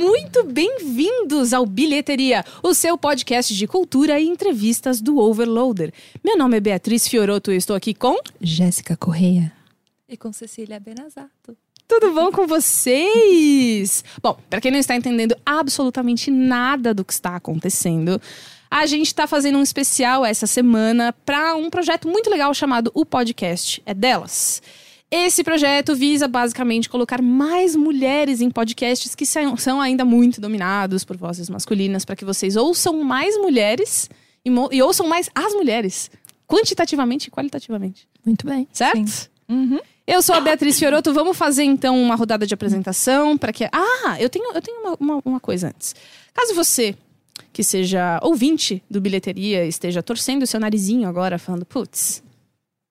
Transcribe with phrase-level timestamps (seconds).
[0.00, 5.92] muito bem-vindos ao Bilheteria, o seu podcast de cultura e entrevistas do Overloader.
[6.24, 9.52] Meu nome é Beatriz Fioroto e estou aqui com Jéssica Correia.
[10.08, 11.54] E com Cecília Benazato.
[11.86, 14.02] Tudo bom com vocês?
[14.22, 18.18] Bom, para quem não está entendendo absolutamente nada do que está acontecendo,
[18.70, 23.04] a gente está fazendo um especial essa semana para um projeto muito legal chamado O
[23.04, 24.62] Podcast é Delas.
[25.10, 31.16] Esse projeto visa basicamente colocar mais mulheres em podcasts que são ainda muito dominados por
[31.16, 34.08] vozes masculinas, para que vocês ouçam mais mulheres
[34.44, 36.10] e, e, ouçam mais as mulheres,
[36.46, 38.06] quantitativamente e qualitativamente.
[38.24, 38.68] Muito bem.
[38.72, 39.28] Certo?
[39.48, 39.80] Uhum.
[40.06, 41.12] Eu sou a Beatriz Fioroto.
[41.12, 43.64] Vamos fazer então uma rodada de apresentação para que.
[43.64, 45.94] Ah, eu tenho, eu tenho uma, uma, uma coisa antes.
[46.32, 46.94] Caso você
[47.52, 52.22] que seja ouvinte do bilheteria esteja torcendo o seu narizinho agora, falando, putz,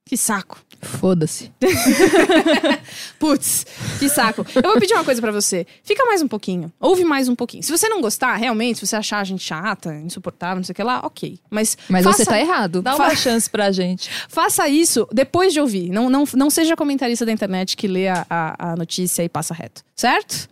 [0.06, 0.62] que saco.
[0.82, 1.52] Foda-se.
[3.20, 3.66] Putz,
[4.00, 4.46] que saco.
[4.56, 5.68] Eu vou pedir uma coisa para você.
[5.84, 6.72] Fica mais um pouquinho.
[6.80, 7.62] Ouve mais um pouquinho.
[7.64, 10.76] Se você não gostar, realmente, se você achar a gente chata, insuportável, não sei o
[10.76, 11.38] que lá, ok.
[11.50, 11.78] Mas.
[11.90, 12.18] Mas faça...
[12.18, 12.82] você tá errado.
[12.82, 13.16] Dá uma Fa...
[13.18, 14.10] chance pra gente.
[14.30, 15.90] Faça isso depois de ouvir.
[15.90, 19.54] Não, não, não seja comentarista da internet que lê a, a, a notícia e passa
[19.54, 19.84] reto.
[19.96, 20.48] Certo?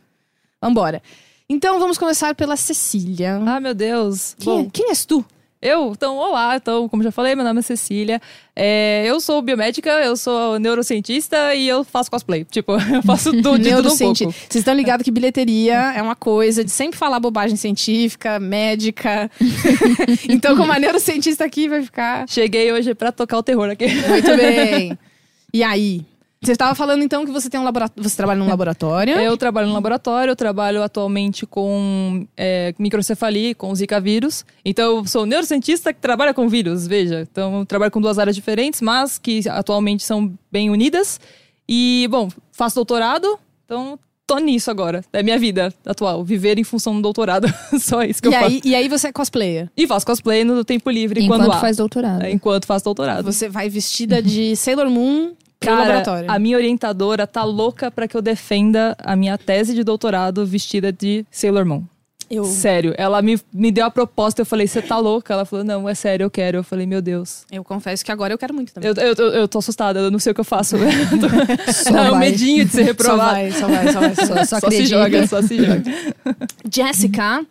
[0.62, 1.02] Vambora.
[1.50, 3.42] Então vamos começar pela Cecília.
[3.46, 4.36] Ah, meu Deus.
[4.38, 5.24] Quem, é- Bom, quem és tu?
[5.62, 5.92] Eu?
[5.92, 6.56] Então, olá.
[6.56, 8.22] Então, como já falei, meu nome é Cecília.
[8.56, 12.46] É, eu sou biomédica, eu sou neurocientista e eu faço cosplay.
[12.46, 14.16] Tipo, eu faço tudo de tudo um pouco.
[14.16, 19.32] Vocês estão ligados que bilheteria é uma coisa de sempre falar bobagem científica, médica.
[20.30, 22.28] então, como a neurocientista aqui vai ficar...
[22.30, 23.88] Cheguei hoje para tocar o terror aqui.
[23.88, 24.98] Muito bem.
[25.54, 26.06] E aí?
[26.42, 28.08] Você estava falando então que você tem um laboratório.
[28.08, 29.16] Você trabalha num laboratório?
[29.18, 34.46] Eu trabalho no laboratório, eu trabalho atualmente com é, microcefalia, com Zika vírus.
[34.64, 37.28] Então, eu sou neurocientista que trabalha com vírus, veja.
[37.30, 41.20] Então, eu trabalho com duas áreas diferentes, mas que atualmente são bem unidas.
[41.68, 45.04] E, bom, faço doutorado, então tô nisso agora.
[45.12, 46.24] É minha vida atual.
[46.24, 47.48] Viver em função do doutorado.
[47.80, 48.68] Só isso que e eu aí, faço.
[48.68, 49.70] E aí você é cosplayer?
[49.76, 51.60] E faço cosplay no tempo livre enquanto quando há.
[51.60, 52.24] faz doutorado.
[52.24, 53.24] É, enquanto faz doutorado.
[53.24, 58.22] Você vai vestida de Sailor Moon Cara, a minha orientadora tá louca para que eu
[58.22, 61.84] defenda a minha tese de doutorado vestida de Sailor Moon.
[62.30, 62.44] Eu...
[62.44, 65.34] Sério, ela me, me deu a proposta, eu falei, você tá louca?
[65.34, 66.58] Ela falou, não, é sério, eu quero.
[66.58, 67.46] Eu falei, meu Deus.
[67.50, 68.90] Eu confesso que agora eu quero muito também.
[68.90, 70.76] Eu, eu, eu, eu tô assustada, eu não sei o que eu faço.
[71.84, 72.20] só não, vai.
[72.20, 73.52] medinho de ser reprovada.
[73.52, 74.46] Só vai, só vai, só vai.
[74.46, 75.84] Só, só, só se joga, só se joga.
[76.70, 77.46] Jéssica,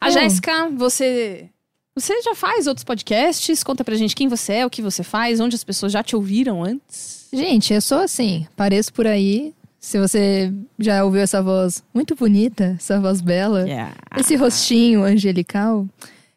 [0.00, 1.50] a Jéssica, você
[1.94, 3.62] você já faz outros podcasts?
[3.62, 6.16] Conta pra gente quem você é, o que você faz, onde as pessoas já te
[6.16, 7.28] ouviram antes.
[7.32, 9.54] Gente, eu sou assim, pareço por aí.
[9.78, 13.92] Se você já ouviu essa voz muito bonita, essa voz bela, yeah.
[14.16, 15.86] esse rostinho angelical,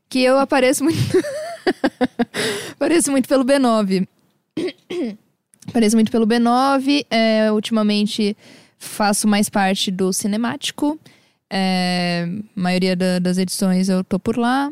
[0.09, 0.97] que eu apareço muito.
[2.73, 4.07] apareço muito pelo B9.
[5.67, 7.05] apareço muito pelo B9.
[7.09, 8.35] É, ultimamente
[8.79, 10.99] faço mais parte do cinemático.
[11.49, 14.71] É, maioria da, das edições eu tô por lá.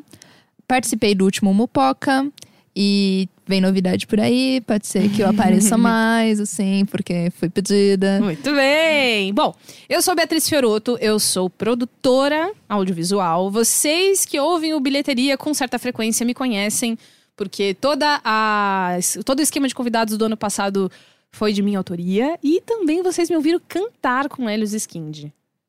[0.74, 2.28] Participei do último Mupoca
[2.76, 4.60] e vem novidade por aí.
[4.62, 8.20] Pode ser que eu apareça mais, assim, porque fui pedida.
[8.20, 9.32] Muito bem!
[9.36, 9.54] Bom,
[9.88, 13.52] eu sou Beatriz Fioroto, eu sou produtora audiovisual.
[13.52, 16.98] Vocês que ouvem o Bilheteria com certa frequência me conhecem,
[17.36, 20.92] porque toda a, todo o esquema de convidados do ano passado
[21.32, 22.36] foi de minha autoria.
[22.42, 25.26] E também vocês me ouviram cantar com Helios Skind,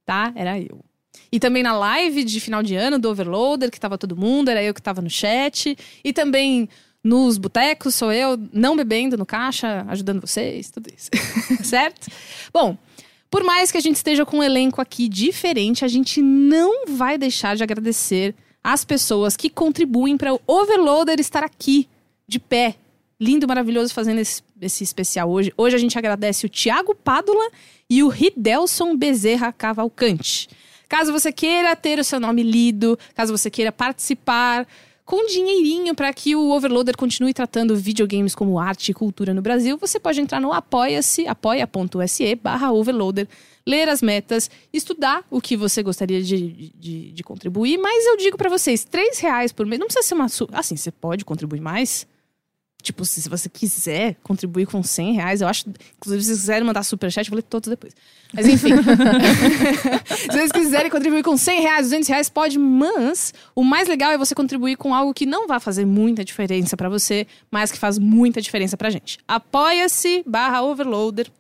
[0.07, 0.33] tá?
[0.35, 0.81] Era eu.
[1.35, 4.63] E também na live de final de ano do Overloader, que tava todo mundo, era
[4.63, 5.77] eu que tava no chat.
[6.05, 6.69] E também
[7.03, 11.11] nos botecos, sou eu, não bebendo no caixa, ajudando vocês, tudo isso.
[11.69, 12.07] certo?
[12.53, 12.79] Bom,
[13.29, 17.19] por mais que a gente esteja com um elenco aqui diferente, a gente não vai
[17.19, 21.89] deixar de agradecer as pessoas que contribuem para o Overloader estar aqui,
[22.29, 22.77] de pé.
[23.21, 25.53] Lindo, maravilhoso fazendo esse, esse especial hoje.
[25.57, 27.51] Hoje a gente agradece o Tiago Pádula
[27.91, 30.49] e o Ridelson Bezerra Cavalcante.
[30.95, 34.65] Caso você queira ter o seu nome lido, caso você queira participar
[35.05, 39.77] com dinheirinho para que o Overloader continue tratando videogames como arte e cultura no Brasil,
[39.77, 43.27] você pode entrar no apoia-se, apoia.se barra overloader,
[43.67, 48.37] ler as metas, estudar o que você gostaria de, de, de contribuir, mas eu digo
[48.37, 50.27] para vocês, três reais por mês, não precisa ser uma...
[50.53, 52.07] Assim, você pode contribuir mais,
[52.85, 55.65] Tipo, se você quiser contribuir com 100 reais, eu acho.
[55.97, 57.95] Inclusive, se vocês quiserem mandar superchat, eu vou ler todos depois.
[58.31, 58.73] Mas enfim.
[60.07, 64.19] se vocês quiserem contribuir com 100 reais, 200 reais, pode, mas o mais legal é
[64.19, 67.99] você contribuir com algo que não vai fazer muita diferença para você, mas que faz
[67.99, 69.19] muita diferença pra gente.
[69.27, 71.33] Apoia-se barra overloader.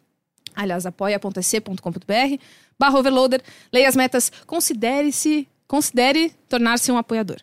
[0.56, 2.38] Aliás, apoia.se.com.br
[2.78, 3.42] barra overloader.
[3.70, 4.32] Leia as metas.
[4.46, 5.46] Considere-se.
[5.68, 7.36] Considere tornar-se um apoiador.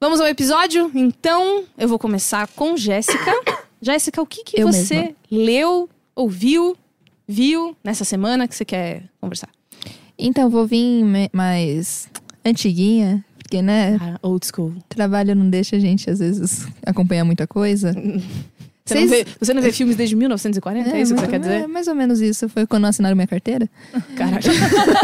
[0.00, 0.90] Vamos ao episódio?
[0.94, 3.32] Então, eu vou começar com Jéssica.
[3.82, 5.14] Jéssica, o que, que você mesma.
[5.30, 6.76] leu, ouviu
[7.26, 9.48] viu nessa semana que você quer conversar?
[10.16, 12.08] Então, vou vir mais
[12.44, 14.72] antiguinha, porque, né, Ah, old school.
[14.88, 17.92] trabalho não deixa a gente, às vezes, acompanhar muita coisa.
[18.88, 20.90] Você, não vê, você não vê filmes desde 1940?
[20.90, 21.62] É, isso que você quer dizer?
[21.62, 22.48] é, mais ou menos isso.
[22.48, 23.68] Foi quando assinaram minha carteira.
[24.16, 24.42] Caralho.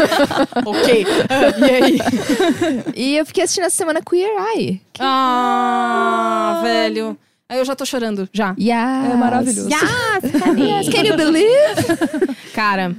[0.65, 1.05] ok.
[1.57, 1.99] E aí?
[2.95, 4.81] E eu fiquei assistindo essa semana Queer Eye.
[4.99, 7.17] Ah, velho.
[7.47, 8.55] Aí eu já tô chorando, já.
[8.59, 9.11] Yes.
[9.11, 9.69] É maravilhoso.
[9.69, 12.35] Yes, can you believe?
[12.53, 12.95] Cara,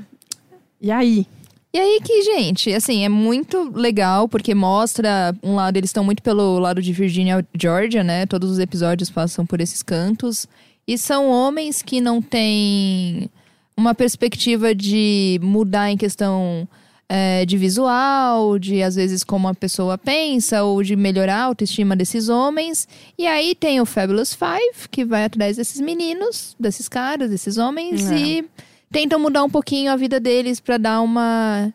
[0.81, 1.27] e aí?
[1.75, 6.23] E aí que, gente, assim, é muito legal porque mostra um lado, eles estão muito
[6.23, 8.25] pelo lado de Virginia, Georgia, né?
[8.25, 10.47] Todos os episódios passam por esses cantos.
[10.87, 13.29] E são homens que não têm
[13.77, 16.67] uma perspectiva de mudar em questão
[17.09, 21.95] é, de visual, de às vezes como a pessoa pensa, ou de melhorar a autoestima
[21.95, 22.89] desses homens.
[23.19, 28.11] E aí tem o Fabulous Five, que vai atrás desses meninos, desses caras, desses homens,
[28.11, 28.17] É.
[28.19, 28.45] e
[28.91, 31.73] tentam mudar um pouquinho a vida deles pra dar uma,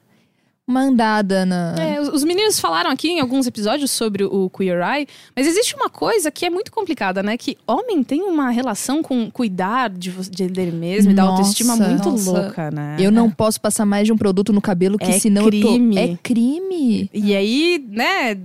[0.71, 1.75] uma andada na.
[1.77, 5.75] É, os, os meninos falaram aqui em alguns episódios sobre o Queer Eye, mas existe
[5.75, 7.37] uma coisa que é muito complicada, né?
[7.37, 12.09] Que homem tem uma relação com cuidar de, de dele mesmo e da autoestima muito
[12.09, 12.31] nossa.
[12.31, 12.95] louca, né?
[12.99, 15.95] Eu não posso passar mais de um produto no cabelo que É senão crime.
[15.95, 16.01] tô.
[16.01, 17.09] É crime.
[17.13, 18.37] E aí, né,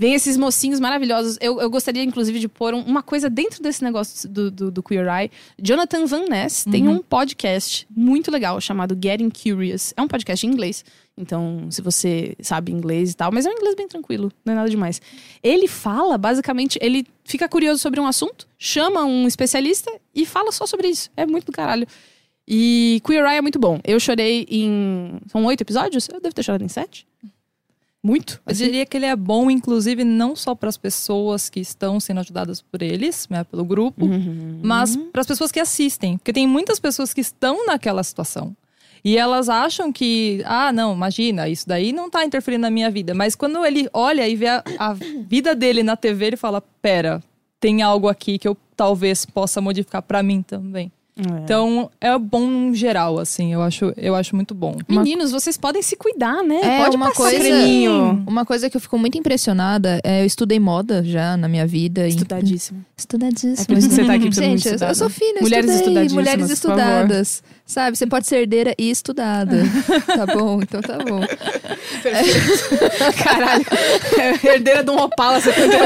[0.00, 1.36] vem esses mocinhos maravilhosos.
[1.42, 4.82] Eu, eu gostaria, inclusive, de pôr um- uma coisa dentro desse negócio do, do, do
[4.82, 5.30] Queer Eye.
[5.60, 9.92] Jonathan Van Ness tem um podcast muito legal chamado Getting Curious.
[9.94, 10.82] É um podcast em inglês.
[11.18, 14.56] Então, se você sabe inglês e tal, mas é um inglês bem tranquilo, não é
[14.56, 15.02] nada demais.
[15.42, 20.64] Ele fala, basicamente, ele fica curioso sobre um assunto, chama um especialista e fala só
[20.64, 21.10] sobre isso.
[21.14, 21.86] É muito do caralho.
[22.48, 23.78] E Queer Eye é muito bom.
[23.84, 25.20] Eu chorei em.
[25.30, 26.08] São oito episódios?
[26.08, 27.06] Eu devo ter chorado em sete.
[28.02, 28.40] Muito?
[28.46, 32.20] Eu diria que ele é bom, inclusive, não só para as pessoas que estão sendo
[32.20, 34.60] ajudadas por eles, né, pelo grupo, Uhum.
[34.62, 36.16] mas para as pessoas que assistem.
[36.16, 38.56] Porque tem muitas pessoas que estão naquela situação.
[39.04, 43.14] E elas acham que, ah, não, imagina, isso daí não tá interferindo na minha vida.
[43.14, 47.22] Mas quando ele olha e vê a, a vida dele na TV, ele fala: pera,
[47.58, 50.90] tem algo aqui que eu talvez possa modificar para mim também.
[51.20, 51.40] É.
[51.44, 54.76] Então, é bom em geral, assim, eu acho, eu acho muito bom.
[54.88, 56.60] Meninos, vocês podem se cuidar, né?
[56.62, 58.24] É, Pode uma passar coisa- creminho.
[58.26, 62.06] Uma coisa que eu fico muito impressionada é eu estudei moda já na minha vida.
[62.06, 62.84] e- Estudadíssimo.
[62.96, 63.56] Estudadíssima.
[63.60, 65.14] É por isso que você tá aqui, pra Gente, eu, sou né?
[65.14, 66.76] fina, eu Mulheres estudei, estudadíssimas, mulheres por favor.
[67.70, 69.62] Sabe, você pode ser herdeira e estudada.
[70.04, 71.20] tá bom, então tá bom.
[73.22, 73.64] Caralho.
[74.42, 75.78] Herdeira de um Opala 71.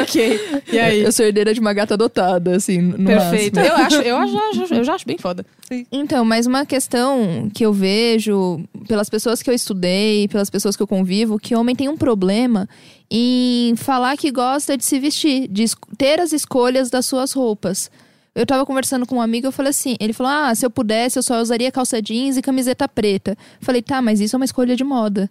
[0.00, 0.62] ok.
[0.72, 1.02] E aí?
[1.02, 3.56] Eu sou herdeira de uma gata adotada, assim, no Perfeito.
[3.56, 3.74] máximo.
[3.74, 5.44] Eu acho, eu, já, eu já acho bem foda.
[5.90, 10.82] Então, mas uma questão que eu vejo pelas pessoas que eu estudei, pelas pessoas que
[10.82, 12.68] eu convivo, que homem tem um problema
[13.10, 15.64] em falar que gosta de se vestir, de
[15.98, 17.90] ter as escolhas das suas roupas.
[18.34, 21.18] Eu tava conversando com um amigo, eu falei assim, ele falou: "Ah, se eu pudesse,
[21.18, 23.36] eu só usaria calça jeans e camiseta preta".
[23.60, 25.28] Falei: "Tá, mas isso é uma escolha de moda".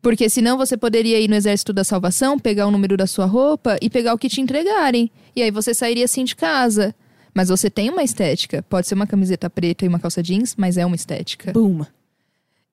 [0.00, 3.76] Porque senão você poderia ir no Exército da Salvação, pegar o número da sua roupa
[3.82, 5.10] e pegar o que te entregarem.
[5.34, 6.94] E aí você sairia assim de casa.
[7.34, 8.64] Mas você tem uma estética.
[8.68, 11.52] Pode ser uma camiseta preta e uma calça jeans, mas é uma estética.
[11.52, 11.84] Boom.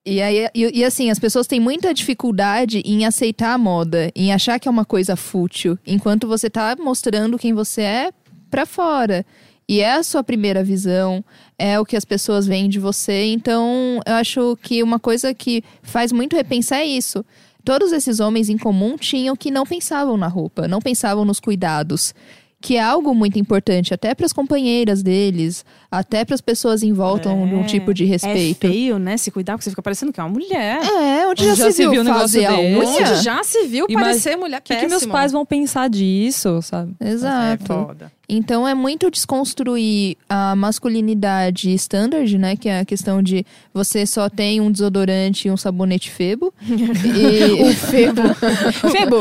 [0.05, 4.31] E aí, e, e assim, as pessoas têm muita dificuldade em aceitar a moda, em
[4.31, 8.12] achar que é uma coisa fútil, enquanto você tá mostrando quem você é
[8.49, 9.25] pra fora.
[9.67, 11.25] E é a sua primeira visão,
[11.57, 13.25] é o que as pessoas veem de você.
[13.31, 17.25] Então, eu acho que uma coisa que faz muito repensar é isso.
[17.63, 22.13] Todos esses homens em comum tinham que não pensavam na roupa, não pensavam nos cuidados.
[22.61, 26.93] Que é algo muito importante, até para as companheiras deles, até para as pessoas em
[26.93, 28.65] volta de um tipo de respeito.
[28.65, 29.17] É feio, né?
[29.17, 30.79] Se cuidar, porque você fica parecendo que é uma mulher.
[30.81, 32.79] É, onde já, Já se se viu, viu um negócio fazer a unha?
[32.79, 36.59] Onde já se viu Imag- parecer mulher O que, que meus pais vão pensar disso,
[36.63, 36.95] sabe?
[36.99, 37.63] Exato.
[37.63, 38.11] É foda.
[38.27, 42.55] Então é muito desconstruir a masculinidade standard, né?
[42.55, 46.53] Que é a questão de você só tem um desodorante e um sabonete febo.
[46.65, 47.63] e...
[47.63, 48.22] O Febo.
[48.91, 49.17] Febo,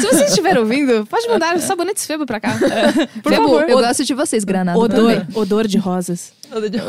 [0.00, 2.56] se você estiver ouvindo, pode mandar os sabonetes Febo pra cá.
[3.22, 4.78] Por Febo, favor, eu gosto de vocês, Granada.
[4.78, 5.26] odor, também.
[5.36, 6.32] odor de rosas.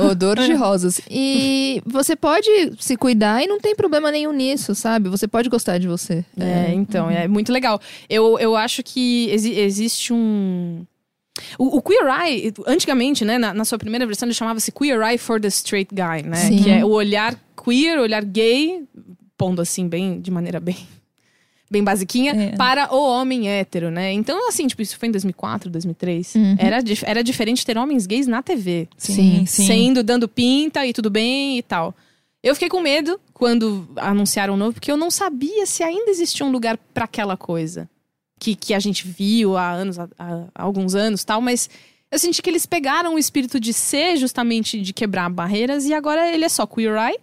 [0.09, 1.01] Odor de rosas.
[1.09, 2.47] E você pode
[2.79, 5.09] se cuidar e não tem problema nenhum nisso, sabe?
[5.09, 6.23] Você pode gostar de você.
[6.39, 7.79] É, então, é muito legal.
[8.09, 10.83] Eu, eu acho que exi- existe um.
[11.57, 15.17] O, o Queer Eye, antigamente, né, na, na sua primeira versão, ele chamava-se Queer Eye
[15.17, 16.35] for the Straight Guy, né?
[16.37, 16.63] Sim.
[16.63, 18.83] Que é o olhar queer, olhar gay,
[19.37, 20.77] pondo assim, bem, de maneira bem.
[21.71, 22.55] Bem basiquinha, É.
[22.55, 24.11] para o homem hétero, né?
[24.11, 26.33] Então, assim, tipo, isso foi em 2004, 2003.
[26.33, 26.55] Uhum.
[26.57, 28.87] Era, dif- era diferente ter homens gays na TV.
[28.97, 31.93] Sim, Sendo, dando pinta e tudo bem e tal.
[32.41, 36.43] Eu fiquei com medo quando anunciaram o novo, porque eu não sabia se ainda existia
[36.43, 37.87] um lugar pra aquela coisa.
[38.39, 41.69] Que, que a gente viu há anos, há, há alguns anos tal, mas
[42.11, 46.33] Eu senti que eles pegaram o espírito de ser justamente de quebrar barreiras e agora
[46.33, 47.19] ele é só queer eye,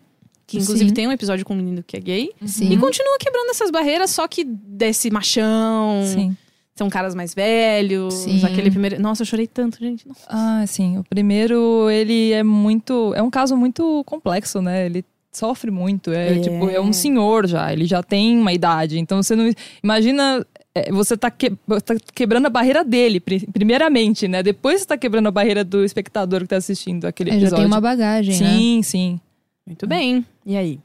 [0.47, 0.95] que inclusive Sim.
[0.95, 2.31] tem um episódio com um menino que é gay.
[2.45, 2.71] Sim.
[2.71, 6.03] E continua quebrando essas barreiras, só que desse machão.
[6.05, 6.37] Sim.
[6.77, 8.15] São caras mais velhos.
[8.15, 8.45] Sim.
[8.45, 9.01] Aquele primeiro.
[9.01, 10.07] Nossa, eu chorei tanto, gente.
[10.07, 10.21] Nossa.
[10.29, 10.99] Ah, sim.
[10.99, 13.13] O primeiro, ele é muito.
[13.17, 14.87] É um caso muito complexo, né?
[14.87, 16.13] Ele sofre muito.
[16.13, 16.41] É, É.
[16.41, 17.73] tipo, é um senhor já.
[17.73, 18.99] Ele já tem uma idade.
[19.01, 19.51] Então você não.
[19.83, 20.47] Imagina.
[20.79, 24.43] É, Você tá, que- tá quebrando a barreira dele, pri- primeiramente, né?
[24.43, 27.57] Depois você tá quebrando a barreira do espectador que tá assistindo aquele É, já episódio.
[27.65, 28.57] tem uma bagagem, né?
[28.59, 29.21] Sim, sim.
[29.67, 30.25] Muito bem.
[30.45, 30.79] E aí?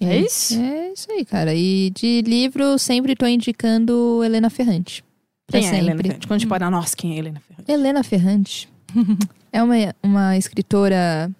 [0.00, 0.60] É isso?
[0.60, 1.54] É isso aí, cara.
[1.54, 5.04] E de livro, sempre tô indicando Helena Ferrante.
[5.46, 6.08] Pra Quem é a Helena sempre.
[6.08, 6.26] Ferrante?
[6.26, 7.70] Quando a gente para, nossa, quem é a Helena Ferrante?
[7.72, 8.68] Helena Ferrante
[9.52, 11.30] é uma, uma escritora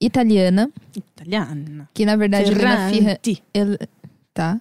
[0.00, 1.88] italiana, Italiana.
[1.94, 3.42] que na verdade Helena Ferrante...
[4.32, 4.60] Tá.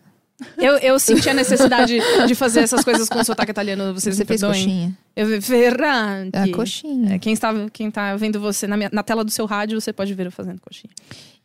[0.58, 3.94] Eu, eu senti a necessidade de fazer essas coisas com sotaque italiano.
[3.94, 4.64] Vocês Você me fez perdoem?
[4.64, 4.98] coxinha.
[5.16, 6.38] Eu, Ferrante.
[6.38, 7.16] A coxinha.
[7.16, 9.92] É, quem, está, quem tá vendo você na, minha- na tela do seu rádio, você
[9.92, 10.92] pode ver eu fazendo coxinha.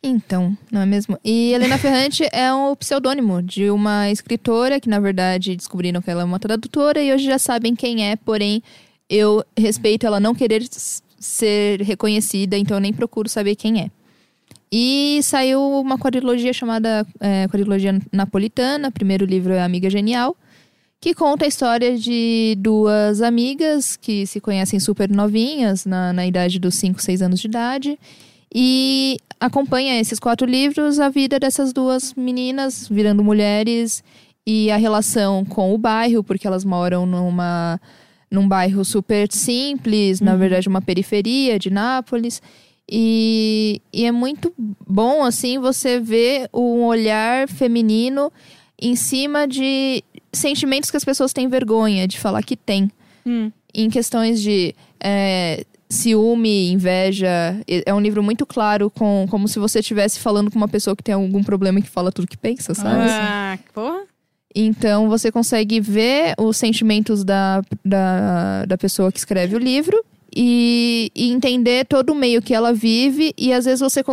[0.01, 1.17] Então, não é mesmo?
[1.25, 6.21] E Helena Ferrante é um pseudônimo de uma escritora que, na verdade, descobriram que ela
[6.21, 8.61] é uma tradutora e hoje já sabem quem é, porém,
[9.09, 13.89] eu respeito ela não querer s- ser reconhecida, então eu nem procuro saber quem é.
[14.77, 18.89] E saiu uma quadrilogia chamada é, Quadrilogia Napolitana.
[18.89, 20.35] O primeiro livro é Amiga Genial,
[20.99, 26.59] que conta a história de duas amigas que se conhecem super novinhas, na, na idade
[26.59, 27.97] dos 5, 6 anos de idade.
[28.53, 34.03] E acompanha esses quatro livros a vida dessas duas meninas virando mulheres
[34.45, 37.79] e a relação com o bairro, porque elas moram numa,
[38.29, 42.41] num bairro super simples, na verdade, uma periferia de Nápoles.
[42.89, 44.53] E, e é muito
[44.87, 48.31] bom, assim, você ver um olhar feminino
[48.79, 52.91] em cima de sentimentos que as pessoas têm vergonha de falar que tem
[53.25, 53.51] Hum.
[53.73, 57.59] em questões de é, ciúme, inveja.
[57.85, 61.03] É um livro muito claro, com, como se você estivesse falando com uma pessoa que
[61.03, 63.09] tem algum problema e que fala tudo que pensa, sabe?
[63.09, 64.03] Ah, porra.
[64.53, 70.01] Então você consegue ver os sentimentos da, da, da pessoa que escreve o livro.
[70.37, 74.03] E, e entender todo o meio que ela vive e às vezes você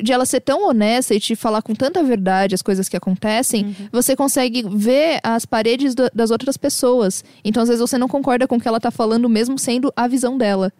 [0.00, 3.74] de ela ser tão honesta e te falar com tanta verdade as coisas que acontecem
[3.90, 8.46] você consegue ver as paredes do- das outras pessoas então às vezes você não concorda
[8.46, 10.72] com o que ela tá falando mesmo sendo a visão dela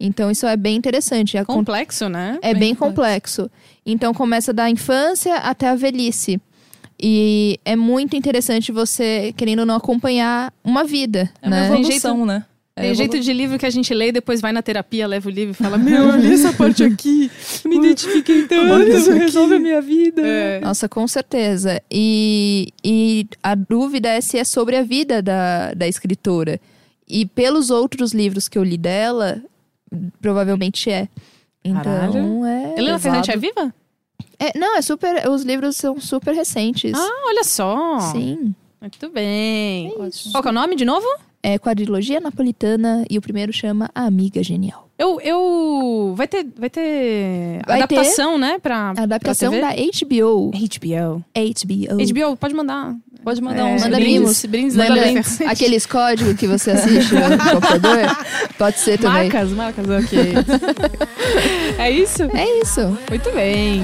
[0.00, 2.38] então isso é bem interessante con- Complexo, né?
[2.42, 3.50] é bem complexo.
[3.84, 6.40] Então começa da infância até a velhice.
[7.00, 11.66] E é muito interessante você, querendo ou não, acompanhar uma vida, É uma né?
[11.66, 12.44] evolução, né?
[12.76, 15.06] É Tem evolu- jeito de livro que a gente lê e depois vai na terapia,
[15.06, 17.30] leva o livro e fala: Meu, eu li essa parte aqui.
[17.64, 19.18] Me identifiquei tanto, Olha isso isso aqui.
[19.20, 20.20] resolve a minha vida.
[20.26, 20.60] É.
[20.60, 21.80] Nossa, com certeza.
[21.90, 26.60] E, e a dúvida é se é sobre a vida da, da escritora.
[27.08, 29.40] E pelos outros livros que eu li dela,
[30.20, 31.08] provavelmente é.
[31.64, 32.44] Então, Caralho.
[32.44, 32.74] é.
[32.78, 32.98] Helena.
[32.98, 33.72] Ferrante é viva?
[34.38, 35.28] É, não, é super.
[35.28, 36.92] Os livros são super recentes.
[36.94, 38.00] Ah, olha só.
[38.00, 38.54] Sim.
[38.84, 39.92] Muito bem.
[40.08, 40.30] isso.
[40.30, 41.06] Qual que é o nome de novo?
[41.42, 44.88] É quadrilogia napolitana e o primeiro chama A Amiga Genial.
[44.98, 45.20] Eu.
[45.20, 46.14] eu...
[46.16, 48.58] Vai ter, vai ter Vai adaptação, né?
[48.58, 50.50] Pra, adaptação pra da HBO.
[50.52, 51.24] HBO.
[51.34, 51.96] HBO.
[52.30, 52.94] HBO, pode mandar.
[53.22, 54.44] Pode mandar É, uns manda brindes.
[54.44, 55.02] Brindes da Manda
[55.46, 57.20] aqueles códigos que você assiste no
[57.54, 57.98] computador.
[58.58, 59.30] Pode ser também.
[59.30, 60.18] Marcas, marcas, ok.
[61.78, 62.22] é isso?
[62.34, 62.80] É isso.
[63.10, 63.82] Muito bem.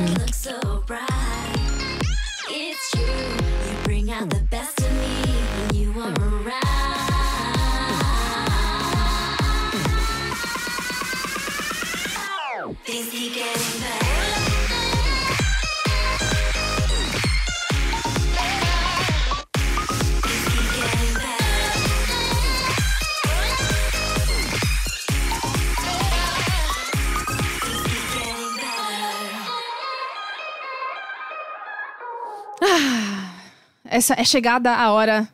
[2.51, 3.01] It's you.
[3.01, 4.70] You bring out the best
[34.01, 35.29] Essa é chegada a hora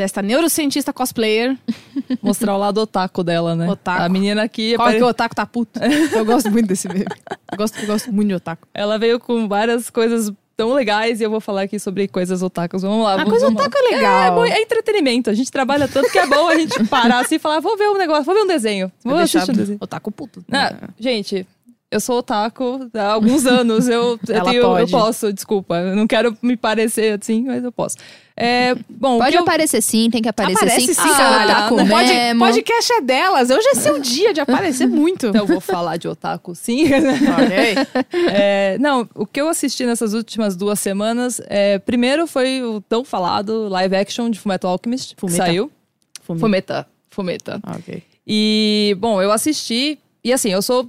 [0.00, 1.56] desta neurocientista cosplayer.
[2.22, 3.68] Mostrar o lado otaku dela, né?
[3.68, 4.02] Otaku.
[4.02, 5.78] A menina aqui, Qual apare- que o otaku tá puto?
[6.14, 7.04] Eu gosto muito desse meme.
[7.52, 8.66] Eu gosto, eu gosto muito de otaku.
[8.72, 12.82] ela veio com várias coisas tão legais e eu vou falar aqui sobre coisas otakus.
[12.82, 13.14] Vamos lá.
[13.14, 13.66] A vamos- coisa vamos lá.
[13.66, 14.22] otaku é legal.
[14.22, 15.28] É, bom, é entretenimento.
[15.30, 17.88] A gente trabalha tanto que é bom a gente parar assim e falar, vou ver
[17.90, 18.90] um negócio, vou ver um desenho.
[19.04, 19.78] Vou Deixar assistir um desenho.
[19.80, 20.42] otaku puto.
[20.52, 21.46] Ah, gente,
[21.90, 23.88] eu sou otaku há alguns anos.
[23.88, 24.90] Eu, eu, tenho- eu pode.
[24.90, 25.76] posso, desculpa.
[25.76, 27.96] Eu não quero me parecer assim, mas eu posso.
[28.36, 31.08] É, bom, Pode eu- aparecer sim, tem que aparecer Aparece sim, sim.
[31.08, 31.50] caralho.
[31.50, 32.40] otaku Pode- mesmo.
[32.46, 33.50] podcast é delas.
[33.50, 35.26] Hoje é seu dia de aparecer muito.
[35.26, 36.84] Então eu vou falar de otaku, sim.
[36.86, 38.00] Ok.
[38.32, 43.04] É, não, o que eu assisti nessas últimas duas semanas, é, primeiro foi o tão
[43.04, 45.36] falado live action de Fullmetal Alchemist, que Fumeta.
[45.44, 45.70] saiu.
[46.22, 46.40] Fumeta.
[46.40, 46.86] Fumeta.
[47.10, 47.60] Fumeta.
[47.62, 48.02] Ah, ok.
[48.26, 49.98] E, bom, eu assisti.
[50.24, 50.88] E assim, eu sou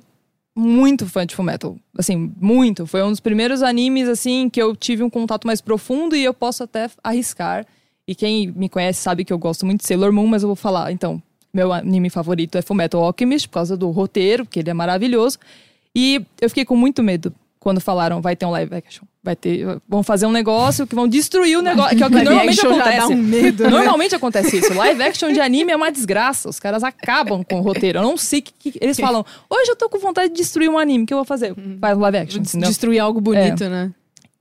[0.62, 1.75] muito fã de Fullmetal.
[1.98, 2.86] Assim, muito.
[2.86, 6.34] Foi um dos primeiros animes, assim, que eu tive um contato mais profundo e eu
[6.34, 7.65] posso até arriscar.
[8.08, 10.56] E quem me conhece sabe que eu gosto muito de Sailor Moon, mas eu vou
[10.56, 11.22] falar, então,
[11.53, 15.39] meu anime favorito é Fullmetal Alchemist, por causa do roteiro, que ele é maravilhoso.
[15.96, 19.03] E eu fiquei com muito medo quando falaram vai ter um live action.
[19.24, 22.15] Vai ter, vão fazer um negócio que vão destruir o negócio, que é o que
[22.15, 23.13] Live normalmente acontece.
[23.13, 23.70] um medo, né?
[23.70, 24.74] Normalmente acontece isso.
[24.74, 26.50] Live action de anime é uma desgraça.
[26.50, 28.00] Os caras acabam com o roteiro.
[28.00, 29.24] Eu não sei o que, que- eles falam.
[29.48, 31.03] Hoje eu tô com vontade de destruir um anime.
[31.03, 31.53] O que eu vou fazer?
[31.80, 32.41] Faz live action.
[32.41, 32.68] entendeu?
[32.68, 33.91] Destruir algo bonito, né?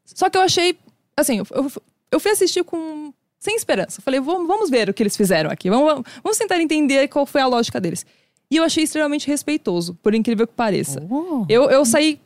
[0.07, 0.79] Só que eu achei,
[1.15, 1.71] assim, eu, eu,
[2.13, 4.01] eu fui assistir com sem esperança.
[4.01, 5.69] Falei, vamos, vamos ver o que eles fizeram aqui.
[5.69, 8.07] Vamos, vamos tentar entender qual foi a lógica deles.
[8.51, 11.03] E eu achei extremamente respeitoso, por incrível que pareça.
[11.11, 11.45] Oh.
[11.51, 12.19] Eu, eu saí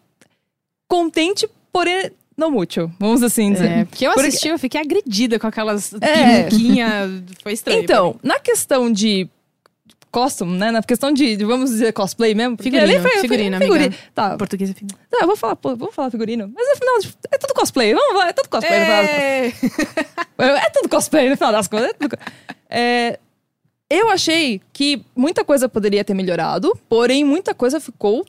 [0.95, 3.71] contente, porém não mútil, vamos assim dizer.
[3.71, 6.49] É, porque eu Porque- assisti, eu fiquei agredida com aquelas É.
[7.43, 7.83] Foi estranho.
[7.83, 9.29] Então, na questão de
[10.11, 10.71] costume, né?
[10.71, 12.57] Na questão de, vamos dizer, cosplay mesmo.
[12.61, 13.87] Figurino, nem foi- figurino, figurino.
[13.87, 14.03] amiga.
[14.15, 14.91] Tá, Português é fino.
[15.11, 16.53] tá, eu vou falar, pô, vamos falar figurino.
[16.55, 17.93] Mas no final, tipo, é tudo cosplay.
[17.95, 18.79] Vamos lá, é tudo cosplay.
[18.87, 19.53] das
[20.39, 21.91] É tudo cosplay no final das contas.
[21.91, 22.17] É tudo...
[22.71, 23.19] É,
[23.91, 28.25] eu achei que muita coisa poderia ter melhorado, porém muita coisa ficou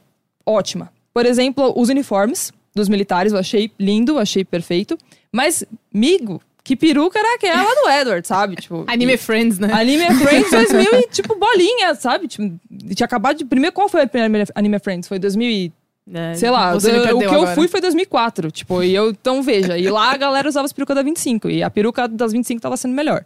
[0.46, 0.92] ótima.
[1.16, 4.98] Por exemplo, os uniformes dos militares eu achei lindo, achei perfeito.
[5.32, 8.58] Mas, migo, que peruca era aquela do Edward, sabe?
[8.62, 9.70] Tipo, Anime Friends, né?
[9.72, 12.28] Anime Friends 2000 e, tipo, bolinha, sabe?
[12.28, 12.60] Tipo,
[12.94, 13.46] tinha acabado de...
[13.46, 15.08] Primeiro, qual foi a primeira Anime Friends?
[15.08, 15.74] Foi 2000 e...
[16.14, 17.56] É, Sei lá, o que perdeu eu agora.
[17.56, 18.52] fui foi 2004.
[18.52, 19.12] Tipo, e eu...
[19.12, 19.78] Então, veja.
[19.78, 21.50] E lá a galera usava as perucas da 25.
[21.50, 23.24] E a peruca das 25 tava sendo melhor.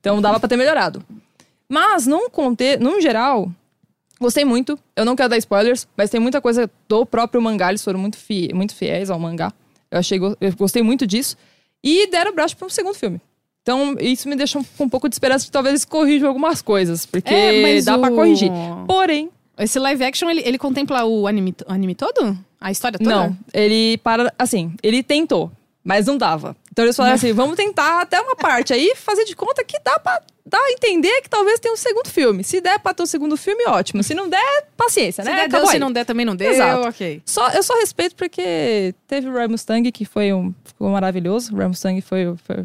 [0.00, 1.04] Então, dava pra ter melhorado.
[1.68, 2.82] Mas, num contexto...
[2.82, 3.52] Num geral...
[4.20, 4.78] Gostei muito.
[4.96, 7.68] Eu não quero dar spoilers, mas tem muita coisa do próprio mangá.
[7.70, 9.52] Eles foram muito, fi- muito fiéis ao mangá.
[9.90, 11.36] Eu, achei, eu gostei muito disso.
[11.82, 13.20] E deram braço para um segundo filme.
[13.62, 16.60] Então, isso me deixa um- com um pouco de esperança de talvez eles corrijam algumas
[16.62, 17.06] coisas.
[17.06, 18.50] Porque É, dá o- corrigir.
[18.86, 22.38] Porém, Esse live action, ele, ele contempla o anime, o anime todo?
[22.60, 23.10] A história toda?
[23.10, 23.36] não.
[23.52, 24.32] Ele para.
[24.38, 25.50] Assim, ele tentou,
[25.84, 26.56] mas não dava.
[26.72, 29.98] Então eles falaram assim: vamos tentar até uma parte aí, fazer de conta que dá
[29.98, 32.42] pra dar a entender que talvez tenha um segundo filme.
[32.42, 34.02] Se der pra ter um segundo filme, ótimo.
[34.02, 35.36] Se não der, paciência, Se né?
[35.36, 36.50] der, deu, se não der, também não deu.
[36.50, 36.88] Exato.
[36.88, 37.20] Ok.
[37.26, 40.54] Só, eu só respeito porque teve o Ray Mustang, que foi um.
[40.64, 41.52] Ficou maravilhoso.
[41.54, 42.34] O Ray Mustang foi.
[42.46, 42.64] foi-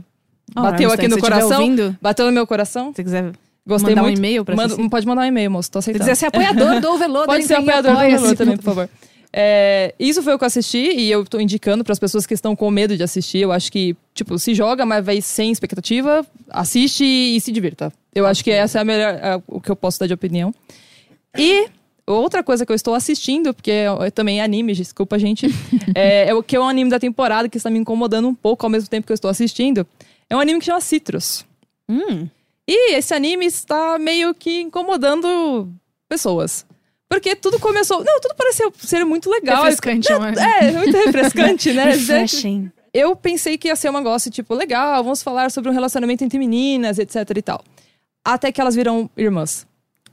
[0.55, 1.97] Ó, bateu Ray aqui no Mustang, se coração.
[2.01, 2.93] Bateu no meu coração.
[2.95, 3.31] se quiser
[3.65, 4.15] Gostei mandar muito.
[4.17, 4.89] um e-mail pra Manda-.
[4.89, 5.71] Pode mandar um e-mail, moço.
[5.71, 6.03] Tô Se aceitando.
[6.09, 7.97] quiser ser apoiador do Overloader, Pode ser apoiador do.
[7.97, 8.89] Overloader também, por favor.
[9.35, 12.35] É, isso foi o que eu assisti e eu tô indicando para as pessoas que
[12.35, 13.39] estão com medo de assistir.
[13.39, 17.91] Eu acho que, tipo, se joga, mas vai sem expectativa, assiste e, se divirta.
[18.13, 20.53] Eu acho que essa é a melhor, é, o que eu posso dar de opinião.
[21.35, 21.67] E
[22.05, 25.47] outra coisa que eu estou assistindo, porque é, é também anime, desculpa, gente,
[25.95, 28.63] é, é o que é um anime da temporada que está me incomodando um pouco
[28.65, 29.87] ao mesmo tempo que eu estou assistindo.
[30.29, 31.43] É um anime que chama Citrus.
[31.89, 32.29] Hum,
[32.67, 35.69] E esse anime está meio que incomodando
[36.07, 36.65] pessoas.
[37.13, 38.03] Porque tudo começou.
[38.03, 39.57] Não, tudo pareceu ser muito legal.
[39.63, 40.09] refrescante.
[40.11, 41.85] Não, mas- é, muito refrescante, né?
[41.93, 42.71] Refreshing.
[42.93, 46.37] Eu pensei que ia ser um negócio, tipo, legal, vamos falar sobre um relacionamento entre
[46.37, 47.63] meninas, etc e tal.
[48.23, 49.65] Até que elas viram irmãs.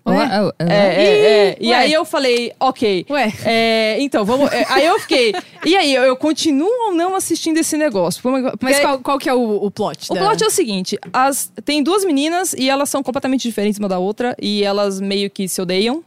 [0.08, 0.16] Ué?
[0.58, 1.18] É, é,
[1.50, 1.56] é.
[1.60, 1.74] E Ué.
[1.76, 3.04] aí eu falei, ok.
[3.10, 4.50] Ué, É, então, vamos.
[4.50, 5.34] é, aí eu fiquei.
[5.64, 8.22] E aí, eu, eu continuo ou não assistindo esse negócio?
[8.22, 10.10] Porque- mas qual, qual que é o, o plot?
[10.10, 13.78] o da- plot é o seguinte: as, tem duas meninas e elas são completamente diferentes
[13.78, 16.02] uma da outra, e elas meio que se odeiam,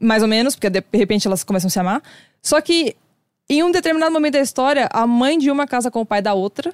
[0.00, 2.02] mais ou menos, porque de repente elas começam a se amar.
[2.42, 2.96] Só que
[3.48, 6.32] em um determinado momento da história, a mãe de uma casa com o pai da
[6.34, 6.72] outra,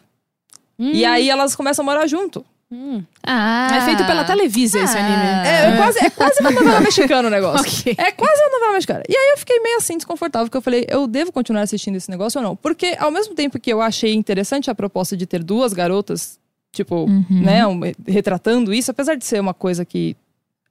[0.78, 2.44] Hum, e aí elas começam a morar junto.
[2.70, 3.02] hum.
[3.26, 3.68] Ah.
[3.78, 5.00] É feito pela Televisa esse Ah.
[5.00, 5.48] anime.
[5.48, 7.66] É, é quase, é quase uma novela mexicana o negócio.
[7.80, 7.94] Ok.
[7.98, 9.02] É quase uma novela mexicana.
[9.08, 12.08] E aí eu fiquei meio assim, desconfortável, porque eu falei, eu devo continuar assistindo esse
[12.10, 12.54] negócio ou não?
[12.54, 16.38] Porque ao mesmo tempo que eu achei interessante a proposta de ter duas garotas,
[16.70, 17.24] tipo, Uhum.
[17.30, 20.14] né, um- retratando isso, apesar de ser uma coisa que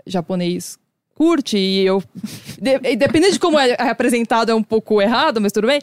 [0.06, 0.78] japonês
[1.18, 2.02] curte e eu.
[2.62, 5.82] de- Dependendo de como é apresentado, é um pouco errado, mas tudo bem.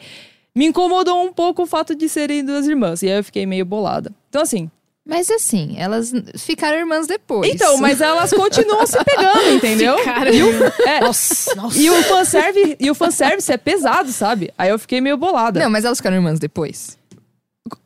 [0.55, 3.03] Me incomodou um pouco o fato de serem duas irmãs.
[3.03, 4.11] E aí eu fiquei meio bolada.
[4.29, 4.71] Então, assim.
[5.07, 7.47] Mas assim, elas ficaram irmãs depois.
[7.53, 10.01] Então, mas elas continuam se pegando, entendeu?
[10.03, 10.31] Cara,
[10.87, 11.77] É, nossa, nossa.
[11.77, 14.51] E o fanservice, e o fanservice é pesado, sabe?
[14.57, 15.59] Aí eu fiquei meio bolada.
[15.59, 16.97] Não, mas elas ficaram irmãs depois.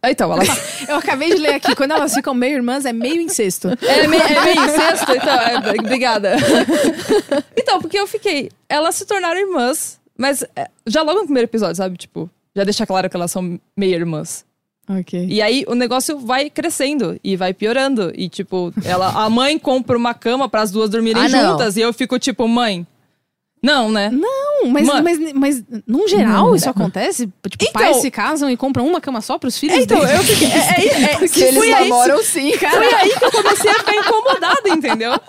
[0.03, 0.47] Então, elas.
[0.89, 3.69] Eu acabei de ler aqui, quando elas ficam meio irmãs, é meio incesto.
[3.81, 5.33] É meio, é meio incesto, então.
[5.39, 6.35] é, obrigada.
[7.55, 8.49] Então, porque eu fiquei.
[8.67, 11.97] Elas se tornaram irmãs, mas é, já logo no primeiro episódio, sabe?
[11.97, 14.43] Tipo, já deixa claro que elas são meio irmãs.
[14.89, 15.27] Ok.
[15.29, 18.11] E aí o negócio vai crescendo e vai piorando.
[18.15, 21.51] E, tipo, ela, a mãe compra uma cama para as duas dormirem Ah, não.
[21.51, 22.87] juntas e eu fico, tipo, mãe.
[23.61, 24.09] Não, né?
[24.09, 25.03] Não, mas, Mano.
[25.03, 26.71] mas, mas num geral Não, isso não.
[26.71, 27.25] acontece?
[27.27, 30.15] Tipo, Então- pais se casam e compram uma cama só pros filhos Então, deles?
[30.15, 30.47] eu fiquei.
[30.47, 32.77] É, é, é, Porque eles foi aí, namoram sim, cara.
[32.77, 35.11] Foi aí que eu comecei a ficar incomodada, entendeu?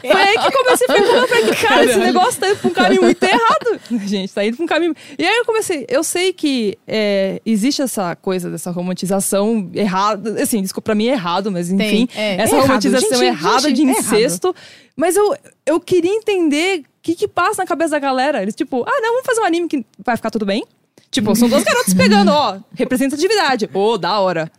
[0.00, 1.28] Foi aí que eu comecei a ficar incomodada.
[1.28, 3.80] Falei, cara, esse negócio tá indo pra um caminho muito errado.
[4.06, 4.94] Gente, tá indo pra um caminho.
[5.18, 5.86] E aí eu comecei.
[5.88, 10.42] Eu sei que é, existe essa coisa dessa romantização errada.
[10.42, 12.08] Assim, desculpa, pra mim é errado, mas enfim.
[12.14, 12.42] é.
[12.42, 14.00] essa É romantização Gente, errada gente, de é errado.
[14.00, 14.54] incesto.
[14.96, 18.42] Mas eu, eu queria entender que, que passa na cabeça da galera.
[18.42, 20.64] Eles, tipo, ah, não, vamos fazer um anime que vai ficar tudo bem.
[21.10, 23.68] Tipo, são duas garotas pegando, ó, representatividade.
[23.74, 24.50] Ô, da hora.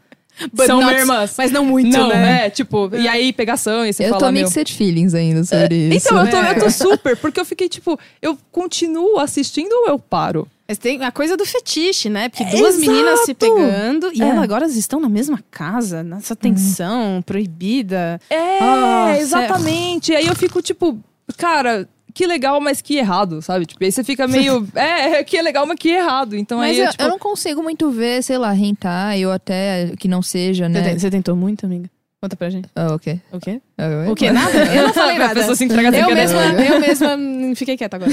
[0.54, 1.36] But são not- irmãs.
[1.38, 2.45] Mas não muito, Não, né?
[2.47, 4.43] é, tipo, e aí pegação, e você Eu fala, tô meu...
[4.43, 6.08] mixed feelings ainda sobre isso.
[6.08, 6.51] Então, eu tô, né?
[6.56, 10.47] eu tô super, porque eu fiquei tipo, eu continuo assistindo ou eu paro?
[10.67, 12.30] Mas tem a coisa do fetiche, né?
[12.30, 13.36] Porque É, duas meninas se exato.
[13.36, 14.25] pegando e É.
[14.25, 18.19] elas agora estão na mesma casa, nessa tensão proibida.
[18.30, 20.15] É, Ah, exatamente.
[20.15, 20.97] Aí eu fico tipo,
[21.38, 23.65] cara, que legal, mas que errado, sabe?
[23.65, 26.36] Tipo, aí você fica meio, é, que legal, mas que errado.
[26.36, 29.32] Então Mas aí eu, eu, tipo, eu não consigo muito ver, sei lá, hentai ou
[29.32, 30.97] até que não seja, né?
[30.97, 31.89] você tentou muito, amiga?
[32.24, 32.69] Conta pra gente.
[32.76, 33.19] Ah, ok.
[33.32, 33.60] O quê?
[33.80, 34.30] Ah, O quê?
[34.30, 34.52] Nada?
[34.76, 35.34] Eu não falei A nada.
[35.34, 36.13] pessoa se entrega eu querer.
[36.13, 37.17] mesma, eu mesma
[37.56, 38.12] fiquei quieta agora.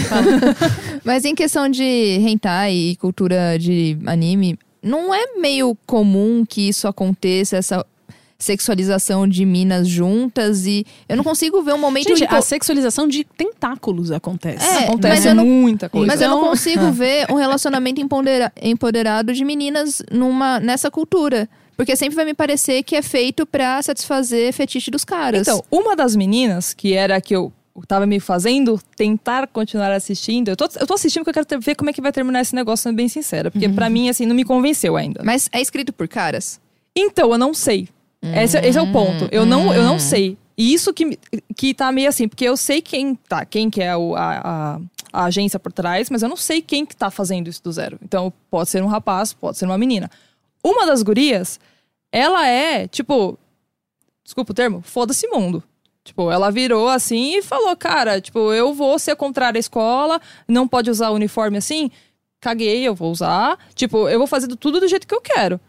[1.05, 6.89] Mas em questão de hentai e cultura de anime, não é meio comum que isso
[6.89, 7.85] aconteça, essa
[8.39, 12.41] sexualização de minas juntas e eu não consigo ver um momento Gente, em que a
[12.41, 14.65] sexualização de tentáculos acontece.
[14.65, 16.07] É, acontece não- muita coisa.
[16.07, 21.49] Mas eu não Então- consigo ver um relacionamento empodera- empoderado de meninas numa, nessa cultura.
[21.77, 25.43] Porque sempre vai me parecer que é feito pra satisfazer fetiche dos caras.
[25.43, 27.53] Então, uma das meninas, que era a que eu
[27.87, 31.77] tava me fazendo tentar continuar assistindo, eu tô, eu tô assistindo porque eu quero ver
[31.77, 33.51] como é que vai terminar esse negócio, sendo bem sincera.
[33.51, 35.23] Porque pra mim, assim, não me convenceu ainda.
[35.25, 36.61] Mas é escrito por caras?
[36.97, 37.89] Então, eu não sei.
[38.23, 39.29] Esse, esse é o ponto.
[39.31, 40.37] Eu não, eu não sei.
[40.57, 41.19] E isso que,
[41.57, 44.81] que tá meio assim, porque eu sei quem tá, quem que é o- a, a,
[45.13, 47.97] a agência por trás, mas eu não sei quem que tá fazendo isso do zero.
[48.03, 50.11] Então, pode ser um rapaz, pode ser uma menina.
[50.65, 51.61] Uma das gurias,
[52.11, 53.39] ela é, tipo,
[54.25, 55.63] desculpa o termo, foda-se mundo.
[56.03, 60.67] Tipo, ela virou assim e falou, cara, tipo, eu vou ser contrária à escola, não
[60.67, 61.89] pode usar uniforme assim,
[62.41, 63.59] caguei, eu vou usar.
[63.75, 65.61] Tipo, eu vou fazer tudo do jeito que eu quero.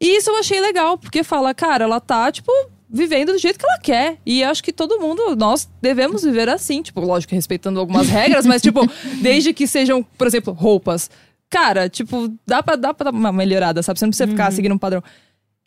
[0.00, 2.50] E isso eu achei legal, porque fala, cara, ela tá, tipo,
[2.88, 4.16] vivendo do jeito que ela quer.
[4.24, 6.82] E acho que todo mundo, nós devemos viver assim.
[6.82, 8.80] Tipo, lógico, respeitando algumas regras, mas, tipo,
[9.20, 11.10] desde que sejam, por exemplo, roupas.
[11.50, 13.98] Cara, tipo, dá pra, dá pra dar uma melhorada, sabe?
[13.98, 15.02] Você não precisa ficar seguindo um padrão.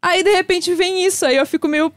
[0.01, 1.25] Aí, de repente, vem isso.
[1.25, 1.87] Aí eu fico meio.
[1.87, 1.93] O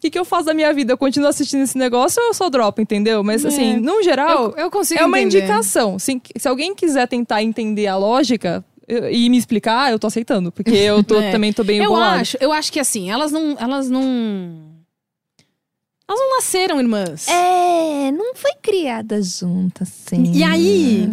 [0.00, 0.92] que, que eu faço da minha vida?
[0.94, 3.22] Eu continuo assistindo esse negócio ou eu só dropo, entendeu?
[3.22, 4.54] Mas, assim, no geral.
[4.56, 5.38] Eu, eu consigo É uma entender.
[5.44, 5.98] indicação.
[5.98, 8.64] Se, se alguém quiser tentar entender a lógica
[9.10, 10.50] e me explicar, eu tô aceitando.
[10.52, 11.30] Porque eu tô, É.
[11.30, 12.20] também tô bem Eu bolada.
[12.20, 13.56] acho, eu acho que assim, elas não.
[13.58, 14.70] Elas não.
[16.08, 17.28] Elas não nasceram irmãs.
[17.28, 20.32] É, não foi criada junta, assim.
[20.34, 21.08] E aí?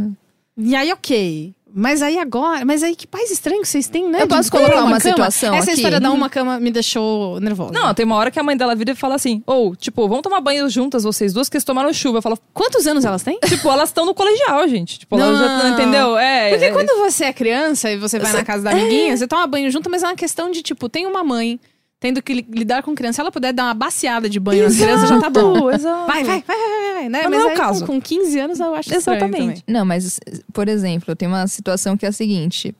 [0.57, 1.53] E aí, ok.
[1.79, 2.65] Mas aí agora.
[2.65, 4.23] Mas aí que pais estranhos vocês têm, né?
[4.23, 4.99] Eu posso colocar uma cama.
[4.99, 5.75] situação Essa aqui?
[5.79, 7.71] história da uma cama me deixou nervosa.
[7.71, 10.23] Não, tem uma hora que a mãe dela vira e fala assim: ou, tipo, vamos
[10.23, 12.17] tomar banho juntas, vocês duas, que eles tomaram chuva.
[12.17, 13.39] Eu falo, Quantos anos elas têm?
[13.47, 14.97] tipo, elas estão no colegial, gente.
[14.97, 15.69] Tipo, elas já Não.
[15.73, 16.17] entendeu?
[16.17, 16.49] É.
[16.49, 19.45] Porque é- quando você é criança e você vai na casa da amiguinha, você toma
[19.45, 21.59] banho junto, mas é uma questão de, tipo, tem uma mãe
[21.99, 23.15] tendo que li- lidar com criança.
[23.15, 25.71] Se ela puder dar uma baciada de banho na criança, já tá bom.
[25.71, 26.07] Exato.
[26.07, 27.21] Vai, vai, vai, vai, vai, vai, né?
[27.23, 27.85] Mas Mas, não é o caso.
[27.85, 29.31] Com, com 15 anos eu acho Exatamente.
[29.41, 29.63] também.
[29.67, 30.19] Não, mas,
[30.53, 32.75] por exemplo, eu tenho uma situação que é a seguinte.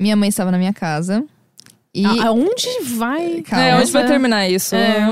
[0.00, 1.24] Minha mãe estava na minha casa
[1.94, 2.04] e...
[2.04, 3.42] A- Aonde vai?
[3.42, 3.64] Calma.
[3.64, 4.74] É, onde vai terminar isso?
[4.74, 5.06] É.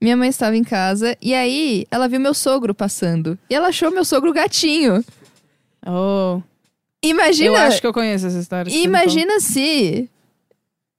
[0.00, 3.38] Minha mãe estava em casa e aí ela viu meu sogro passando.
[3.48, 5.02] E ela achou meu sogro gatinho.
[5.86, 6.40] Oh,
[7.02, 7.50] Imagina...
[7.50, 8.70] eu acho que eu conheço essa história.
[8.72, 10.08] me Imagina se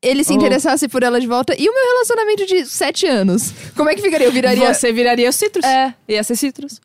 [0.06, 1.54] ele se interessasse por ela de volta.
[1.58, 3.54] E o meu relacionamento de sete anos?
[3.76, 4.28] Como é que ficaria?
[4.28, 4.74] Eu viraria...
[4.74, 5.66] Você viraria citrus.
[5.66, 6.80] É, ia ser citrus.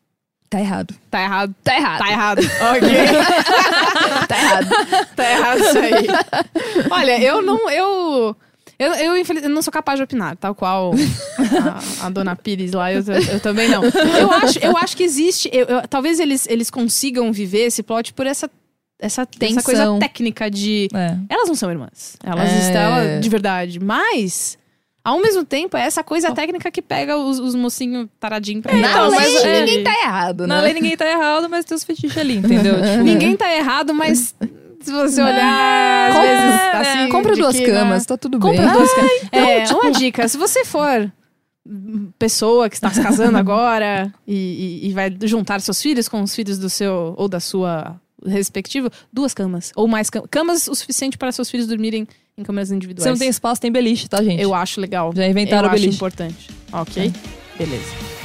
[0.51, 0.93] Tá errado.
[1.09, 1.55] Tá errado.
[1.63, 1.99] Tá errado.
[1.99, 2.39] Tá errado.
[2.75, 2.89] ok.
[4.27, 4.69] Tá errado.
[5.15, 6.07] tá errado isso aí.
[6.91, 7.71] Olha, eu não.
[7.71, 8.37] Eu.
[8.77, 10.93] Eu, eu, eu não sou capaz de opinar, tal qual
[12.03, 13.85] a, a dona Pires lá, eu, eu também não.
[13.85, 15.51] Eu acho, eu acho que existe.
[15.91, 18.51] talvez eles, eles consigam viver esse plot por essa,
[19.01, 19.63] essa, essa Tensão.
[19.63, 20.89] coisa técnica de.
[20.95, 21.17] É.
[21.29, 22.17] Elas não são irmãs.
[22.23, 22.59] Elas É.
[22.61, 23.81] estão de verdade.
[23.81, 24.59] Mas,
[25.05, 28.89] ao mesmo tempo, é essa coisa técnica que pega os, os mocinhos taradinhos pra Na
[28.89, 30.55] Não, lei, mas, é, ninguém tá errado, né?
[30.55, 32.75] Na lei ninguém tá errado, mas tem os fetiches ali, entendeu?
[32.77, 34.35] Tipo, Ninguém tá errado, mas
[34.83, 36.77] se você olhar, às É, é.
[36.77, 38.07] assim, Compra duas que, camas, né?
[38.09, 38.73] tá tudo Compra bem.
[38.73, 39.11] duas camas.
[39.33, 41.11] É, uma dica, se você for
[42.19, 46.35] pessoa que está se casando agora e, e- e vai juntar seus filhos com os
[46.35, 51.17] filhos do seu ou da sua respectivo, duas camas ou mais camas, camas o suficiente
[51.19, 52.07] para seus filhos dormirem
[52.37, 53.05] em camas individuais.
[53.05, 54.41] Se não tem espaço, tem beliche, tá, gente?
[54.41, 55.13] Eu acho legal.
[55.15, 55.97] Já inventaram Eu o acho beliche.
[55.97, 56.51] importante.
[56.73, 57.13] Ok?
[57.59, 58.20] Beleza.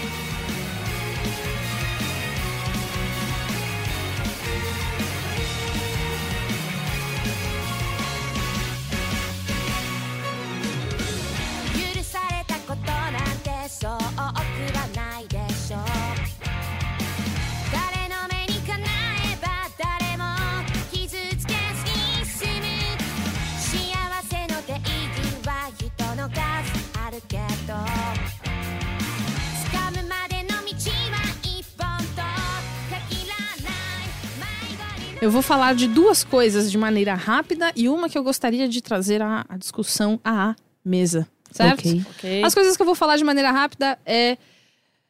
[35.26, 38.80] Eu vou falar de duas coisas de maneira rápida e uma que eu gostaria de
[38.80, 41.80] trazer à, à discussão à mesa, certo?
[41.80, 42.06] Ok.
[42.12, 42.44] Ok.
[42.44, 44.38] As coisas que eu vou falar de maneira rápida é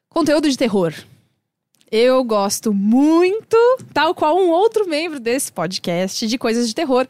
[0.07, 0.93] conteúdo de terror.
[1.91, 3.57] Eu gosto muito,
[3.93, 7.05] tal qual um outro membro desse podcast, de coisas de terror,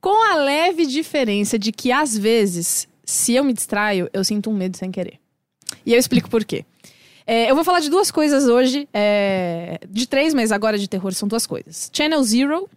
[0.00, 4.54] com a leve diferença de que às vezes, se eu me distraio, eu sinto um
[4.54, 5.20] medo sem querer.
[5.84, 6.64] E eu explico por quê.
[7.26, 11.12] É, eu vou falar de duas coisas hoje, é, de três, mas agora de terror
[11.12, 12.70] são duas coisas: Channel Zero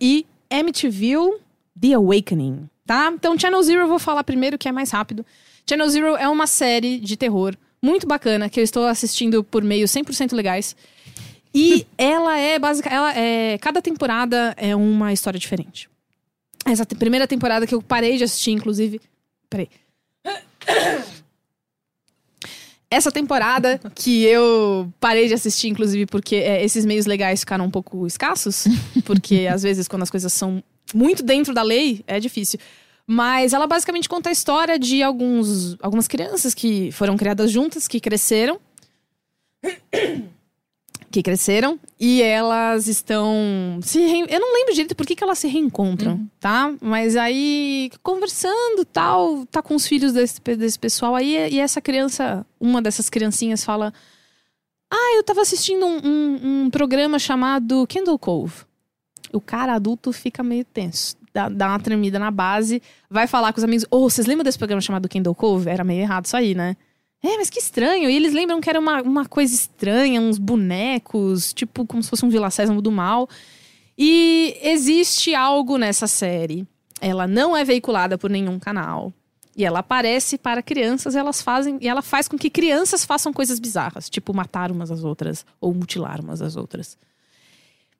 [0.00, 1.38] e MTV
[1.80, 3.10] The Awakening, tá?
[3.14, 5.24] Então, Channel Zero eu vou falar primeiro, que é mais rápido.
[5.66, 9.90] Channel Zero é uma série de terror muito bacana que eu estou assistindo por meios
[9.90, 10.76] 100% legais.
[11.54, 15.88] E ela é básica, ela é cada temporada é uma história diferente.
[16.64, 19.00] Essa primeira temporada que eu parei de assistir, inclusive,
[19.48, 19.68] peraí.
[22.92, 27.70] Essa temporada que eu parei de assistir, inclusive, porque é, esses meios legais ficaram um
[27.70, 28.66] pouco escassos.
[29.06, 30.62] Porque às vezes, quando as coisas são
[30.94, 32.60] muito dentro da lei, é difícil.
[33.06, 37.98] Mas ela basicamente conta a história de alguns, algumas crianças que foram criadas juntas, que
[37.98, 38.60] cresceram.
[41.12, 45.38] Que cresceram e elas estão se rein- eu não lembro direito por que, que elas
[45.38, 46.72] se reencontram, tá?
[46.80, 52.46] Mas aí conversando, tal, tá com os filhos desse, desse pessoal aí e essa criança,
[52.58, 53.92] uma dessas criancinhas fala:
[54.90, 58.64] "Ah, eu tava assistindo um, um- um programa chamado Candle Cove".
[59.32, 63.58] O cara adulto fica meio tenso, dá, dá uma tremida na base, vai falar com
[63.58, 65.68] os amigos: "Ô, vocês lembram desse programa chamado Candle Cove?
[65.68, 66.74] Era meio errado isso aí, né?"
[67.22, 68.10] É, mas que estranho.
[68.10, 72.24] E eles lembram que era uma, uma coisa estranha, uns bonecos, tipo como se fosse
[72.24, 73.28] um Vila Sésamo do mal.
[73.96, 76.66] E existe algo nessa série.
[77.00, 79.12] Ela não é veiculada por nenhum canal.
[79.56, 83.32] E ela aparece para crianças, e elas fazem, e ela faz com que crianças façam
[83.34, 86.96] coisas bizarras, tipo matar umas às outras ou mutilar umas às outras.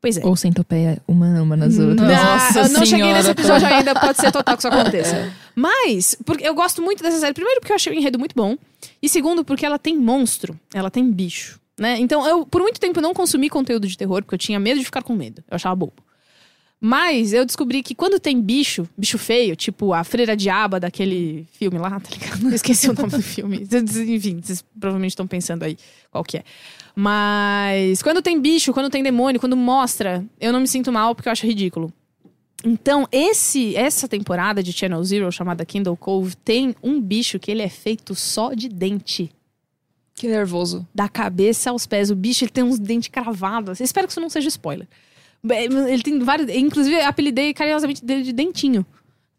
[0.00, 0.26] Pois é.
[0.26, 2.08] Ou centopeia humana uma nas outras.
[2.08, 5.32] Nossa eu não cheguei nesse senhora, episódio ainda, pode ser total que isso aconteça.
[5.54, 7.34] Mas, porque eu gosto muito dessa série.
[7.34, 8.56] Primeiro, porque eu achei o enredo muito bom.
[9.02, 11.60] E segundo, porque ela tem monstro, ela tem bicho.
[11.78, 11.98] Né?
[11.98, 14.84] Então, eu, por muito tempo, não consumi conteúdo de terror, porque eu tinha medo de
[14.84, 15.42] ficar com medo.
[15.50, 16.02] Eu achava bobo.
[16.84, 21.78] Mas eu descobri que quando tem bicho, bicho feio, tipo a Freira Diaba daquele filme
[21.78, 22.48] lá, tá ligado?
[22.48, 23.64] Eu esqueci o nome do filme.
[24.08, 25.78] Enfim, vocês provavelmente estão pensando aí
[26.10, 26.44] qual que é.
[26.94, 31.28] Mas quando tem bicho, quando tem demônio, quando mostra, eu não me sinto mal porque
[31.28, 31.92] eu acho ridículo.
[32.64, 37.62] Então, esse essa temporada de Channel Zero, chamada Kindle Cove, tem um bicho que ele
[37.62, 39.32] é feito só de dente.
[40.14, 40.86] Que nervoso.
[40.94, 42.10] Da cabeça aos pés.
[42.10, 43.80] O bicho ele tem uns dentes cravados.
[43.80, 44.86] Eu espero que isso não seja spoiler.
[45.88, 46.48] Ele tem vários.
[46.48, 48.86] Inclusive, eu apelidei carinhosamente dele de dentinho.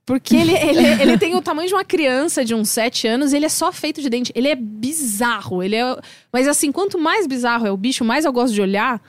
[0.05, 3.37] Porque ele, ele, ele tem o tamanho de uma criança de uns 7 anos e
[3.37, 4.31] ele é só feito de dente.
[4.35, 5.63] Ele é bizarro.
[5.63, 5.97] Ele é.
[6.31, 9.01] Mas assim, quanto mais bizarro é o bicho, mais eu gosto de olhar.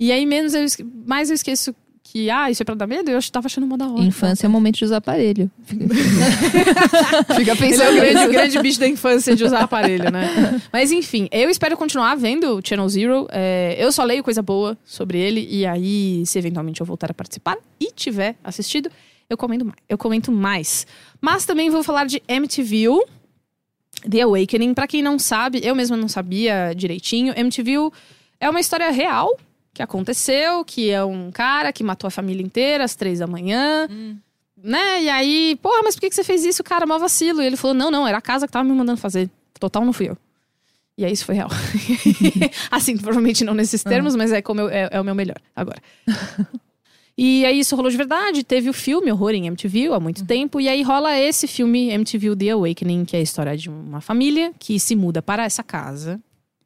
[0.00, 0.64] E aí, menos eu,
[1.06, 1.74] mais eu esqueço
[2.10, 3.10] que, ah, isso é pra dar medo?
[3.10, 4.02] Eu tava achando uma da hora.
[4.02, 5.50] Infância é o momento de usar aparelho.
[7.36, 7.98] Fica pensando.
[7.98, 10.58] Ele é o grande, grande bicho da infância de usar aparelho, né?
[10.72, 13.28] Mas enfim, eu espero continuar vendo o Channel Zero.
[13.30, 15.46] É, eu só leio coisa boa sobre ele.
[15.50, 18.90] E aí, se eventualmente eu voltar a participar e tiver assistido,
[19.28, 19.76] eu comento mais.
[19.86, 20.86] Eu comento mais.
[21.20, 22.86] Mas também vou falar de MTV.
[24.08, 27.34] The Awakening, pra quem não sabe, eu mesma não sabia direitinho.
[27.36, 27.90] MTV
[28.40, 29.36] é uma história real
[29.78, 33.86] que aconteceu, que é um cara que matou a família inteira às três da manhã.
[34.60, 35.04] Né?
[35.04, 36.84] E aí, porra, mas por que que você fez isso, cara?
[36.84, 37.40] Mó vacilo.
[37.40, 39.30] E ele falou: não, não, era a casa que tava me mandando fazer.
[39.60, 40.18] Total, não fui eu.
[40.96, 41.48] E aí, isso foi real.
[42.72, 45.80] assim, provavelmente não nesses termos, mas é, como eu- é, é o meu melhor agora.
[47.20, 48.44] E aí isso rolou de verdade.
[48.44, 50.60] Teve o filme Horror em MTV há muito tempo.
[50.60, 54.52] E aí rola esse filme MTV The Awakening, que é a história de uma família
[54.56, 56.20] que se muda para essa casa.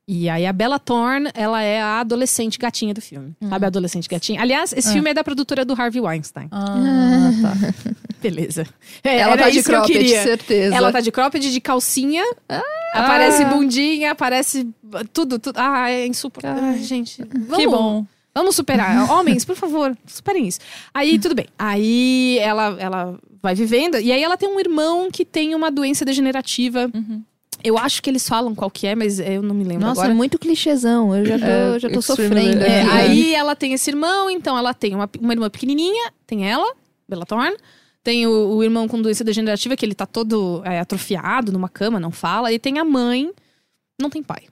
[0.06, 3.36] E aí a Bella Thorne, ela é a adolescente gatinha do filme.
[3.48, 4.40] Sabe a adolescente gatinha?
[4.40, 6.48] Aliás, esse filme é da produtora do Harvey Weinstein.
[6.50, 7.54] Ah, tá.
[8.20, 8.66] Beleza.
[9.04, 10.22] É, Ela tá de que cropped, queria.
[10.22, 10.74] certeza.
[10.74, 12.24] Ela tá de cropped, de calcinha.
[12.92, 14.68] Aparece bundinha, aparece
[15.12, 15.56] tudo, tudo.
[15.56, 16.62] Ah, é insuportável.
[16.64, 17.22] Ai, gente.
[17.24, 18.04] Vamos, Que bom.
[18.34, 19.08] Vamos superar.
[19.12, 20.58] Homens, por favor, superem isso.
[20.92, 21.46] Aí, tudo bem.
[21.58, 23.98] Aí ela, ela vai vivendo.
[23.98, 26.90] E aí ela tem um irmão que tem uma doença degenerativa.
[27.64, 30.12] Eu acho que eles falam qual que é, mas eu não me lembro Nossa, agora.
[30.12, 31.14] é muito clichêzão.
[31.16, 32.62] Eu já tô, É, já tô sofrendo.
[32.62, 36.74] É, aí ela tem esse irmão, então ela tem uma, uma irmã pequenininha, tem ela,
[37.08, 37.56] Bella Thorne.
[38.02, 42.00] Tem o, o irmão com doença degenerativa, que ele tá todo é, atrofiado numa cama,
[42.00, 42.52] não fala.
[42.52, 43.30] E tem a mãe,
[44.00, 44.42] não tem pai.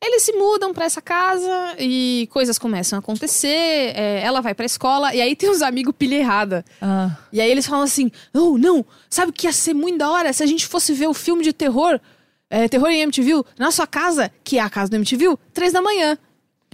[0.00, 3.48] Eles se mudam pra essa casa e coisas começam a acontecer.
[3.48, 6.64] é, ela vai pra escola e aí tem uns amigos pilha errada.
[6.80, 7.16] Ah.
[7.32, 10.32] E aí eles falam assim: Oh, não, sabe o que ia ser muito da hora
[10.32, 11.98] se a gente fosse ver o filme de terror,
[12.50, 15.82] é, terror em MTV, na sua casa, que é a casa do MTV, três da
[15.82, 16.16] manhã.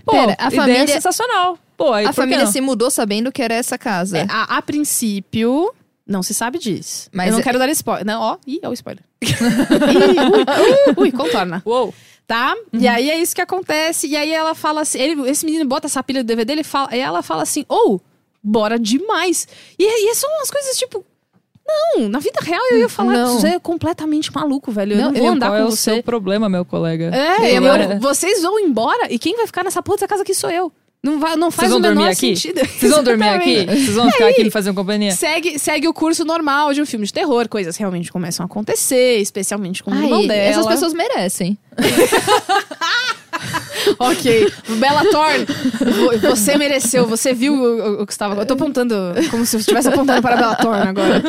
[0.05, 1.59] Pô, Pera, a família- é sensacional.
[1.77, 4.19] Pô, A família se mudou sabendo que era essa casa.
[4.19, 5.73] É, a, a princípio,
[6.07, 7.09] não se sabe disso.
[7.13, 8.05] Mas eu não é- quero dar spoiler.
[8.05, 9.03] Não, ó, ih, ó o spoiler.
[9.23, 11.63] ih, ui, ui, contorna.
[11.65, 11.95] Uou.
[12.27, 12.55] Tá?
[12.73, 14.07] E aí é isso que acontece.
[14.07, 16.95] E aí ela fala assim: ele, esse menino bota essa pilha do DVD, ele fala,
[16.95, 18.01] e ela fala assim: ou,
[18.43, 19.47] bora demais.
[19.79, 21.05] E, e são umas coisas tipo.
[21.97, 23.37] Não, na vida real eu ia falar Não.
[23.37, 24.93] que você é completamente maluco, velho.
[24.93, 25.95] Eu não, Não, vou eu- andar Qual com é o você.
[25.95, 27.11] seu problema, meu colega?
[27.15, 30.51] É, eu- vocês vão embora e quem vai ficar nessa porra dessa casa aqui sou
[30.51, 30.73] eu.
[31.05, 32.61] Não, vai, não faz o menor sentido.
[32.65, 33.65] Vocês vão dormir aqui?
[33.67, 35.11] Vocês vão ficar aqui me fazendo companhia?
[35.11, 39.19] Segue, segue o curso normal de um filme de terror, coisas realmente começam a acontecer,
[39.19, 40.33] especialmente com o irmão dela.
[40.51, 41.59] essas pessoas merecem.
[43.99, 44.53] Ok.
[44.79, 48.41] Bela Thorne, vo- você mereceu, você viu o, o- que estava.
[48.41, 48.95] Eu tô apontando
[49.31, 51.23] como se eu estivesse apontando para a Bela Thorne agora.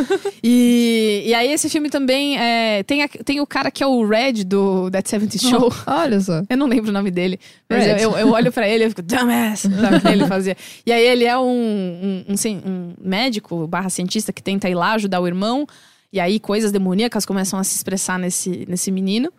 [0.44, 4.06] E, e aí, esse filme também é, tem, a- tem o cara que é o
[4.08, 5.74] Red do That 70 Show.
[5.88, 6.44] Olha só.
[6.50, 7.40] Eu não lembro o nome dele.
[7.70, 10.56] Mas eu, eu, eu olho pra ele e fico, dumbass, sabe o que ele fazia.
[10.86, 14.94] E aí ele é um, um, um um médico barra cientista que tenta ir lá
[14.94, 15.66] ajudar o irmão.
[16.12, 19.32] E aí coisas demoníacas começam a se expressar nesse, nesse menino.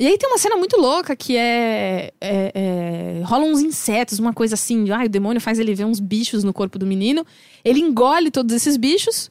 [0.00, 4.32] E aí tem uma cena muito louca que é, é, é rola uns insetos, uma
[4.32, 4.90] coisa assim.
[4.90, 7.22] Ai, o demônio faz ele ver uns bichos no corpo do menino.
[7.62, 9.30] Ele engole todos esses bichos.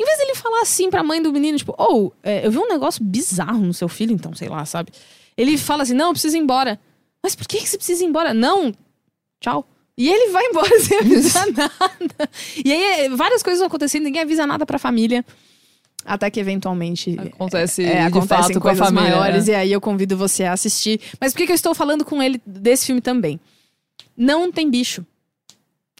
[0.00, 3.02] Em vez dele falar assim pra mãe do menino, tipo, ou, eu vi um negócio
[3.02, 4.92] bizarro no seu filho, então, sei lá, sabe?
[5.36, 6.78] Ele fala assim: não, eu preciso ir embora.
[7.20, 8.32] Mas por que, que você precisa ir embora?
[8.32, 8.72] Não,
[9.40, 9.66] tchau.
[9.98, 12.30] E ele vai embora sem avisar nada.
[12.64, 15.24] E aí é, várias coisas vão acontecendo, ninguém avisa nada pra família.
[16.06, 19.10] Até que eventualmente Acontece é, acontecem com coisas família.
[19.16, 19.46] maiores.
[19.46, 19.52] né?
[19.52, 21.00] E aí eu convido você a assistir.
[21.20, 23.40] Mas por que, que eu estou falando com ele desse filme também?
[24.16, 25.04] Não tem bicho.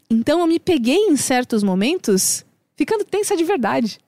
[0.09, 2.45] Então eu me peguei em certos momentos
[2.77, 3.99] ficando tensa de verdade.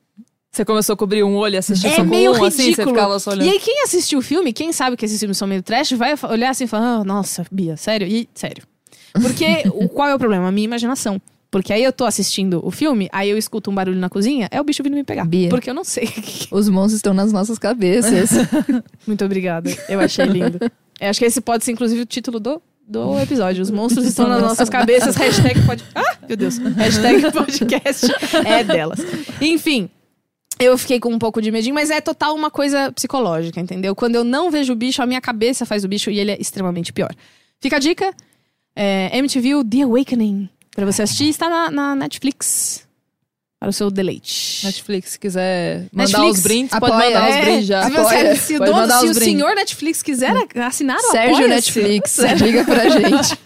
[0.51, 2.85] Você começou a cobrir um olho e assistir É só com meio um, assim, você
[2.85, 3.47] ficava só olhando.
[3.47, 6.15] E aí, quem assistiu o filme, quem sabe que esses filmes são meio trash, vai
[6.31, 8.07] olhar assim e falar: ah, nossa, Bia, sério?
[8.09, 8.65] E sério.
[9.13, 10.49] Porque o, qual é o problema?
[10.49, 11.21] A minha imaginação.
[11.51, 14.61] Porque aí eu tô assistindo o filme, aí eu escuto um barulho na cozinha, é
[14.61, 15.25] o bicho vindo me pegar.
[15.25, 15.49] Bia.
[15.49, 16.09] Porque eu não sei.
[16.51, 18.31] Os monstros estão nas nossas cabeças.
[19.07, 19.71] Muito obrigada.
[19.89, 20.59] Eu achei lindo.
[21.01, 23.63] Eu acho que esse pode ser, inclusive, o título do, do episódio.
[23.63, 25.17] Os monstros estão nas nossas cabeças.
[25.17, 25.85] Hashtag pode...
[25.95, 26.59] Ah, meu Deus.
[26.59, 28.07] Hashtag podcast
[28.45, 28.99] é delas.
[29.41, 29.89] Enfim.
[30.61, 33.95] Eu fiquei com um pouco de medinho, mas é total uma coisa psicológica, entendeu?
[33.95, 36.41] Quando eu não vejo o bicho, a minha cabeça faz o bicho e ele é
[36.41, 37.15] extremamente pior.
[37.61, 38.13] Fica a dica.
[38.75, 40.49] É, MTV The Awakening.
[40.79, 42.87] Pra você assistir, está na, na Netflix.
[43.59, 44.65] Para o seu deleite.
[44.65, 47.07] Netflix, se quiser mandar Netflix, os brindes, pode apoia.
[47.09, 47.83] mandar os É, brindes já.
[47.83, 51.11] Se, você, se o, Pode dono, mandar se os o senhor Netflix quiser assinar o
[51.11, 51.49] Sérgio.
[51.49, 53.37] Netflix, liga pra gente.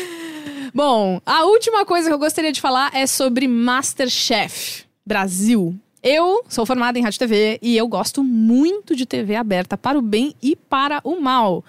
[0.72, 5.78] Bom, a última coisa que eu gostaria de falar é sobre Masterchef Brasil.
[6.02, 10.00] Eu sou formada em rádio TV e eu gosto muito de TV aberta para o
[10.00, 11.62] bem e para o mal.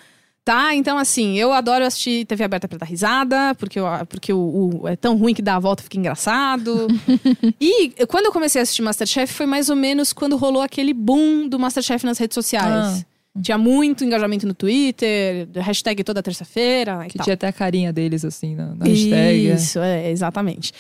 [0.46, 0.76] Tá?
[0.76, 4.88] Então, assim, eu adoro assistir TV aberta pra dar risada, porque, eu- porque o, o-
[4.90, 6.88] é tão ruim que dá a volta e fica engraçado.
[7.62, 11.48] e quando eu comecei a assistir Masterchef, foi mais ou menos quando rolou aquele boom
[11.48, 13.06] do Masterchef nas redes sociais.
[13.42, 17.24] Tinha muito engajamento no Twitter, hashtag toda terça-feira Que tal.
[17.24, 19.50] tinha até a carinha deles, assim, na, na hashtag.
[19.50, 19.54] é.
[19.56, 20.72] Isso, é, exatamente.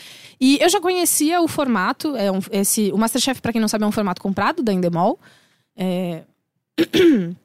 [0.41, 3.85] E eu já conhecia o formato, é um- esse, o Masterchef, pra quem não sabe,
[3.85, 5.17] é um formato comprado da Endemol.
[5.75, 6.21] É...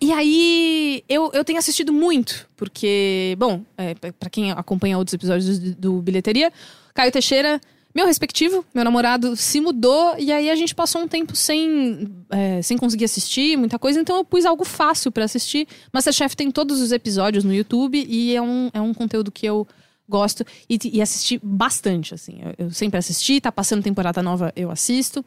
[0.00, 5.58] E aí, eu, eu tenho assistido muito, porque, bom, é, para quem acompanha outros episódios
[5.58, 6.52] do, do Bilheteria,
[6.94, 7.60] Caio Teixeira,
[7.92, 12.62] meu respectivo, meu namorado, se mudou, e aí a gente passou um tempo sem, é,
[12.62, 15.66] sem conseguir assistir muita coisa, então eu pus algo fácil pra assistir.
[15.92, 19.66] Masterchef tem todos os episódios no YouTube, e é um, é um conteúdo que eu
[20.08, 22.40] gosto e, e assisti bastante, assim.
[22.40, 25.24] Eu, eu sempre assisti, tá passando temporada nova, eu assisto.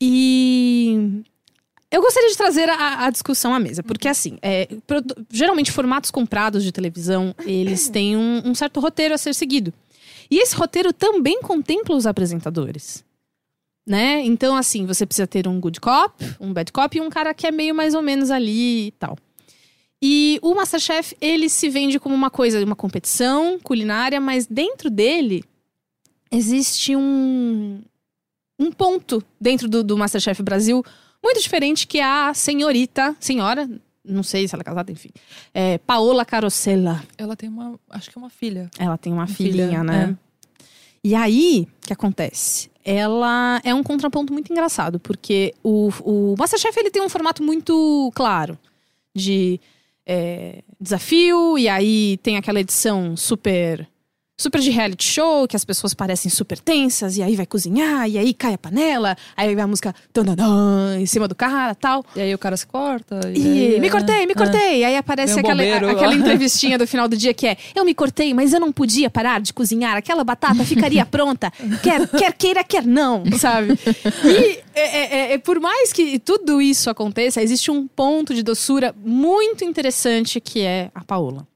[0.00, 1.22] E
[1.90, 6.10] eu gostaria de trazer a, a discussão à mesa, porque assim, é, produ- geralmente formatos
[6.10, 9.72] comprados de televisão, eles têm um, um certo roteiro a ser seguido.
[10.30, 13.04] E esse roteiro também contempla os apresentadores.
[13.86, 14.20] Né?
[14.24, 17.46] Então, assim, você precisa ter um good cop, um bad cop e um cara que
[17.46, 19.16] é meio mais ou menos ali e tal.
[20.02, 25.44] E o Masterchef, ele se vende como uma coisa, uma competição culinária, mas dentro dele
[26.32, 27.80] existe um,
[28.58, 30.84] um ponto dentro do, do Masterchef Brasil
[31.26, 33.68] muito diferente que é a senhorita, senhora,
[34.04, 35.10] não sei se ela é casada, enfim,
[35.52, 37.02] é, Paola Carosella.
[37.18, 37.78] Ela tem uma.
[37.90, 38.70] Acho que é uma filha.
[38.78, 40.16] Ela tem uma Uma filhinha, filha, né?
[41.02, 42.70] E aí, o que acontece?
[42.84, 48.12] Ela é um contraponto muito engraçado, porque o, o Masterchef ele tem um formato muito
[48.14, 48.56] claro
[49.14, 49.60] de
[50.06, 53.88] é, desafio, e aí tem aquela edição super
[54.36, 58.18] super de reality show, que as pessoas parecem super tensas, e aí vai cozinhar, e
[58.18, 62.04] aí cai a panela, aí vai a música tananã, em cima do cara tal.
[62.14, 63.20] E aí o cara se corta.
[63.34, 64.34] E, E aí, me é, cortei, me é.
[64.34, 64.84] cortei.
[64.84, 65.88] Aí aparece um aquela, bombeiro.
[65.88, 69.08] aquela entrevistinha do final do dia que é: Eu me cortei, mas eu não podia
[69.08, 69.96] parar de cozinhar.
[69.96, 71.50] Aquela batata ficaria pronta.
[71.82, 73.78] Quer, quer queira, quer não, sabe?
[74.24, 78.94] E é, é, é, por mais que tudo isso aconteça, existe um ponto de doçura
[79.02, 81.46] muito interessante que é a Paola.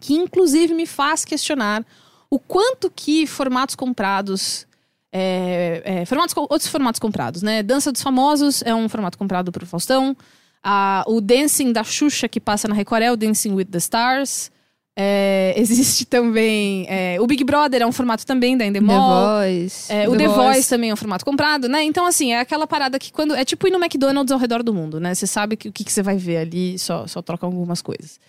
[0.00, 1.84] Que inclusive me faz questionar
[2.30, 4.66] o quanto que formatos comprados.
[5.12, 7.62] é, é, formatos, outros formatos comprados, né?
[7.62, 10.16] Dança dos Famosos é um formato comprado pro Faustão.
[10.62, 14.50] Ah, o Dancing da Xuxa, que passa na Record, é o Dancing with the Stars.
[14.94, 16.86] É, existe também.
[16.88, 19.40] é, o Big Brother é um formato também da The Endemol.
[19.40, 19.92] Voice.
[19.92, 20.52] É, o The The Voice.
[20.52, 21.82] Voice também é um formato comprado, né?
[21.82, 23.34] Então, assim, é aquela parada que quando.
[23.34, 25.14] É tipo ir no McDonald's ao redor do mundo, né?
[25.14, 28.20] Você sabe que, o que, que você vai ver ali, só, só troca algumas coisas.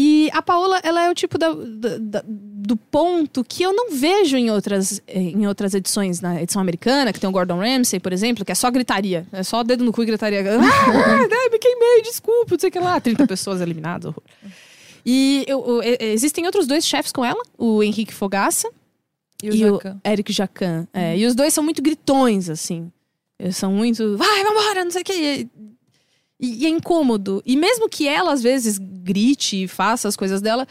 [0.00, 4.36] E a Paola, ela é o tipo da- da- do ponto que eu não vejo
[4.36, 6.20] em outras, em outras edições.
[6.20, 9.26] Na edição americana, que tem o Gordon Ramsay, por exemplo, que é só gritaria.
[9.32, 10.40] É só dedo no cu e gritaria.
[10.40, 10.58] Ah,
[11.50, 13.00] me queimei, desculpa, não sei o que lá.
[13.00, 14.04] 30 pessoas eliminadas.
[14.06, 14.22] horror.
[15.04, 18.70] E eu- eu- existem outros dois chefes com ela, o Henrique Fogaça
[19.42, 19.80] E o e o.
[20.06, 20.86] Eric Jacan.
[20.92, 22.92] É, E os dois são muito gritões, assim.
[23.38, 24.16] Eles são muito.
[24.16, 25.48] Vai, vambora, não sei o quê.
[26.40, 27.42] E, e é incômodo.
[27.44, 30.66] E mesmo que ela, às vezes, grite e faça as coisas dela,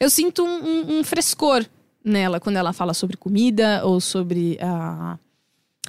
[0.00, 1.64] eu sinto um, um- um frescor
[2.04, 5.16] nela quando ela fala sobre comida ou sobre ah,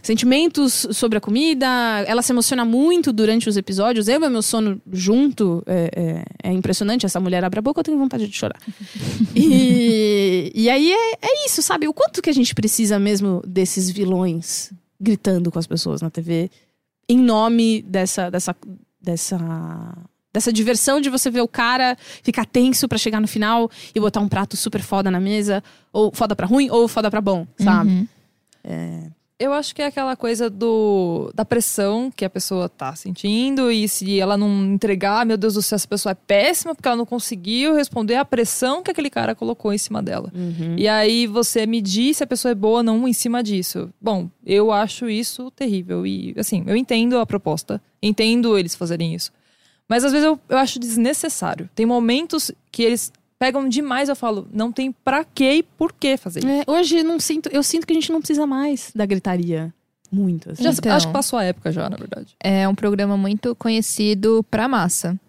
[0.03, 1.65] sentimentos sobre a comida.
[2.05, 4.07] Ela se emociona muito durante os episódios.
[4.07, 5.63] Eu e meu sono junto.
[5.65, 7.05] É, é- é impressionante.
[7.05, 8.59] Essa mulher abre a boca, eu tenho vontade de chorar.
[9.36, 11.88] e, e aí é, é isso, sabe?
[11.88, 16.49] O quanto que a gente precisa mesmo desses vilões gritando com as pessoas na TV
[17.09, 18.55] em nome dessa dessa
[19.04, 19.38] dessa
[20.34, 24.20] dessa diversão de você ver o cara ficar tenso pra chegar no final e botar
[24.20, 27.91] um prato super foda na mesa, ou foda pra ruim ou foda pra bom, sabe?
[27.91, 28.08] Uhum.
[29.39, 33.88] Eu acho que é aquela coisa do da pressão que a pessoa tá sentindo e
[33.88, 37.05] se ela não entregar, meu Deus do céu, essa pessoa é péssima porque ela não
[37.05, 40.31] conseguiu responder à pressão que aquele cara colocou em cima dela.
[40.34, 40.75] Uhum.
[40.77, 43.89] E aí você medir se a pessoa é boa ou não em cima disso.
[43.99, 49.31] Bom, eu acho isso terrível e assim, eu entendo a proposta, entendo eles fazerem isso.
[49.89, 51.69] Mas às vezes eu, eu acho desnecessário.
[51.75, 53.11] Tem momentos que eles
[53.43, 56.47] pegam demais, eu falo, não tem pra que e por que fazer isso.
[56.47, 59.73] É, hoje não sinto, eu sinto que a gente não precisa mais da gritaria
[60.09, 60.49] muito.
[60.51, 60.63] assim.
[60.63, 60.95] Já, Então.
[60.95, 62.35] acho que passou a época já, na verdade.
[62.41, 65.19] É um programa muito conhecido pra massa.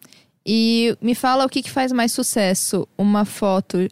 [0.47, 2.87] E me fala o que, que faz mais sucesso.
[2.97, 3.89] Uma foto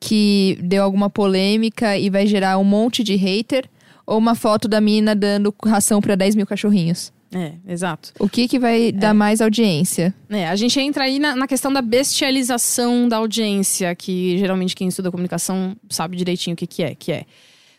[0.00, 3.68] que deu alguma polêmica e vai gerar um monte de hater,
[4.04, 7.12] ou uma foto da mina dando ração pra 10 mil cachorrinhos?
[7.32, 8.12] É, exato.
[8.18, 10.12] O que, que vai dar mais audiência?
[10.28, 14.88] É, a gente entra aí na, na questão da bestialização da audiência, que geralmente quem
[14.88, 17.24] estuda comunicação sabe direitinho o que, que é, que é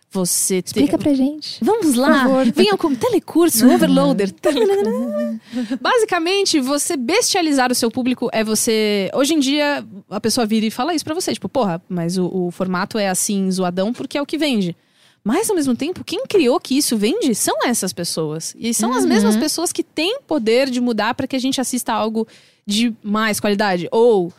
[0.10, 0.68] você ter...
[0.68, 1.58] Explica pra gente.
[1.62, 4.34] Vamos lá, venham com telecurso, overloader.
[5.82, 9.10] Basicamente, você bestializar o seu público é você.
[9.14, 12.26] Hoje em dia, a pessoa vira e fala isso pra você, tipo, porra, mas o,
[12.28, 14.76] o formato é assim, zoadão, porque é o que vende.
[15.24, 18.55] Mas, ao mesmo tempo, quem criou que isso vende são essas pessoas.
[18.57, 21.93] E são as mesmas pessoas que têm poder de mudar pra que a gente assista
[21.93, 22.28] algo
[22.65, 23.88] de mais qualidade.
[23.91, 24.34] Ou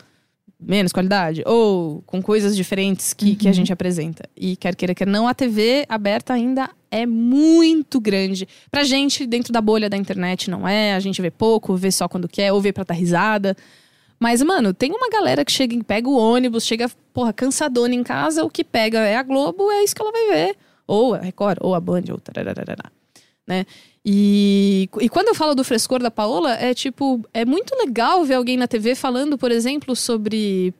[0.59, 1.41] menos qualidade.
[1.45, 4.27] Ou com coisas diferentes que, que a gente apresenta.
[4.35, 8.45] E quer queira, quer não, a TV aberta ainda é muito grande.
[8.69, 10.95] Pra gente, dentro da bolha da internet, não é.
[10.95, 13.55] A gente vê pouco, vê só quando quer, ou vê pra dar risada.
[14.19, 18.03] Mas, mano, tem uma galera que chega, e pega o ônibus, chega, porra, cansadona em
[18.03, 20.57] casa, o que pega é a Globo, é isso que ela vai ver.
[20.87, 22.91] Ou a Record, ou a Band, ou tarararará,
[23.47, 23.65] né?
[24.05, 28.35] E, e quando eu falo do frescor da Paola, é tipo, é muito legal ver
[28.35, 30.73] alguém na TV falando, por exemplo, sobre.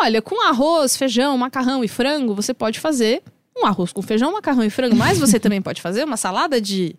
[0.00, 3.22] Olha, com arroz, feijão, macarrão e frango, você pode fazer
[3.56, 6.96] um arroz com feijão, macarrão e frango, mas você também pode fazer uma salada de,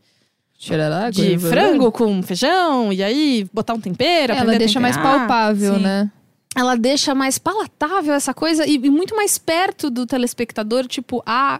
[1.11, 4.33] de frango com feijão, e aí botar um tempero.
[4.33, 5.81] Ela deixa mais palpável, Sim.
[5.81, 6.11] né?
[6.55, 11.59] Ela deixa mais palatável essa coisa e, e muito mais perto do telespectador, tipo, a.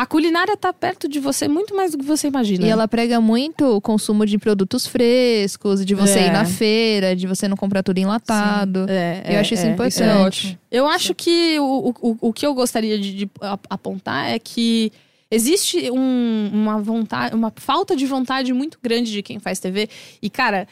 [0.00, 2.64] A culinária tá perto de você muito mais do que você imagina.
[2.64, 6.26] E ela prega muito o consumo de produtos frescos, de você É.
[6.28, 8.86] ir na feira, de você não comprar tudo enlatado.
[8.88, 9.92] É, Eu acho isso é, importante.
[9.94, 10.58] Isso é ótimo.
[10.70, 14.92] Eu acho que o, o, o que eu gostaria de, de ap- apontar é que
[15.30, 19.88] existe um- uma vontade, uma falta de vontade muito grande de quem faz TV.
[20.22, 20.68] E, cara,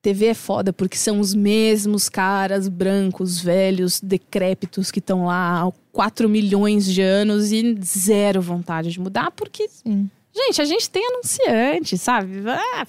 [0.00, 5.72] TV é foda porque são os mesmos caras brancos, velhos, decrépitos que estão lá há
[5.92, 9.68] 4 milhões de anos e zero vontade de mudar, porque.
[9.68, 10.08] Sim.
[10.34, 12.42] Gente, a gente tem anunciante, sabe?
[12.46, 12.86] Ah,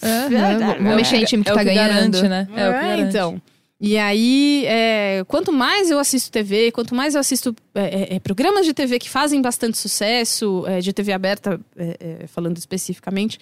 [0.80, 2.22] vou mexer em time que é tá que ganhando.
[2.22, 2.48] garante, né?
[2.56, 3.10] É, o que é, garante.
[3.10, 3.42] então.
[3.82, 8.20] E aí, é, quanto mais eu assisto TV, quanto mais eu assisto é, é, é,
[8.20, 13.40] programas de TV que fazem bastante sucesso, é, de TV aberta, é, é, falando especificamente,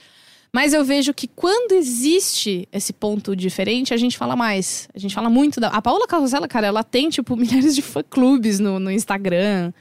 [0.54, 4.88] mas eu vejo que quando existe esse ponto diferente, a gente fala mais.
[4.96, 5.68] A gente fala muito da.
[5.70, 9.72] A Paola Carrosella, cara, ela tem, tipo, milhares de fã-clubes no, no Instagram.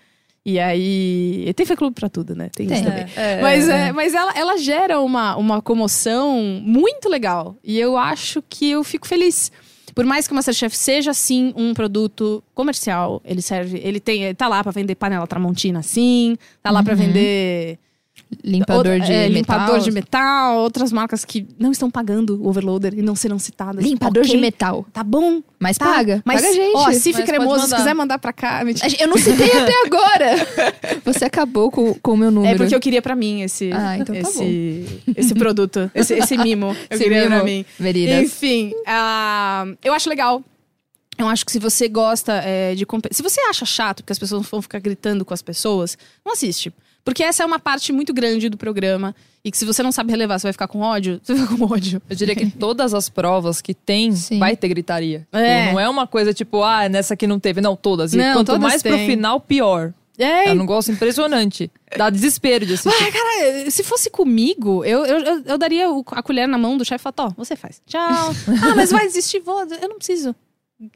[0.45, 1.45] E aí.
[1.47, 2.51] e Tem fã-clube pra tudo, né?
[2.55, 2.85] Tem, isso Tem.
[2.85, 3.07] também.
[3.17, 7.57] É, Mas, é, é, mas ela, ela gera uma, uma comoção muito legal.
[7.65, 9.51] E eu acho que eu fico feliz.
[9.93, 13.81] Por mais que o Masterchef seja, sim, um produto comercial, ele serve.
[13.83, 14.25] Ele tem.
[14.25, 16.37] Ele tá lá pra vender panela Tramontina, sim.
[16.63, 16.99] Tá lá pra Uhum.
[17.01, 17.79] vender.
[18.43, 19.57] Limpador outra- de é, metal.
[19.59, 23.85] limpador de metal, outras marcas que não estão pagando o overloader e não serão citadas.
[23.85, 24.85] Limpador Ok, de metal.
[24.93, 25.43] Tá bom.
[25.61, 26.23] Mas Tá, paga.
[26.25, 26.77] Mas, paga a gente.
[26.77, 28.63] Ó, Cif Cremoso, se quiser mandar pra cá.
[28.99, 30.37] Eu não citei até agora.
[31.05, 32.55] Você acabou com, com o meu número.
[32.55, 36.37] É porque eu queria pra mim esse, Ah, então tá esse, esse produto, esse, esse
[36.37, 36.67] mimo.
[36.91, 37.35] Eu Esse queria mimo.
[37.37, 37.65] pra mim.
[37.79, 38.23] Veridas.
[38.25, 40.43] Enfim, ah, eu acho legal.
[41.19, 42.87] Eu acho que se você gosta é, de.
[43.13, 46.71] Se você acha chato que as pessoas vão ficar gritando com as pessoas, não assiste.
[47.07, 49.15] Porque essa é uma parte muito grande do programa.
[49.45, 51.57] E que se você não sabe relevar, você vai ficar com ódio, você vai ficar
[51.57, 52.03] com ódio.
[52.11, 54.41] Eu diria que todas as provas que tem, Sim.
[54.41, 55.25] vai ter gritaria.
[55.31, 55.71] É.
[55.71, 57.61] Não é uma coisa tipo, ah, nessa aqui não teve.
[57.61, 58.13] Não, todas.
[58.13, 59.07] E Não, quanto todas mais pro têm.
[59.07, 59.95] final, pior.
[60.19, 61.71] É, É um negócio impressionante.
[61.97, 63.01] Dá desespero de assistir.
[63.01, 66.85] Ai, cara, se fosse comigo, eu, eu, eu, eu daria a colher na mão do
[66.85, 67.81] chefe e falaria, ó, você faz.
[67.87, 68.01] Tchau.
[68.65, 69.61] ah, mas vai existir, vou.
[69.61, 70.35] Eu não preciso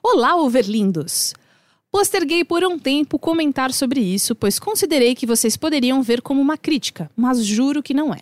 [0.00, 1.34] Olá, overlindos!
[1.90, 6.56] Posterguei por um tempo comentar sobre isso, pois considerei que vocês poderiam ver como uma
[6.56, 8.20] crítica, mas juro que não é.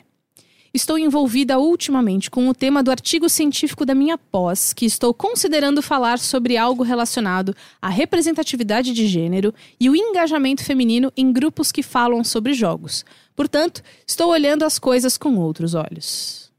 [0.73, 5.83] Estou envolvida ultimamente com o tema do artigo científico da minha pós, que estou considerando
[5.83, 11.83] falar sobre algo relacionado à representatividade de gênero e o engajamento feminino em grupos que
[11.83, 13.05] falam sobre jogos.
[13.35, 16.53] Portanto, estou olhando as coisas com outros olhos.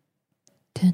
[0.73, 0.91] Tum.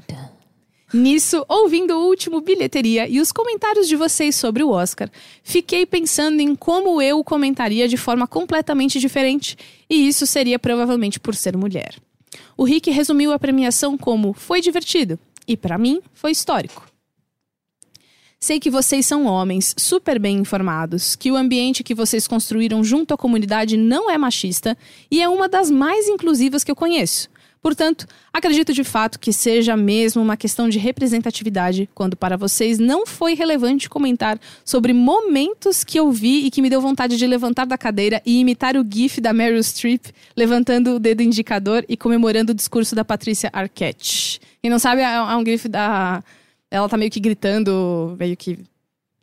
[0.94, 5.10] Nisso, ouvindo o último bilheteria e os comentários de vocês sobre o Oscar,
[5.42, 9.56] fiquei pensando em como eu comentaria de forma completamente diferente,
[9.90, 11.96] e isso seria provavelmente por ser mulher.
[12.56, 16.86] O Rick resumiu a premiação como foi divertido, e para mim foi histórico.
[18.40, 23.12] Sei que vocês são homens super bem informados, que o ambiente que vocês construíram junto
[23.12, 24.78] à comunidade não é machista
[25.10, 27.28] e é uma das mais inclusivas que eu conheço.
[27.60, 33.06] Portanto, acredito de fato que seja mesmo uma questão de representatividade, quando para vocês não
[33.06, 37.66] foi relevante comentar sobre momentos que eu vi e que me deu vontade de levantar
[37.66, 40.06] da cadeira e imitar o gif da Meryl Streep,
[40.36, 44.40] levantando o dedo indicador e comemorando o discurso da Patrícia Arquette.
[44.62, 46.22] Quem não sabe, é é um gif da...
[46.70, 48.58] Ela tá meio que gritando, meio que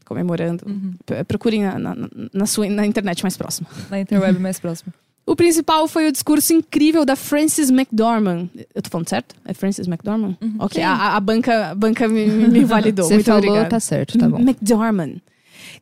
[0.03, 0.65] comemorando.
[1.05, 1.95] P- Procurem na, na,
[2.33, 3.67] na sua, na internet mais próxima.
[3.89, 4.93] Na interweb mais próxima.
[5.25, 8.47] O principal foi o discurso incrível da Frances McDormand.
[8.75, 9.35] Eu tô falando certo?
[9.43, 10.35] É Frances McDormand?
[10.59, 13.05] Ok, a, a- banca, a banca me, me validou.
[13.09, 13.69] Você Muito falou, obrigada.
[13.69, 14.39] tá certo, tá bom.
[14.39, 15.15] McDormand.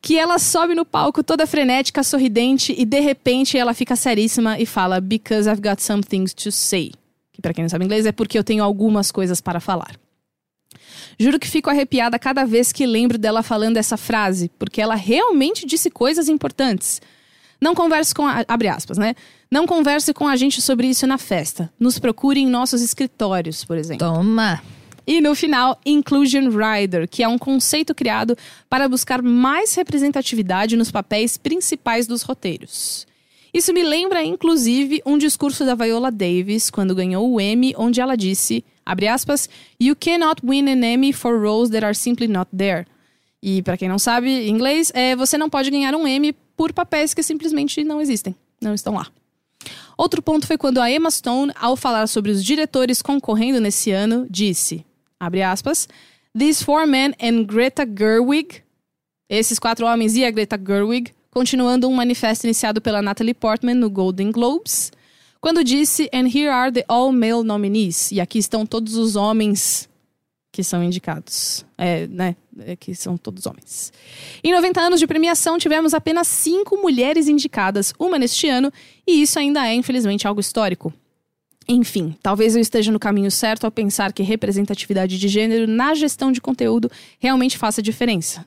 [0.00, 4.64] Que ela sobe no palco toda frenética, sorridente, e de repente ela fica seríssima e
[4.66, 6.92] fala: Because I've got some things to say.
[7.32, 9.94] Que pra quem não sabe inglês é porque eu tenho algumas coisas para falar.
[11.18, 15.66] Juro que fico arrepiada cada vez que lembro dela falando essa frase, porque ela realmente
[15.66, 17.00] disse coisas importantes.
[17.60, 19.14] Não converse com a, abre aspas, né?
[19.50, 21.72] Não converse com a gente sobre isso na festa.
[21.78, 24.06] Nos procure em nossos escritórios, por exemplo.
[24.06, 24.62] Toma.
[25.06, 28.36] E no final, Inclusion Rider, que é um conceito criado
[28.70, 33.06] para buscar mais representatividade nos papéis principais dos roteiros.
[33.52, 38.16] Isso me lembra, inclusive, um discurso da Viola Davis quando ganhou o Emmy, onde ela
[38.16, 39.48] disse, abre aspas,
[39.80, 42.86] You cannot win an Emmy for roles that are simply not there.
[43.46, 47.12] E pra quem não sabe inglês, é você não pode ganhar um Emmy por papéis
[47.12, 49.06] que simplesmente não existem, não estão lá.
[49.98, 54.26] Outro ponto foi quando a Emma Stone, ao falar sobre os diretores concorrendo nesse ano,
[54.30, 54.82] disse,
[55.20, 55.86] abre aspas,
[56.34, 58.62] These four men and Greta Gerwig,
[59.28, 63.90] esses quatro homens e a Greta Gerwig, continuando um manifesto iniciado pela Natalie Portman no
[63.90, 64.90] Golden Globes,
[65.38, 68.10] quando disse, And here are the all-male nominees.
[68.10, 69.86] E aqui estão todos os homens
[70.54, 71.66] que são indicados.
[71.76, 72.36] É, né?
[72.60, 73.92] É, que são todos homens.
[74.42, 78.72] Em 90 anos de premiação, tivemos apenas cinco mulheres indicadas, uma neste ano,
[79.04, 80.94] e isso ainda é, infelizmente, algo histórico.
[81.66, 86.30] Enfim, talvez eu esteja no caminho certo ao pensar que representatividade de gênero na gestão
[86.30, 86.88] de conteúdo
[87.18, 88.46] realmente faça diferença.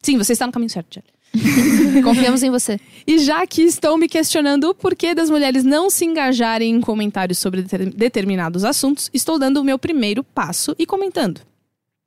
[0.00, 1.08] Sim, você está no caminho certo, Jelly.
[2.02, 2.78] Confiamos em você.
[3.06, 7.38] E já que estou me questionando o porquê das mulheres não se engajarem em comentários
[7.38, 11.40] sobre deter- determinados assuntos, estou dando o meu primeiro passo e comentando.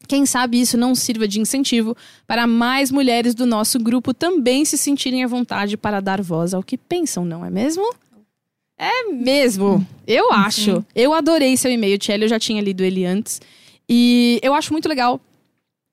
[0.07, 1.95] Quem sabe isso não sirva de incentivo
[2.27, 6.63] para mais mulheres do nosso grupo também se sentirem à vontade para dar voz ao
[6.63, 7.93] que pensam, não é mesmo?
[8.77, 9.85] É mesmo.
[10.07, 10.83] Eu acho.
[10.95, 12.23] Eu adorei seu e-mail, Tchelle.
[12.23, 13.39] Eu já tinha lido ele antes.
[13.87, 15.21] E eu acho muito legal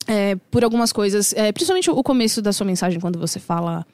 [0.09, 1.33] é, por algumas coisas.
[1.35, 3.87] É, principalmente o começo da sua mensagem, quando você fala.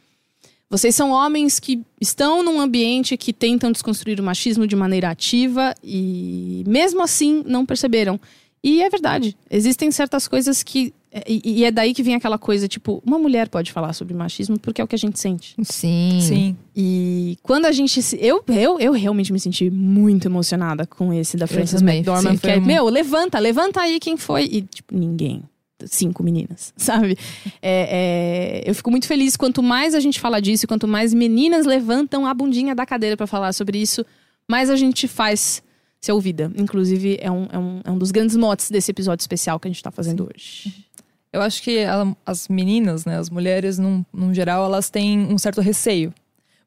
[0.71, 5.75] Vocês são homens que estão num ambiente que tentam desconstruir o machismo de maneira ativa
[5.85, 8.19] e, mesmo assim, não perceberam.
[8.63, 9.37] E é verdade.
[9.51, 10.93] Existem certas coisas que.
[11.29, 14.59] E, e é daí que vem aquela coisa, tipo, uma mulher pode falar sobre machismo
[14.59, 15.55] porque é o que a gente sente.
[15.63, 16.19] Sim.
[16.21, 16.57] Sim.
[16.75, 18.03] E quando a gente.
[18.03, 21.83] se- Eu, eu, eu realmente me senti muito emocionada com esse da Frances.
[21.83, 22.33] McDormand.
[22.33, 24.45] Sim, que é, um- meu, levanta, levanta aí quem foi.
[24.45, 25.43] E, tipo, ninguém.
[25.87, 27.17] Cinco meninas, sabe?
[27.63, 31.67] É, é, eu fico muito feliz quanto mais a gente fala disso, quanto mais meninas
[31.67, 34.05] levantam a bundinha da cadeira pra falar sobre isso,
[34.49, 35.63] mais a gente faz
[36.01, 36.53] ser ouvida.
[36.57, 39.71] Inclusive, é um, é um, é um dos grandes motes desse episódio especial que a
[39.71, 40.85] gente tá fazendo hoje.
[41.33, 45.39] Eu acho que ela- as meninas, né, as mulheres, num, num geral, elas têm um
[45.39, 46.13] certo receio.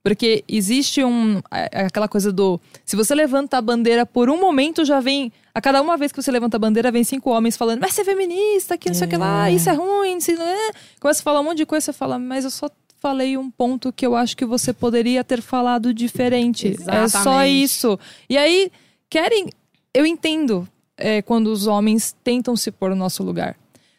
[0.08, 2.60] Porque existe um, é- é aquela coisa do.
[2.86, 5.32] Se você levanta a bandeira por um momento, já vem.
[5.54, 8.02] A cada uma vez que você levanta a bandeira, vem cinco homens falando, mas você
[8.02, 10.72] é feminista, que não sei o que lá, isso é ruim, isso não é.
[11.00, 13.92] Começa a falar um monte de coisa, você fala, mas eu só falei um ponto
[13.92, 16.70] que eu acho que você poderia ter falado diferente.
[16.70, 17.64] É só Exatamente.
[17.64, 18.00] isso.
[18.30, 18.72] E aí,
[19.10, 19.50] querem.
[19.94, 23.56] Eu entendo é, quando os homens tentam se pôr no nosso lugar.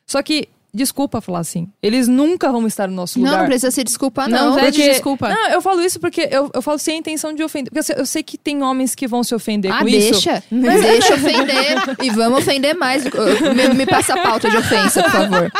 [0.07, 3.41] Só que, desculpa falar assim, eles nunca vão estar no nosso Não, lugar.
[3.41, 4.59] não precisa se desculpar, Não, não.
[4.59, 5.29] Porque- desculpa.
[5.29, 7.71] Não, eu falo isso porque eu, eu falo sem a intenção de ofender.
[7.73, 10.11] Porque eu sei, eu sei que tem homens que vão se ofender Ah, com isso.
[10.13, 10.43] deixa.
[10.51, 11.77] Deixa ofender.
[12.03, 13.05] e vamos ofender mais.
[13.05, 15.53] Me, me passa a pauta de ofensa, por favor.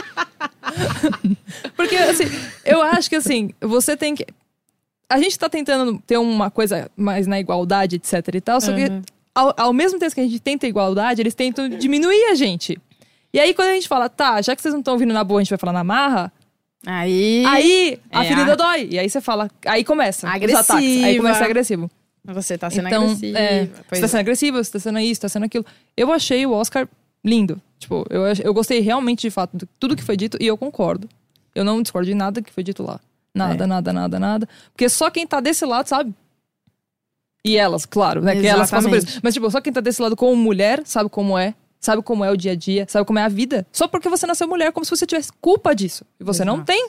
[1.77, 2.25] Porque, assim,
[2.65, 4.27] eu acho que, assim, você tem que.
[5.09, 8.85] A gente tá tentando ter uma coisa mais na igualdade, etc e tal, só que
[9.35, 12.79] ao, ao mesmo tempo que a gente tenta igualdade, eles tentam diminuir a gente.
[13.33, 15.41] E aí, quando a gente fala, tá, já que vocês não estão vindo na boa,
[15.41, 16.33] a gente vai falar na marra,
[16.87, 17.45] Aí.
[17.47, 18.89] aí a É, ferida a- dói.
[18.91, 20.61] E aí você fala, aí começa os Agressiva.
[20.61, 21.05] ataques.
[21.05, 21.91] Aí começa a ser agressivo.
[22.25, 23.39] Você tá sendo então, agressiva.
[23.39, 24.09] é, você tá é.
[24.09, 25.65] sendo agressivo, você tá sendo isso, tá sendo aquilo.
[25.97, 26.87] Eu achei o Oscar
[27.25, 27.61] lindo.
[27.79, 31.09] Tipo, eu, eu gostei realmente de fato de tudo que foi dito e eu concordo.
[31.55, 33.01] Eu não discordo de nada que foi dito lá.
[33.35, 33.67] Nada, É.
[33.67, 34.49] nada, nada, nada.
[34.73, 36.13] Porque só quem tá desse lado sabe.
[37.45, 38.35] E elas, claro, né?
[38.39, 39.21] Que elas passam por isso.
[39.23, 41.55] Mas, tipo, só quem tá desse lado como mulher sabe como é.
[41.81, 43.67] Sabe como é o dia a dia, sabe como é a vida.
[43.73, 46.05] Só porque você nasceu mulher, como se você tivesse culpa disso.
[46.19, 46.67] E você não Exato.
[46.67, 46.89] tem.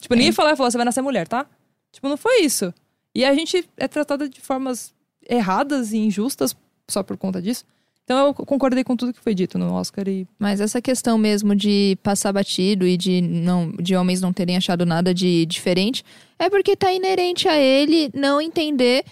[0.00, 1.46] Tipo, ninguém falou, falou, você vai nascer mulher, tá?
[1.92, 2.74] Tipo, não foi isso.
[3.14, 4.92] E a gente é tratada de formas
[5.28, 6.56] erradas e injustas
[6.88, 7.64] só por conta disso.
[8.04, 11.56] Então eu concordei com tudo que foi dito no Oscar e Mas essa questão mesmo
[11.56, 16.04] de passar batido e de, não, de homens não terem achado nada de diferente
[16.38, 19.04] é porque tá inerente a ele não entender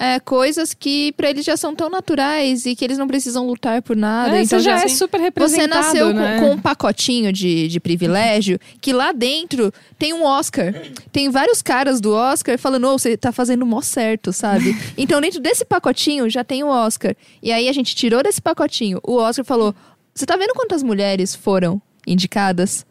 [0.00, 3.82] é, coisas que pra eles já são tão naturais e que eles não precisam lutar
[3.82, 4.38] por nada.
[4.38, 6.40] É, então você já já é super Você representado, nasceu com- né?
[6.40, 10.72] com, um pacotinho de, de privilégio que lá dentro tem um Oscar.
[11.12, 14.74] Tem vários caras do Oscar falando, ô, você tá fazendo o mó certo, sabe?
[14.96, 17.14] então dentro desse pacotinho já tem o Oscar.
[17.42, 18.98] E aí a gente tirou desse pacotinho.
[19.02, 19.74] O Oscar falou:
[20.14, 22.86] Você tá vendo quantas mulheres foram indicadas?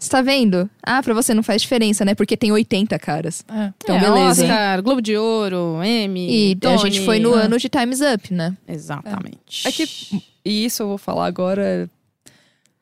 [0.00, 0.68] Você tá vendo?
[0.82, 2.14] Ah, pra você não faz diferença, né?
[2.14, 3.44] Porque tem 80 caras.
[3.84, 4.42] Então, É, beleza.
[4.44, 6.78] Oscar, Globo de Ouro, Emmy, E a Tony.
[6.78, 8.56] gente foi no Ah, ano de Time's Up, né?
[8.66, 9.68] Exatamente.
[9.68, 9.86] É que.
[10.42, 11.88] E isso eu vou falar agora.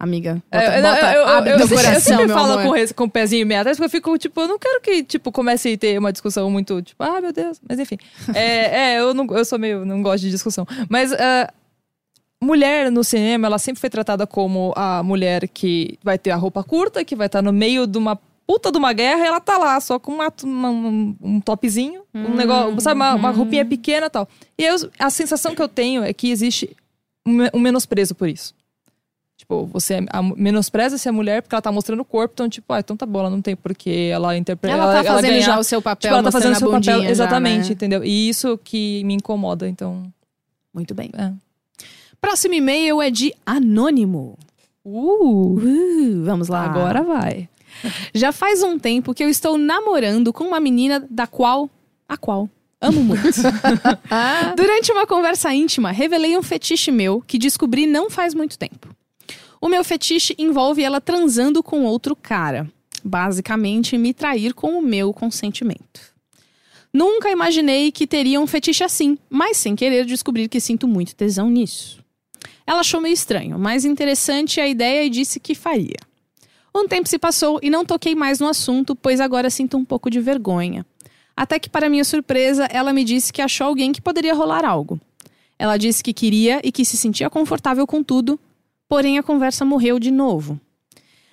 [0.00, 2.66] Amiga, É, bota, bota, eu, eu, abre eu, eu coração, sempre meu falo amor.
[2.66, 5.02] com, res- com o pezinho meio atrás, porque eu fico, tipo, eu não quero que,
[5.02, 7.60] tipo, comece a ter uma discussão muito, tipo, ah, meu Deus.
[7.68, 7.98] Mas enfim.
[8.32, 10.64] é, é, eu, não, eu sou meio, não gosto de discussão.
[10.88, 11.52] Mas ah,
[12.42, 16.62] mulher no cinema, ela sempre foi tratada como a mulher que vai ter a roupa
[16.62, 19.58] curta, que vai estar no meio de uma puta de uma guerra e ela tá
[19.58, 24.10] lá, só com uma- uma- um, topzinho, um negócio, sabe, uma, uma roupinha pequena e
[24.10, 24.26] tal.
[24.56, 26.74] E eu, a sensação que eu tenho é que existe
[27.26, 28.54] um, um menosprezo por isso.
[29.36, 32.72] Tipo, você é- a- menospreza essa mulher porque ela tá mostrando o corpo, então, tipo,
[32.72, 34.76] ah, então tá bom, ela não tem porque ela interpreta.
[34.76, 36.94] Ela tá fazendo ganhar- já o seu papel, Tipo, ela tá fazendo mostrando seu a
[36.94, 37.02] papel.
[37.04, 37.72] já, Exatamente, né?
[37.74, 38.02] entendeu?
[38.04, 40.10] E isso que me incomoda, então.
[40.74, 41.10] Muito bem.
[41.16, 41.32] É.
[42.20, 44.38] Próximo e-mail é de Anônimo.
[44.84, 45.58] Uh!
[45.58, 46.64] Uh, vamos lá.
[46.64, 47.48] Agora vai.
[48.14, 51.70] Já faz um tempo que eu estou namorando com uma menina da qual.
[52.08, 52.48] A qual?
[52.80, 53.40] Amo muito.
[54.56, 58.94] Durante uma conversa íntima, revelei um fetiche meu que descobri não faz muito tempo.
[59.60, 62.70] O meu fetiche envolve ela transando com outro cara.
[63.04, 66.00] Basicamente, me trair com o meu consentimento.
[66.92, 71.50] Nunca imaginei que teria um fetiche assim, mas sem querer descobri que sinto muito tesão
[71.50, 71.97] nisso.
[72.68, 75.96] Ela achou meio estranho, mas interessante a ideia e disse que faria.
[76.74, 80.10] Um tempo se passou e não toquei mais no assunto, pois agora sinto um pouco
[80.10, 80.84] de vergonha.
[81.34, 85.00] Até que, para minha surpresa, ela me disse que achou alguém que poderia rolar algo.
[85.58, 88.38] Ela disse que queria e que se sentia confortável com tudo,
[88.86, 90.60] porém a conversa morreu de novo.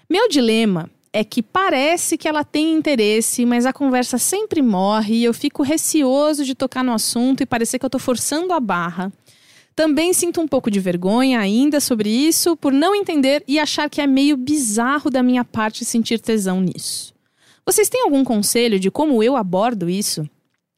[0.10, 5.26] Meu dilema é que parece que ela tem interesse, mas a conversa sempre morre e
[5.26, 9.12] eu fico receoso de tocar no assunto e parecer que eu tô forçando a barra.
[9.76, 14.00] Também sinto um pouco de vergonha ainda sobre isso, por não entender e achar que
[14.00, 17.14] é meio bizarro da minha parte sentir tesão nisso.
[17.66, 20.30] Vocês têm algum conselho de como eu abordo isso?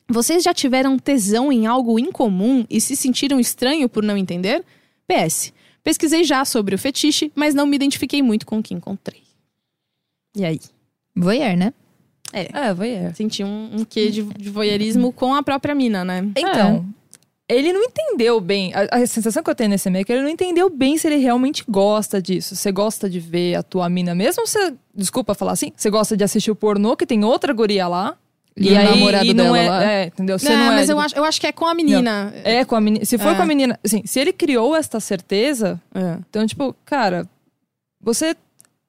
[0.10, 4.64] Vocês já tiveram tesão em algo incomum e se sentiram estranho por não entender?
[5.06, 5.54] PS.
[5.84, 9.22] Pesquisei já sobre o fetiche, mas não me identifiquei muito com o que encontrei.
[10.36, 10.60] E aí?
[11.16, 11.74] Voyeur, né?
[12.34, 13.14] É, vai é.
[13.14, 16.30] Senti um, um quê de, de voyeurismo com a própria mina, né?
[16.36, 16.86] Então,
[17.50, 18.74] ele não entendeu bem.
[18.74, 21.08] A, a sensação que eu tenho nesse e-mail é que ele não entendeu bem se
[21.08, 22.56] ele realmente gosta disso.
[22.56, 24.46] Você gosta de ver a tua mina mesmo?
[24.46, 28.16] Você, desculpa falar assim, você gosta de assistir o pornô que tem outra guria lá?
[28.60, 29.84] E o namorado e não dela é, lá.
[29.92, 30.40] é, entendeu?
[30.40, 32.34] Você É, não é, mas eu acho, eu acho que é com a menina.
[32.44, 33.06] É com a menina.
[33.06, 33.36] Se for É.
[33.36, 36.18] com a menina, assim, se ele criou esta certeza, É.
[36.28, 37.30] então tipo, cara,
[38.02, 38.36] você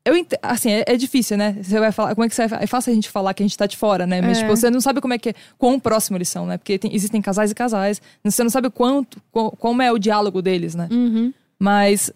[0.09, 1.57] eu assim, é, é difícil, né?
[1.63, 3.47] Você vai falar, como é que você vai, é fácil a gente falar que a
[3.47, 4.21] gente tá de fora, né?
[4.21, 4.41] Mas É.
[4.43, 6.57] tipo, você não sabe como é que é, quão próximo eles são, né?
[6.59, 10.41] Porque tem- existem casais e casais, você não sabe quanto, co- como é o diálogo
[10.43, 10.89] deles, né?
[10.91, 11.33] Uhum.
[11.59, 12.11] Mas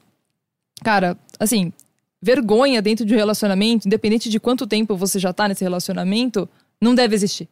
[0.85, 1.73] cara, assim,
[2.21, 6.49] vergonha dentro de um relacionamento, independente de quanto tempo você já tá nesse relacionamento,
[6.81, 7.49] não deve existir.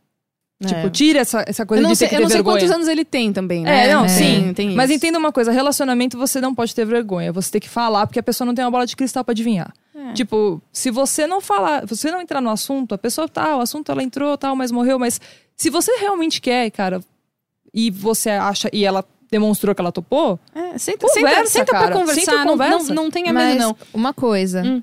[0.63, 0.91] Tipo, É.
[0.91, 2.59] tira essa, essa Eu coisa de ter sei, que eu ter não sei vergonha.
[2.61, 3.87] quantos anos ele tem também, né?
[3.89, 4.09] É, não, É.
[4.09, 4.53] sim.
[4.53, 7.33] Tem Mas entenda uma coisa, relacionamento você não pode ter vergonha.
[7.33, 9.73] Você tem que falar, porque a pessoa não tem uma bola de cristal pra adivinhar.
[10.09, 10.13] É.
[10.15, 13.61] Tipo, se você não falar, se você não entrar no assunto, a pessoa tá, o
[13.61, 15.21] assunto ela entrou, tal, mas morreu, mas
[15.57, 17.01] se você realmente quer, cara,
[17.75, 21.81] e você acha, e ela demonstrou que ela topou, É, senta, Conversa, senta, senta pra
[21.81, 21.93] cara.
[21.95, 22.21] conversar.
[22.21, 22.95] Senta e não, conversa.
[22.95, 23.77] não, não tenha Mas medo, não.
[23.95, 24.63] uma coisa.
[24.63, 24.83] Hum.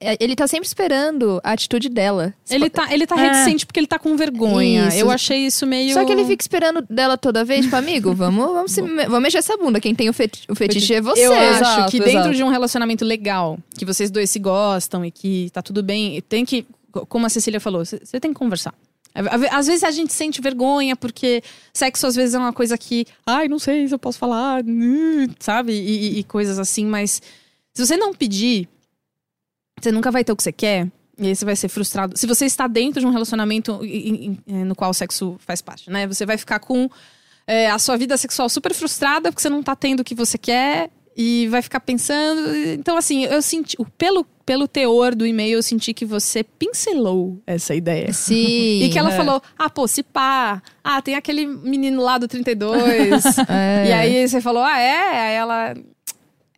[0.00, 2.32] É, Ele tá sempre esperando a atitude dela.
[2.48, 3.26] Ele tá, ele tá É.
[3.32, 4.88] reticente porque ele tá com vergonha.
[4.88, 4.98] Isso.
[4.98, 5.92] Eu achei isso meio.
[5.92, 9.38] Só que ele fica esperando dela toda vez, tipo, amigo, vamos, vamos, se vamos mexer
[9.38, 9.80] essa bunda.
[9.80, 11.26] Quem tem o, feti o fetiche é você.
[11.26, 12.34] Eu acho Exato, que dentro exato.
[12.36, 16.44] de um relacionamento legal, que vocês dois se gostam e que tá tudo bem, tem
[16.44, 16.64] que,
[17.08, 18.72] como a Cecília falou, você tem que conversar.
[19.50, 21.42] Às vezes a gente sente vergonha porque
[21.72, 25.26] sexo às vezes é uma coisa que, ai, não sei se eu posso falar, hum",
[25.40, 25.72] sabe?
[25.72, 27.20] E, e- e coisas assim, mas
[27.74, 28.68] se você não pedir,
[29.84, 30.86] você nunca vai ter o que você quer.
[31.18, 32.16] E aí você vai ser frustrado.
[32.16, 35.90] Se você está dentro de um relacionamento em- em- no qual o sexo faz parte,
[35.90, 36.06] né?
[36.06, 36.88] Você vai ficar com
[37.46, 40.36] é, a sua vida sexual super frustrada porque você não tá tendo o que você
[40.38, 42.54] quer e vai ficar pensando.
[42.74, 43.76] Então, assim, eu senti.
[43.96, 48.12] Pelo, pelo teor do e-mail, eu senti que você pincelou essa ideia.
[48.12, 48.82] Sim.
[48.84, 49.16] E que ela é.
[49.16, 50.62] falou, ah, pô, se pá.
[50.84, 53.24] Ah, tem aquele menino lá do 32.
[53.48, 53.88] É.
[53.88, 55.20] E aí você falou, ah, é?
[55.28, 55.74] Aí ela.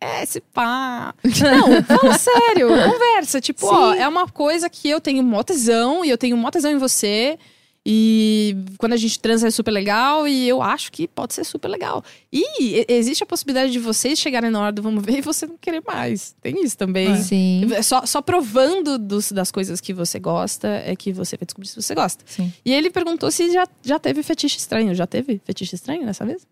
[0.01, 1.13] É, se pá.
[1.23, 3.39] Não, fala sério, conversa.
[3.39, 6.71] Tipo, ó, é uma coisa que eu tenho mó tesão e eu tenho mó tesão
[6.71, 7.37] em você.
[7.83, 11.67] E quando a gente transa é super legal e eu acho que pode ser super
[11.67, 12.03] legal.
[12.31, 15.57] E existe a possibilidade de vocês chegarem na hora do vamos ver e você não
[15.57, 16.35] querer mais.
[16.43, 17.15] Tem isso também.
[17.23, 17.67] Sim.
[17.73, 21.67] É Só, só provando dos- das coisas que você gosta é que você vai descobrir
[21.69, 22.23] se você gosta.
[22.27, 22.53] Sim.
[22.63, 24.93] E ele perguntou se já, já teve fetiche estranho.
[24.93, 26.45] Já teve fetiche estranho dessa vez?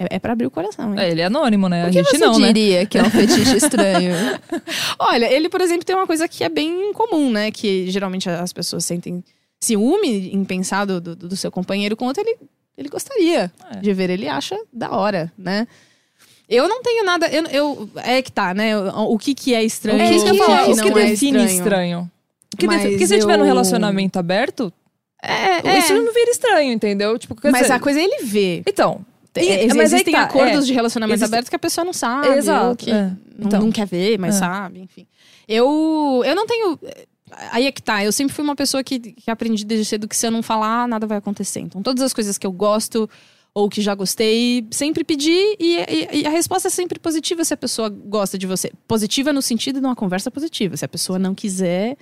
[0.00, 1.00] É, é pra abrir o coração, hein?
[1.00, 1.82] é, ele é anônimo, né?
[1.82, 2.46] O a que gente você não, né?
[2.52, 4.14] diria que é um fetiche estranho?
[4.98, 7.50] Olha, ele, por exemplo, tem uma coisa que é bem comum, né?
[7.50, 9.24] Que geralmente as pessoas sentem
[9.60, 12.36] ciúme em pensar do, do, do seu companheiro quanto ele,
[12.76, 13.80] ele gostaria É.
[13.80, 14.08] de ver.
[14.10, 15.66] Ele acha da hora, né?
[16.48, 17.26] Eu não tenho nada.
[17.28, 18.78] Eu, eu- é que tá, né?
[18.78, 20.00] O, o que, que é estranho?
[20.00, 20.64] É isso que eu ia falar.
[20.64, 22.10] que O que é define estranho?
[22.54, 24.72] O que Porque se você tiver num eu- relacionamento aberto,
[25.22, 25.78] É, é.
[25.78, 27.18] isso não vira estranho, entendeu?
[27.18, 28.62] Tipo, Mas dizer- a coisa é ele ver.
[28.66, 29.04] Então.
[29.38, 30.66] É, E- mas existem tá, acordos é.
[30.66, 32.28] de relacionamento Existe- aberto que a pessoa não sabe.
[32.28, 33.02] Exato, que é.
[33.38, 33.60] não, Então.
[33.60, 34.38] não quer ver, mas É.
[34.38, 35.06] sabe, enfim.
[35.46, 36.78] Eu, eu não tenho.
[37.52, 38.02] Aí é que tá.
[38.04, 40.88] Eu sempre fui uma pessoa que, que aprendi desde cedo que se eu não falar,
[40.88, 41.60] nada vai acontecer.
[41.60, 43.08] Então, todas as coisas que eu gosto
[43.54, 47.52] ou que já gostei, sempre pedi e, e- e a resposta é sempre positiva se
[47.52, 48.70] a pessoa gosta de você.
[48.86, 50.76] Positiva no sentido de uma conversa positiva.
[50.76, 51.96] Se a pessoa não quiser,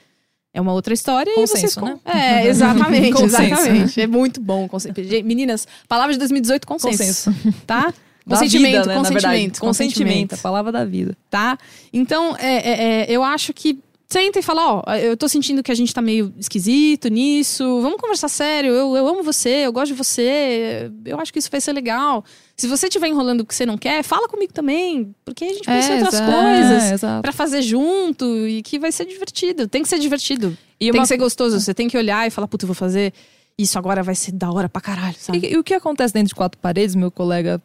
[0.56, 1.84] é uma outra história Consenso, e vocês...
[1.84, 1.98] né?
[2.06, 3.42] É, exatamente, Consenso.
[3.42, 4.00] exatamente.
[4.00, 4.94] É muito bom o consenso.
[5.22, 7.34] Meninas, palavra de 2018, consenso.
[7.66, 7.92] Tá?
[8.26, 9.14] Da Consentimento, vida, né, verdade.
[9.14, 11.16] consentimento, Consentimento, a palavra da vida.
[11.30, 11.56] tá?
[11.92, 13.78] Então, é, é, é, eu acho que
[14.08, 18.00] senta e fala, ó, eu tô sentindo que a gente tá meio esquisito nisso, vamos
[18.00, 21.60] conversar sério, eu, eu amo você, eu gosto de você, eu acho que isso vai
[21.60, 22.24] ser legal.
[22.56, 25.66] Se você estiver enrolando o que você não quer, fala comigo também, porque a gente
[25.66, 29.66] pensa É, em outras coisas É, pra fazer junto e que vai ser divertido.
[29.68, 30.56] Tem que ser divertido.
[30.80, 31.58] E tem uma- que ser gostoso.
[31.60, 33.12] Você tem que olhar e falar, puta, eu vou fazer
[33.58, 35.38] isso agora, vai ser da hora pra caralho, sabe?
[35.38, 37.60] E, e o que acontece dentro de quatro paredes, meu colega?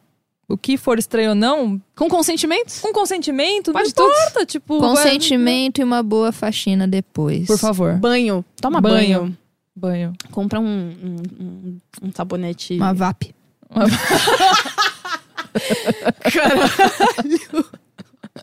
[0.51, 2.81] O que for estranho ou não, Com consentimento?
[2.81, 4.45] com consentimento, Pode não importa.
[4.45, 7.47] Tipo, Consentimento e uma boa faxina depois.
[7.47, 7.97] Por favor.
[7.97, 8.43] Banho.
[8.59, 9.21] Toma Banho.
[9.21, 9.37] banho.
[9.75, 10.13] Banho.
[10.31, 12.75] Compra um, um, um, um sabonete.
[12.75, 13.33] Uma VAP.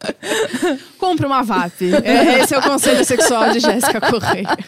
[0.98, 1.82] Compre uma VAP.
[2.04, 4.48] É, esse é o conselho sexual de Jéssica Correia.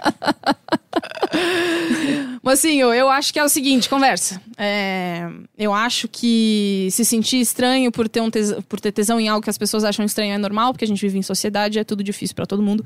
[2.42, 4.40] Mocinho, eu acho que é o seguinte, conversa.
[4.56, 5.28] É,
[5.58, 9.42] eu acho que se sentir estranho por ter, um tesão, por ter tesão em algo
[9.42, 12.02] que as pessoas acham estranho é normal, porque a gente vive em sociedade, é tudo
[12.02, 12.84] difícil pra todo mundo.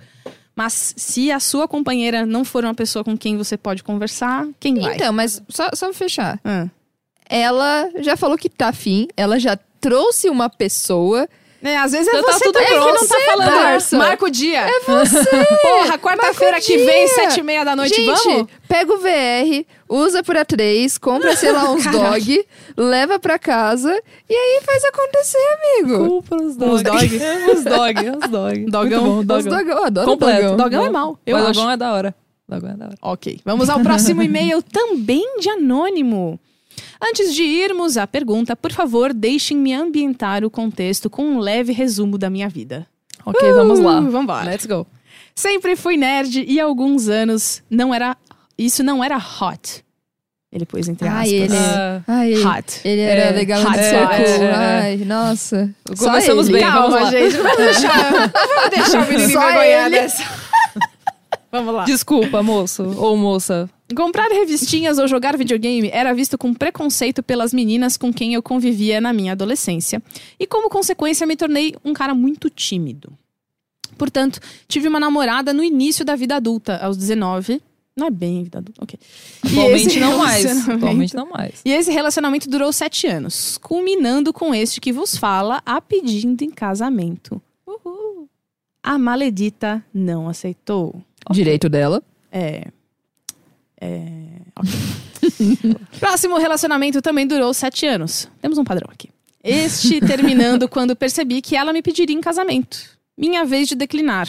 [0.57, 4.79] Mas se a sua companheira não for uma pessoa com quem você pode conversar, quem
[4.79, 4.95] vai?
[4.95, 6.41] Então, mas só, só pra fechar.
[6.45, 6.69] Ah.
[7.29, 11.29] Ela já falou que tá afim, ela já trouxe uma pessoa.
[11.65, 13.09] É, às vezes é Já tá você tudo também que não pronto.
[13.09, 13.49] tá falando.
[13.51, 13.97] Darça.
[13.97, 14.61] Marca o dia.
[14.69, 15.19] É você.
[15.63, 16.85] Porra, quarta-feira que dia.
[16.87, 18.49] vem, sete e meia da noite, Gente, vamos?
[18.69, 22.47] pega o VR, usa por A3, compra, sei lá, uns dog,
[22.77, 23.99] leva pra casa
[24.29, 25.39] e aí faz acontecer,
[25.79, 26.07] amigo.
[26.07, 26.83] Culpa os Os dogs.
[26.85, 27.17] dog.
[27.57, 28.65] os dog, os dog.
[28.71, 29.05] Dogão.
[29.05, 29.51] Bom, Os dogão.
[29.59, 30.41] dog, eu adoro Completo.
[30.43, 30.57] dogão.
[30.59, 31.55] Dogão é mal, eu Mas acho.
[31.55, 32.15] dogão é da hora.
[32.47, 32.95] Dogão é da hora.
[33.01, 36.39] Ok, vamos ao próximo e-mail, também de anônimo.
[37.07, 42.17] Antes de irmos à pergunta, por favor, deixem-me ambientar o contexto com um leve resumo
[42.17, 42.87] da minha vida.
[43.27, 44.01] Ok, vamos lá.
[44.01, 44.51] Uh, vambora.
[44.51, 44.87] Let's go.
[45.35, 48.17] Sempre fui nerd e há alguns anos não era.
[48.57, 49.85] Isso não era hot.
[50.53, 51.27] Ele pôs entre aspas.
[51.29, 52.81] Ai, ele- Ah, Ai, Hot.
[52.85, 53.81] ele era É, legal hot, cool.
[53.83, 54.53] É, é.
[54.55, 55.69] Ai, nossa.
[55.97, 56.59] Só Começamos ele.
[56.59, 57.11] bem, Calma, vamos lá.
[57.11, 57.37] gente.
[57.39, 60.23] Vamos deixar, vamos deixar o menino envergonhar dessa.
[61.55, 61.85] Vamos lá.
[61.85, 63.71] Desculpa, moço ou moça.
[63.95, 69.01] Comprar revistinhas ou jogar videogame era visto com preconceito pelas meninas com quem eu convivia
[69.01, 70.03] na minha adolescência.
[70.37, 73.13] E como consequência, me tornei um cara muito tímido.
[73.97, 77.63] Portanto, tive uma namorada no início da vida adulta, aos 19.
[77.97, 78.99] Não é bem vida adulta, ok.
[79.45, 80.69] Atualmente não mais.
[80.69, 81.61] Atualmente não mais.
[81.65, 86.51] E esse relacionamento durou sete anos, culminando com este que vos fala a pedindo em
[86.51, 87.41] casamento.
[87.65, 88.29] Uhul.
[88.83, 91.01] A maledita não aceitou.
[91.33, 92.03] Direito dela.
[92.31, 92.67] É.
[93.81, 94.15] É.
[94.57, 94.71] ok.
[95.99, 98.29] Próximo relacionamento também durou sete anos.
[98.41, 99.11] Temos um padrão aqui.
[99.43, 102.79] Este terminando quando percebi que ela me pediria em casamento.
[103.17, 104.29] Minha vez de declinar.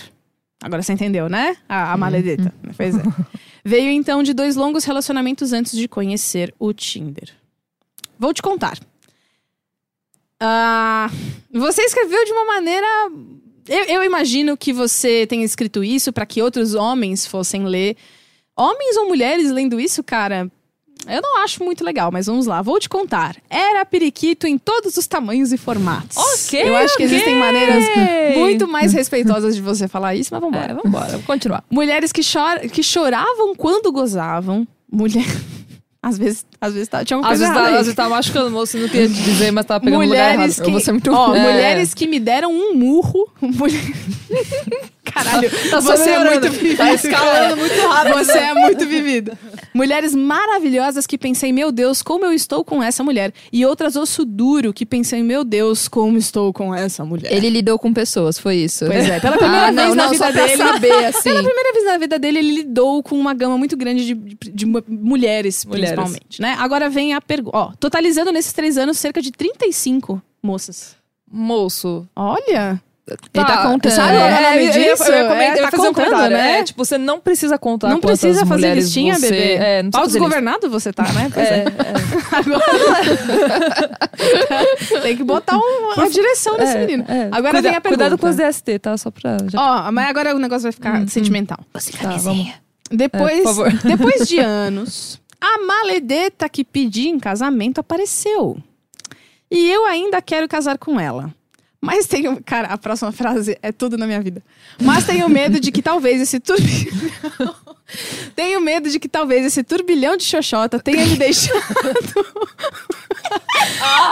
[0.62, 1.58] Agora você entendeu, né?
[1.68, 2.54] A, a maledita.
[2.76, 3.02] Pois é.
[3.64, 7.30] Veio então de dois longos relacionamentos antes de conhecer o Tinder.
[8.18, 8.78] Vou te contar.
[10.40, 11.10] Ah,
[11.52, 12.88] você escreveu de uma maneira.
[13.68, 17.96] Eu, eu imagino que você tenha escrito isso para que outros homens fossem ler.
[18.56, 20.50] Homens ou mulheres lendo isso, cara,
[21.08, 23.36] eu não acho muito legal, mas vamos lá, vou te contar.
[23.50, 26.16] Era periquito em todos os tamanhos e formatos.
[26.16, 27.16] Ok, Eu acho que ok.
[27.16, 27.84] existem maneiras
[28.38, 30.82] muito mais respeitosas de você falar isso, mas vamos É, embora.
[30.84, 31.64] vambora, vamos continuar.
[31.70, 34.68] Mulheres que, chor que choravam quando gozavam.
[34.92, 35.26] Mulher.
[36.06, 38.52] Às vezes, às vezes tá, tinha uma Às coisa vezes, tá, às vezes tá machucando,
[38.52, 40.36] moço, não queria te dizer, mas tava pegando no lugar errado.
[40.36, 41.40] mulheres Eu que, vou ser muito ó, ruim.
[41.40, 43.28] mulheres que me deram um murro.
[43.42, 43.82] Mulher...
[45.06, 46.78] Caralho, Tá você é muito vivido.
[46.78, 48.14] Tá escalando muito rápido.
[48.18, 49.38] Você é muito vivido.
[49.74, 53.34] Mulheres maravilhosas que pensei, meu Deus, como eu estou com essa mulher.
[53.52, 57.32] E outras osso duro que pensei, meu Deus, como estou com essa mulher.
[57.32, 58.86] Ele lidou com pessoas, foi isso?
[58.86, 60.58] Pois é, pela primeira ah, vez não, na não, vida dele.
[60.58, 61.24] saber, assim.
[61.30, 64.52] Pela primeira vez na vida dele, ele lidou com uma gama muito grande de, de-
[64.52, 65.90] de mu- mulheres, Mulheres.
[65.92, 66.56] principalmente, né?
[66.60, 67.58] Agora vem a pergunta.
[67.58, 70.96] Ó, totalizando nesses três anos cerca de 35 moças.
[71.32, 72.08] Moço.
[72.16, 72.82] Olha!
[73.08, 73.92] Ele tá contando.
[73.92, 75.04] Sabe o É, nome eu disso?
[75.04, 76.60] Eu É, eu ia tá um contando, comentário, né?
[76.60, 79.30] É, tipo, você não precisa contar não precisa fazer listinha, você...
[79.30, 79.54] bebê.
[79.54, 81.30] É, não Pau desgovernado você tá, né?
[81.32, 81.66] Pois É, é.
[82.36, 82.66] Agora
[85.04, 87.06] tem que botar um- uma direção nesse é, menino.
[87.08, 87.26] é.
[87.32, 88.04] Agora Cuida- vem a pergunta.
[88.06, 88.98] Cuidado com as DST, tá?
[88.98, 89.38] Só pra...
[89.52, 89.60] Já...
[89.88, 91.60] Ó, mas agora o negócio vai ficar sentimental.
[92.02, 92.52] tá, vamos.
[92.90, 93.72] Depois, É, por favor.
[93.86, 98.58] depois de anos, a maledeta que pedi em casamento apareceu.
[99.52, 101.32] E eu ainda quero casar com ela.
[101.86, 102.42] Mas tenho.
[102.44, 104.42] Cara, a próxima frase é tudo na minha vida.
[104.82, 107.56] Mas tenho medo de que talvez esse turbilhão.
[108.36, 111.62] tenho medo de que talvez esse turbilhão de xoxota tenha me deixado.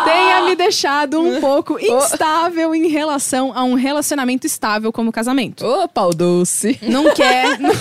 [0.06, 5.66] Tenha me deixado um pouco instável em relação a um relacionamento estável como casamento.
[5.66, 6.80] Ô, pau doce.
[6.82, 7.60] Não quer.
[7.60, 7.72] não,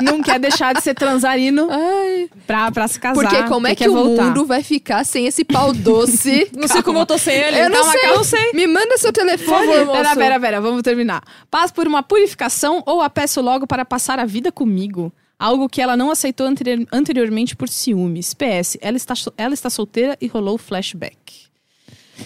[0.00, 2.28] não quer deixar de ser transarino Ai.
[2.46, 3.14] pra, pra se casar.
[3.28, 4.24] Porque como é que o voltar.
[4.24, 6.48] mundo vai ficar sem esse pau doce?
[6.56, 7.58] Não sei como eu tô sem ele.
[7.60, 8.00] Eu não Calma, sei.
[8.02, 8.52] calma, sei.
[8.52, 9.66] Me manda seu telefone.
[9.66, 9.92] Favor.
[9.96, 11.22] Pera, pera, pera, vamos terminar.
[11.50, 15.12] Paz por uma purificação ou a peço logo para passar a vida comigo?
[15.42, 18.32] Algo que ela não aceitou anteri- anteriormente por ciúmes.
[18.32, 21.16] PS, ela está, ela está solteira e rolou flashback.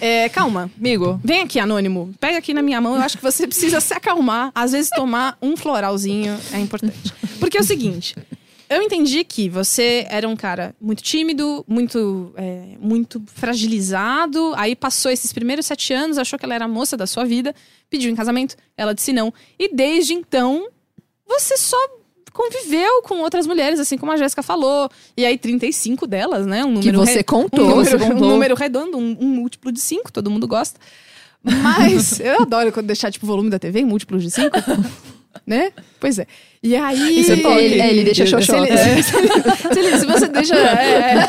[0.00, 0.70] É, calma.
[0.78, 2.12] Amigo, Vem aqui, anônimo.
[2.20, 2.94] Pega aqui na minha mão.
[2.96, 4.50] Eu acho que você precisa se acalmar.
[4.54, 7.12] Às vezes, tomar um floralzinho é importante.
[7.40, 8.14] Porque é o seguinte.
[8.68, 14.52] Eu entendi que você era um cara muito tímido, muito, é, muito fragilizado.
[14.56, 17.54] Aí passou esses primeiros sete anos, achou que ela era a moça da sua vida,
[17.88, 19.32] pediu em casamento, ela disse não.
[19.58, 20.68] E desde então,
[21.26, 21.76] você só
[22.36, 24.88] conviveu com outras mulheres, assim como a Jéssica falou.
[25.16, 26.64] E aí, 35 delas, né?
[26.64, 27.64] Um Que número você re- contou.
[27.64, 28.16] um número, Você contou.
[28.16, 30.78] um número redondo, um, um múltiplo de 5, todo mundo gosta.
[31.42, 34.50] Mas eu adoro quando deixar, tipo, o volume da TV em múltiplos de 5.
[35.46, 35.72] né?
[35.98, 36.26] Pois é.
[36.62, 37.20] E aí.
[37.20, 37.34] Isso é.
[37.64, 38.66] Ele, é, ele deixa Se, xoxota.
[38.66, 40.54] ele- se- se- se ele- se você deixa.
[40.58, 41.26] é, é.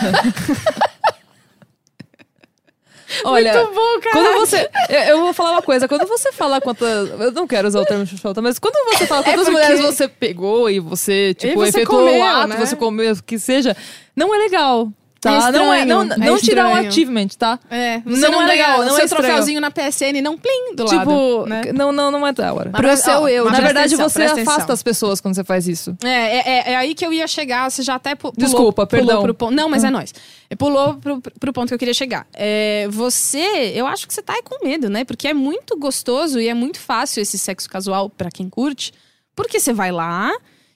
[3.26, 3.54] olha.
[3.54, 4.12] Muito bom, cara.
[4.12, 4.70] Quando você.
[5.08, 5.88] Eu, vou falar uma coisa.
[5.88, 7.10] Quando você fala quantas.
[7.20, 9.82] Eu não quero usar o termo xuxota, mas quando você fala quantas É porque- mulheres
[9.82, 12.58] você pegou e você, tipo, você efetuou comeu, o ato, né?
[12.58, 13.76] você comeu, o que seja,
[14.16, 14.92] não é legal.
[15.20, 15.48] Tá?
[15.50, 15.84] É não é.
[15.86, 17.60] Não, estranho, é não te dá um achievement, tá?
[17.72, 19.24] É, você Não não, é legal, não seu é estranho.
[19.26, 20.96] troféuzinho na PSN não plim do tipo,
[21.40, 21.46] lado.
[21.48, 21.62] né?
[21.74, 22.70] não, não, não é da hora.
[22.70, 24.74] Pro seu eu, mas Na verdade, atenção, você afasta atenção.
[24.74, 25.98] as pessoas quando você faz isso.
[26.04, 26.38] É, é,
[26.70, 27.70] é- é aí que eu ia chegar.
[27.72, 29.24] Você já até pu- pulou, Desculpa, pulou perdão.
[29.24, 29.54] Pro ponto.
[29.54, 30.14] Não, mas é nóis.
[30.58, 32.28] Pulou pro, pro ponto que eu queria chegar.
[32.34, 35.04] É, você, eu acho que você tá aí com medo, né?
[35.04, 38.94] Porque é muito gostoso e é muito fácil esse sexo casual pra quem curte.
[39.36, 40.32] Porque você vai lá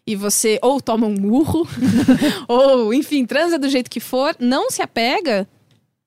[0.05, 1.67] e você ou toma um murro,
[2.47, 5.47] ou, enfim, transa do jeito que for, não se apega.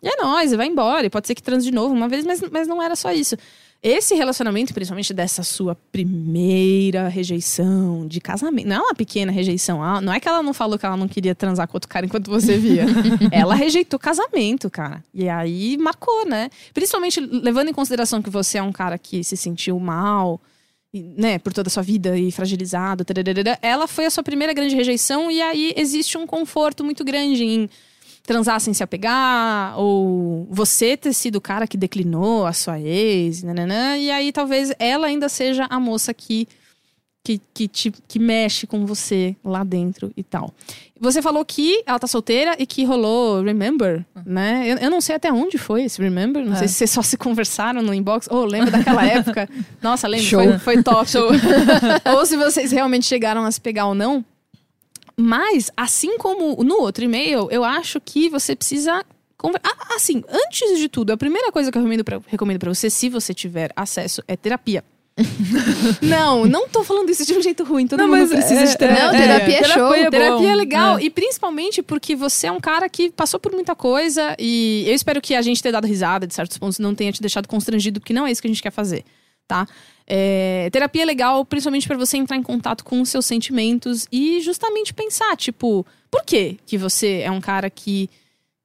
[0.03, 1.07] É nóis, vai embora.
[1.07, 3.37] E pode ser que transe de novo uma vez, mas, mas não era só isso.
[3.83, 10.11] Esse relacionamento, principalmente dessa sua primeira rejeição de casamento, não é uma pequena rejeição, não
[10.11, 12.57] é que ela não falou que ela não queria transar com outro cara enquanto você
[12.57, 12.87] via.
[13.31, 15.05] ela rejeitou casamento, cara.
[15.13, 16.49] E aí marcou, né?
[16.73, 20.41] Principalmente levando em consideração que você é um cara que se sentiu mal,
[20.95, 24.77] né, por toda a sua vida e fragilizado, tararara, ela foi a sua primeira grande
[24.77, 27.69] rejeição e aí existe um conforto muito grande em
[28.23, 33.43] transar sem se apegar, ou você ter sido o cara que declinou a sua ex,
[33.43, 36.49] nananã, e aí talvez ela ainda seja a moça que,
[37.23, 40.55] que, que, te, que mexe com você lá dentro e tal.
[41.05, 44.65] Você falou que ela tá solteira e que rolou Remember, né?
[44.67, 46.57] Eu, eu não sei até onde foi esse Remember, não É.
[46.57, 49.49] sei se vocês só se conversaram no inbox, ou lembra daquela época.
[49.83, 50.43] Nossa, lembro, Show.
[50.43, 51.09] foi, foi top.
[52.17, 54.25] ou se vocês realmente chegaram a se pegar ou não.
[55.17, 59.05] Mas, assim como no outro e-mail, eu acho que você precisa.
[59.63, 61.83] Ah, assim, antes de tudo, a primeira coisa que eu
[62.27, 64.83] recomendo pra você, se você tiver acesso, é terapia.
[66.03, 67.87] Não, não tô falando isso de um jeito ruim.
[67.87, 69.05] Todo Não, mundo mas precisa é- de terapia.
[69.05, 69.75] Não, terapia é show.
[69.93, 70.11] terapia é.
[70.11, 70.99] Terapia é legal.
[70.99, 71.03] É.
[71.05, 74.35] E principalmente porque você é um cara que passou por muita coisa.
[74.39, 77.21] E eu espero que a gente ter dado risada de certos pontos não tenha te
[77.21, 79.05] deixado constrangido, porque não é isso que a gente quer fazer,
[79.47, 79.67] tá?
[80.07, 84.41] É, terapia é legal, principalmente pra você entrar em contato com os seus sentimentos e
[84.41, 88.11] justamente pensar, tipo, por que que você é um cara que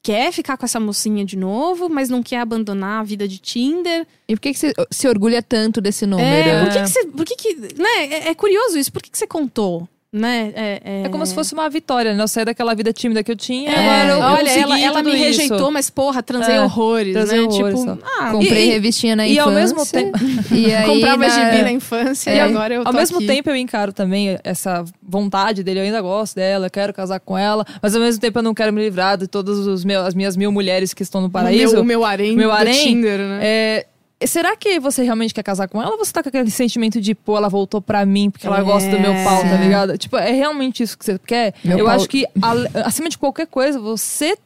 [0.01, 4.07] quer ficar com essa mocinha de novo, mas não quer abandonar a vida de Tinder?
[4.27, 6.49] E por que, que você se orgulha tanto desse número?
[6.49, 9.09] É, por que que você, por que que, né, é, é curioso isso, por que
[9.09, 10.51] que você contou, né?
[10.55, 12.23] É, É como se fosse uma vitória, né?
[12.23, 13.69] Eu saí daquela vida tímida que eu tinha.
[13.71, 15.23] É, agora eu, olha, ela, ela me isso.
[15.23, 17.45] rejeitou, mas porra, transei É, horrores, transei né?
[17.45, 19.43] horrores, tipo, ah, Comprei E- revistinha na e infância.
[19.43, 20.17] ao mesmo tempo-
[20.51, 21.29] E aí, comprava na...
[21.29, 22.41] gibi na infância e É.
[22.41, 23.27] agora eu Ao mesmo aqui.
[23.27, 25.79] tempo, eu encaro também essa vontade dele.
[25.79, 27.63] Eu ainda gosto dela, eu quero casar com ela.
[27.81, 30.35] Mas ao mesmo tempo, eu não quero me livrar de todas os meus, as minhas
[30.35, 31.73] mil mulheres que estão no o paraíso.
[31.73, 33.39] meu, o meu harém Meu do harém, Tinder, né?
[33.43, 33.85] É,
[34.27, 37.15] será que você realmente quer casar com ela ou você tá com aquele sentimento de,
[37.15, 38.63] pô, ela voltou pra mim porque ela É.
[38.63, 39.97] gosta do meu pau, tá ligado?
[39.97, 41.53] Tipo, é realmente isso que você quer?
[41.63, 42.25] Meu eu pau- acho que,
[42.85, 44.37] acima de qualquer coisa, você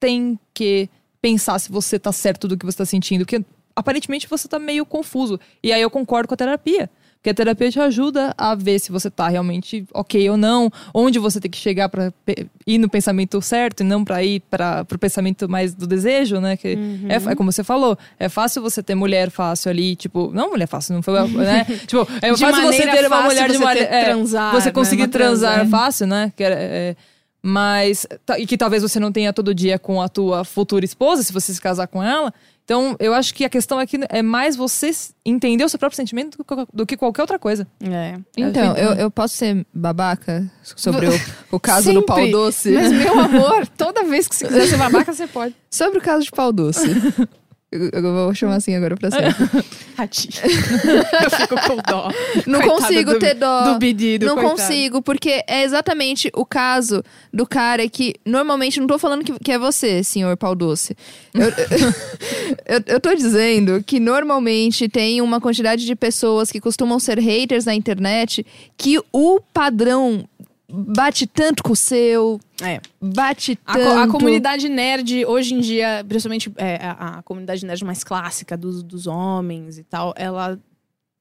[0.00, 0.88] tem que
[1.22, 3.24] pensar se você tá certo do que você tá sentindo.
[3.24, 3.44] Porque
[3.76, 5.38] aparentemente você tá meio confuso.
[5.62, 6.90] E aí eu concordo com a terapia.
[7.20, 11.18] Porque a terapia te ajuda a ver se você tá realmente ok ou não, onde
[11.18, 14.98] você tem que chegar pe- ir no pensamento certo e não pra ir para pro
[14.98, 16.56] pensamento mais do desejo, né?
[16.56, 16.78] Que
[17.10, 20.66] é, é como você falou, é fácil você ter mulher fácil ali, tipo, não mulher
[20.66, 21.66] fácil, não foi, né?
[21.86, 24.72] tipo, é De fácil você ter uma mulher de ter é, transar, você né?
[24.72, 25.68] conseguir transa, transar é.
[25.68, 26.32] fácil, né?
[26.34, 26.96] Que é,
[27.42, 28.06] Mas.
[28.24, 31.32] ta- E que talvez você não tenha todo dia com a tua futura esposa, se
[31.32, 32.32] você se casar com ela.
[32.70, 34.92] Então, eu acho que a questão aqui é mais você
[35.26, 37.66] entender o seu próprio sentimento do que- do que qualquer outra coisa.
[37.82, 38.14] É.
[38.36, 41.12] Então, eu, eu posso ser babaca sobre o,
[41.50, 42.70] o caso do pau doce?
[42.70, 45.52] Mas, meu amor, toda vez que você quiser ser babaca, você pode.
[45.68, 46.86] Sobre o caso de pau doce.
[47.72, 49.64] eu, eu vou chamar assim agora pra sempre.
[49.96, 50.32] Ratinho.
[51.24, 52.10] eu fico com dó.
[52.46, 53.72] Não Coitada consigo do- ter dó.
[53.74, 54.56] Do pedido, não coitado.
[54.56, 57.02] consigo, porque é exatamente o caso
[57.32, 58.14] do cara que.
[58.24, 60.96] Normalmente, não tô falando que, que é você, senhor pau doce.
[61.34, 61.42] Eu,
[62.66, 67.64] eu, eu tô dizendo que normalmente tem uma quantidade de pessoas que costumam ser haters
[67.64, 68.44] na internet
[68.76, 70.24] que o padrão
[70.72, 72.80] bate tanto com o seu, É.
[73.00, 73.98] bate A, co- tanto.
[74.00, 78.82] a comunidade nerd, hoje em dia, principalmente é, a, a comunidade nerd mais clássica dos,
[78.82, 80.58] dos homens e tal, ela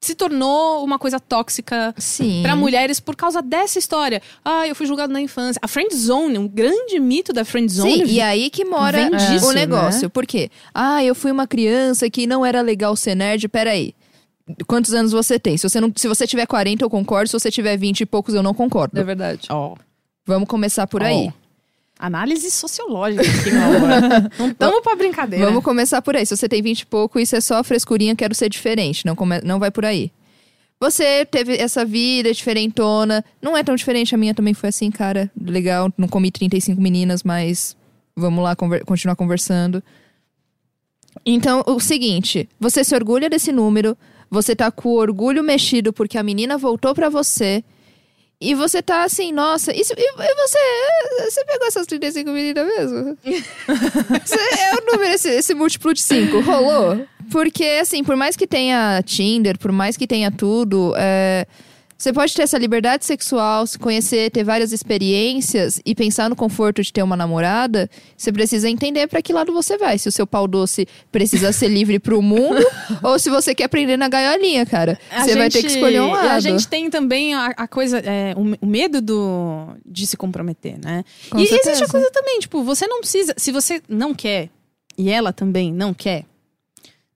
[0.02, 2.42] se tornou uma coisa tóxica Sim.
[2.42, 4.22] pra mulheres por causa dessa história.
[4.46, 5.60] Ah, eu fui julgado na infância.
[5.62, 8.08] A friend zone, um grande mito da friend zone.
[8.08, 10.04] Sim, e aí que mora disso, o negócio.
[10.04, 10.08] né?
[10.10, 10.50] Por quê?
[10.74, 13.50] Ah, eu fui uma criança que não era legal ser nerd.
[13.50, 13.94] Peraí.
[14.68, 15.58] Quantos anos você tem?
[15.58, 17.28] Se você, não, se você tiver 40, eu concordo.
[17.30, 19.00] Se você tiver 20 e poucos, eu não concordo.
[19.00, 19.48] É verdade.
[19.50, 19.76] Ó,
[20.26, 21.28] Vamos começar por aí.
[21.28, 21.32] Ó.
[21.98, 23.90] análise sociológica aqui, meu amor.
[24.40, 25.46] Não estamos pra brincadeira.
[25.46, 26.26] Vamos começar por aí.
[26.26, 29.06] Se você tem 20 e pouco, isso é só frescurinha, quero ser diferente.
[29.06, 30.12] Não, come- não vai por aí.
[30.80, 33.26] Você teve essa vida diferentona.
[33.42, 35.30] Não é tão diferente, a minha também foi assim, cara.
[35.42, 37.76] Legal, não comi 35 meninas, mas
[38.16, 39.84] vamos lá conver- continuar conversando.
[41.26, 43.98] Então, o seguinte, você se orgulha desse número,
[44.30, 47.64] você tá com o orgulho mexido porque a menina voltou pra você.
[48.42, 53.18] E você tá assim, nossa, isso, e, e você, você pegou essas 35 meninas mesmo?
[54.26, 57.06] Você- é o número, esse, esse múltiplo de 5, rolou?
[57.30, 61.46] Porque, assim, por mais que tenha Tinder, por mais que tenha tudo, é,
[62.00, 66.82] você pode ter essa liberdade sexual, se conhecer, ter várias experiências e pensar no conforto
[66.82, 69.98] de ter uma namorada, você precisa entender pra que lado você vai.
[69.98, 72.66] Se o seu pau doce precisa ser livre pro mundo
[73.04, 74.98] ou se você quer aprender na gaiolinha, cara.
[75.12, 76.30] A Você vai ter que gente- escolher um lado.
[76.30, 80.78] A gente tem também a, a coisa, é, o, o medo do, de se comprometer,
[80.82, 81.04] né?
[81.30, 81.72] Com e certeza.
[81.72, 83.34] existe a coisa também, tipo, você não precisa.
[83.36, 84.50] Se você não quer,
[84.98, 86.24] e ela também não quer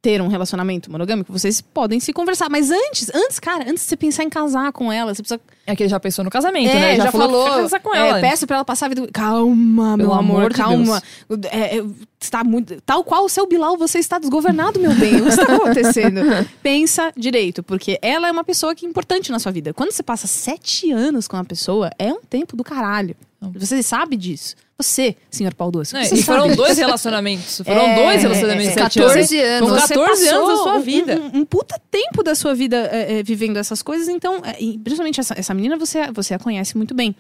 [0.04, 2.50] ter um relacionamento monogâmico, vocês podem se conversar.
[2.50, 5.40] Mas antes, antes, cara, antes de você pensar em casar com ela, você precisa.
[5.66, 6.96] É que ele já pensou no casamento, é, né?
[6.98, 7.46] já, falou.
[7.46, 8.20] que quer casar com é, ela.
[8.20, 9.08] peço pra ela passar a vida.
[9.14, 11.02] Calma, meu Pelo amor, amor de calma.
[11.50, 11.86] É, é,
[12.20, 15.22] está muito, tal qual o seu Bilal, você está desgovernado, meu bem.
[15.22, 16.20] O que está acontecendo?
[16.62, 19.74] Pensa direito, porque ela é uma pessoa que é importante na sua vida.
[19.74, 23.16] Quando você passa sete anos com uma pessoa, é um tempo do caralho.
[23.56, 24.56] Você sabe disso.
[24.84, 27.62] Você, senhor Pau Doce, Não, e foram dois relacionamentos.
[27.66, 29.70] Foram É, dois relacionamentos é, de sete 14 anos.
[29.70, 31.20] Foram Você 14 anos da sua um- vida.
[31.34, 34.78] Um, um puta tempo da sua vida é, é, vivendo essas coisas, então, é, e
[34.78, 37.16] principalmente essa, essa menina, você, você a conhece muito bem.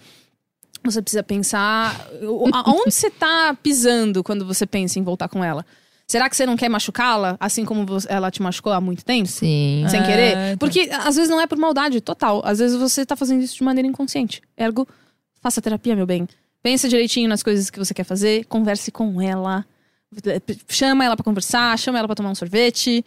[0.84, 2.07] Você precisa pensar
[2.66, 5.66] aonde você tá pisando quando você pensa em voltar com ela.
[6.05, 9.30] Será que você não quer machucá-la, assim como você- ela te machucou há muito tempo?
[9.30, 9.86] Sim.
[9.89, 10.32] Sem É, querer?
[10.47, 10.57] então.
[10.57, 12.41] Porque às vezes não é por maldade, total.
[12.43, 14.41] Às vezes você tá fazendo isso de maneira inconsciente.
[14.57, 14.86] Ergo,
[15.41, 16.28] faça terapia, meu bem.
[16.64, 19.66] Pensa direitinho nas coisas que você quer fazer, converse com ela.
[20.70, 23.03] Chama ela pra conversar, chama ela pra tomar um sorvete.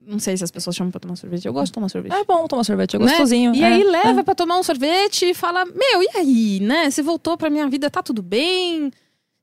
[0.00, 1.46] Não sei se as pessoas chamam pra tomar sorvete.
[1.46, 2.12] Eu gosto de tomar sorvete.
[2.12, 3.04] É bom tomar sorvete, é Né?
[3.06, 3.54] gostosinho.
[3.54, 3.84] E é, aí é.
[3.84, 6.90] leva pra tomar um sorvete e fala: Meu, e aí, né?
[6.90, 8.90] Você voltou pra minha vida, tá tudo bem?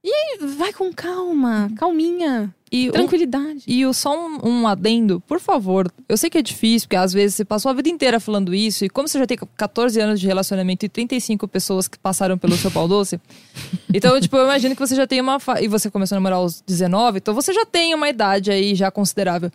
[0.03, 3.61] E aí, vai com calma, calminha, E tranquilidade.
[3.67, 5.91] E o- só um, um adendo, por favor.
[6.09, 8.83] Eu sei que é difícil, porque às vezes você passou a vida inteira falando isso,
[8.83, 12.57] e como você já tem 14 anos de relacionamento e 35 pessoas que passaram pelo
[12.57, 13.19] seu pau doce,
[13.93, 15.39] então, tipo, eu imagino que você já tem uma.
[15.39, 18.73] fa- E você começou a namorar aos 19, então você já tem uma idade aí
[18.73, 19.51] já considerável.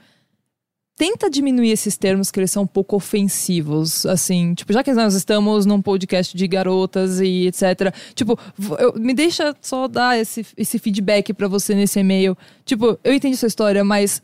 [0.98, 4.54] Tenta diminuir esses termos que eles são um pouco ofensivos, assim.
[4.54, 7.92] Tipo, já que nós estamos num podcast de garotas e etc.
[8.14, 8.38] Tipo,
[8.78, 12.34] eu- me deixa só dar esse, esse feedback pra você nesse e-mail.
[12.64, 14.22] Tipo, eu entendi sua história, mas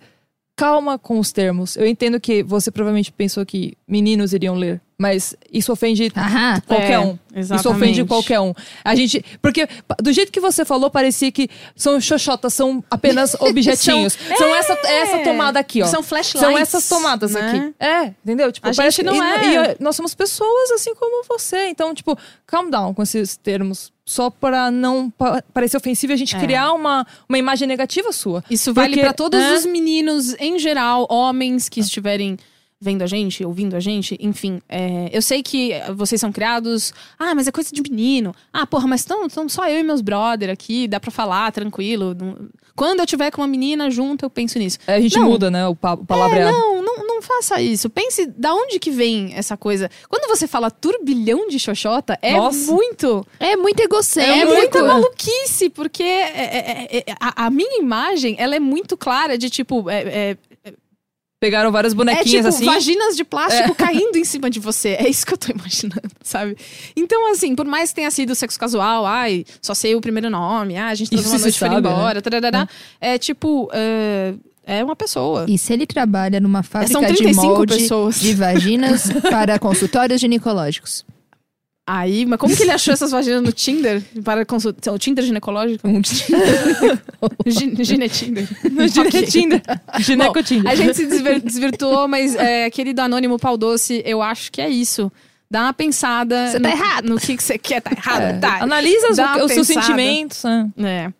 [0.57, 1.77] calma com os termos.
[1.77, 6.61] Eu entendo que você provavelmente pensou que meninos iriam ler, mas isso ofende Aham.
[6.67, 7.13] qualquer É, um.
[7.35, 7.67] Isso exatamente.
[7.83, 8.53] ofende qualquer um.
[8.85, 9.67] A gente, porque
[10.01, 14.17] do jeito que você falou, parecia que são xoxotas, são apenas objetinhos.
[14.37, 15.87] são, essa, é essa tomada aqui, ó.
[15.87, 16.41] São flashlights.
[16.49, 17.41] São essas tomadas né?
[17.41, 17.75] aqui.
[17.85, 18.53] É, entendeu?
[18.53, 19.21] Tipo, A parece- gente não e-
[19.57, 21.69] é- E, nós somos pessoas assim como você.
[21.69, 22.17] Então, tipo,
[22.47, 23.91] calm down com esses termos.
[24.05, 26.41] Só pra não pa- parecer ofensivo a gente É.
[26.41, 28.43] criar uma, uma imagem negativa sua.
[28.51, 29.55] Isso vale pra todos é.
[29.55, 32.37] os meninos em geral, homens que estiverem
[32.81, 34.61] vendo a gente, ouvindo a gente, enfim.
[34.69, 36.93] é, eu sei que vocês são criados.
[37.17, 38.35] Ah, mas é coisa de menino.
[38.53, 42.17] Ah, porra, mas estão só eu e meus brother aqui, dá pra falar tranquilo.
[42.75, 44.79] Quando eu tiver com uma menina junto, eu penso nisso.
[44.85, 45.27] É, A gente Não.
[45.31, 45.65] muda, né?
[45.69, 46.51] O, pa o palavreado.
[46.59, 47.89] Não, não, não não faça isso.
[47.89, 49.91] Pense da onde que vem essa coisa.
[50.09, 52.71] Quando você fala turbilhão de xoxota, é Nossa.
[52.73, 53.27] muito.
[53.39, 54.53] É muito É egocêntrico.
[54.55, 59.49] muita maluquice, porque é- é- é- a, a minha imagem, ela é muito clara de
[59.49, 59.89] tipo.
[59.89, 60.37] É, é,
[61.41, 62.65] Pegaram várias é bonequinhas tipo assim.
[62.65, 64.91] vaginas de plástico caindo em cima de você.
[64.91, 66.57] É isso que eu tô imaginando, sabe?
[66.95, 70.77] Então, assim, por mais que tenha sido sexo casual, ai, só sei o primeiro nome,
[70.77, 72.69] ah, a gente Isso transou uma se noite e foi sabe, embora, tarará,
[73.01, 73.69] é tipo.
[73.73, 75.45] É, é uma pessoa.
[75.49, 78.21] E se ele trabalha numa fábrica São de 35 molde pessoas.
[78.21, 81.05] de vaginas para consultórios ginecológicos?
[81.85, 84.01] Aí, mas como que ele achou essas vaginas no Tinder?
[84.23, 84.93] Para consultar.
[84.95, 85.89] O Tinder ginecológico?
[85.89, 86.01] Um
[87.47, 88.49] Gine, Gine Tinder.
[88.71, 89.27] No Gine.
[89.27, 89.63] Tinder.
[89.99, 90.71] Gineco Tinder.
[90.71, 94.69] A gente se desvir- desvirtuou, mas é, querido anônimo pau doce, eu acho que é
[94.71, 95.11] isso.
[95.51, 96.49] Dá uma pensada.
[96.53, 97.09] Você no, tá errado.
[97.11, 98.63] No que que você quer, tá errado, É, tá.
[98.63, 99.09] Analisa
[99.45, 100.43] os, seus sentimentos.
[100.45, 100.71] né?
[100.79, 101.13] É.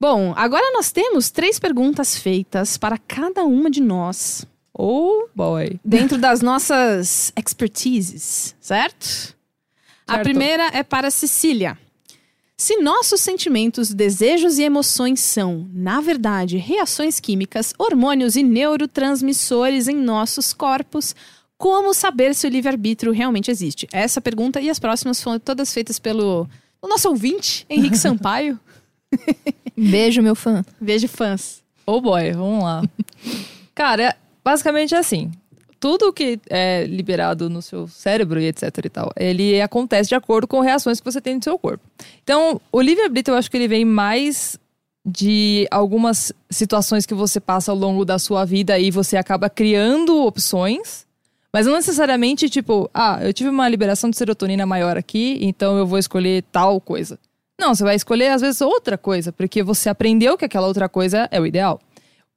[0.00, 4.46] Bom, agora nós temos três perguntas feitas para cada uma de nós.
[4.72, 5.78] Ou Boy.
[5.84, 9.36] dentro das nossas expertises, certo?
[10.06, 10.24] A Certo.
[10.24, 11.78] primeira é para Cecília.
[12.56, 19.96] Se nossos sentimentos, desejos e emoções são, na verdade, reações químicas, hormônios e neurotransmissores em
[19.96, 21.14] nossos corpos,
[21.58, 23.86] como saber se o livre-arbítrio realmente existe?
[23.92, 26.48] Essa pergunta e as próximas foram todas feitas pelo
[26.82, 28.58] o nosso ouvinte, Henrique Sampaio.
[29.76, 30.64] Beijo, meu fã.
[30.80, 31.62] Vejo fãs.
[31.86, 32.82] Oh boy, vamos lá.
[33.74, 35.30] Cara, é- basicamente é assim.
[35.78, 40.46] Tudo que é liberado no seu cérebro e etc e tal, ele acontece de acordo
[40.46, 41.82] com reações que você tem no seu corpo.
[42.22, 44.58] Então, o livre-arbítrio eu acho que ele vem mais
[45.04, 50.22] de algumas situações que você passa ao longo da sua vida e você acaba criando
[50.26, 51.06] opções,
[51.50, 55.86] mas não necessariamente tipo, ah, eu tive uma liberação de serotonina maior aqui, então eu
[55.86, 57.18] vou escolher tal coisa.
[57.60, 61.28] Não, você vai escolher às vezes outra coisa, porque você aprendeu que aquela outra coisa
[61.30, 61.78] é o ideal.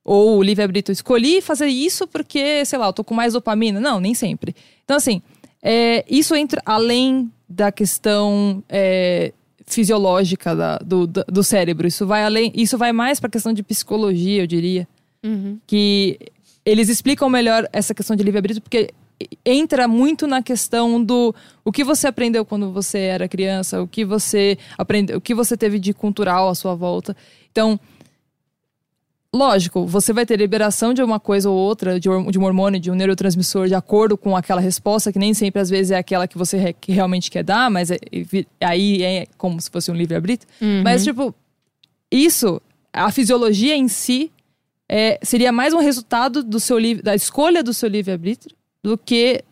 [0.04, 3.80] Ou o livre-arbítrio, escolhi fazer isso porque, sei lá, eu tô com mais dopamina.
[3.80, 4.54] Não, nem sempre.
[4.84, 5.22] Então, assim,
[5.62, 9.32] é, isso entra além da questão é,
[9.66, 11.88] fisiológica da- do, do, cérebro.
[11.88, 12.52] Isso vai além.
[12.54, 14.86] Isso vai mais pra questão de psicologia, eu diria.
[15.66, 16.20] Que
[16.66, 18.90] eles explicam melhor essa questão de livre-arbítrio, porque
[19.46, 21.34] entra muito na questão do
[21.64, 25.56] o que você aprendeu quando você era criança, o que você aprendeu, o que você
[25.58, 27.16] teve de cultural à sua volta.
[27.52, 27.80] Então,
[29.34, 32.92] lógico, você vai ter liberação de uma coisa ou outra, de, de um hormônio, de
[32.92, 36.38] um neurotransmissor, de acordo com aquela resposta, que nem sempre às vezes é aquela que
[36.38, 37.98] você re- que realmente quer dar, mas é-
[38.62, 40.48] aí é como se fosse um livre-arbítrio.
[40.84, 41.34] Mas, tipo,
[42.12, 44.32] isso, a fisiologia em si,
[44.88, 49.44] é, seria mais um resultado do seu da escolha do seu livre-arbítrio do que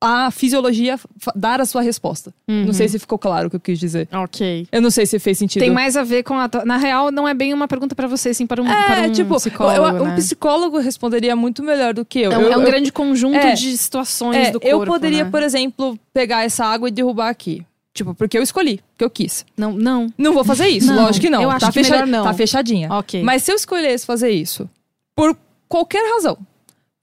[0.00, 0.96] a fisiologia
[1.34, 2.32] dar a sua resposta.
[2.46, 4.08] Não sei se ficou claro o que eu quis dizer.
[4.12, 4.68] Ok.
[4.70, 5.60] Eu não sei se fez sentido.
[5.60, 6.48] Tem mais a ver com a.
[6.64, 9.12] Na real, não é bem uma pergunta pra você, sim para um, É, para um
[9.12, 9.76] tipo, psicólogo.
[9.98, 10.12] eu- né?
[10.12, 12.30] um psicólogo responderia muito melhor do que eu.
[12.30, 14.76] É um, eu, é um eu- grande conjunto é, de situações é, do corpo.
[14.82, 15.30] eu poderia, né?
[15.32, 17.66] por exemplo, pegar essa água e derrubar aqui.
[17.92, 19.44] Tipo, porque eu escolhi, porque eu quis.
[19.56, 20.06] Não, não.
[20.16, 21.42] Não vou fazer isso, Não, lógico que não.
[21.42, 22.22] eu acho tá que melhor não.
[22.22, 22.88] Tá fechadinha.
[22.92, 23.20] Ok.
[23.24, 24.70] Mas se eu escolhesse fazer isso,
[25.16, 25.36] por
[25.68, 26.38] qualquer razão,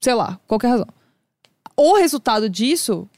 [0.00, 0.88] sei lá, qualquer razão,
[1.76, 3.08] o resultado disso,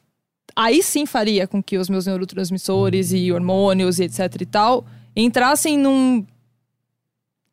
[0.55, 4.84] aí sim faria com que os meus neurotransmissores e hormônios e etc e tal
[5.14, 6.24] entrassem num.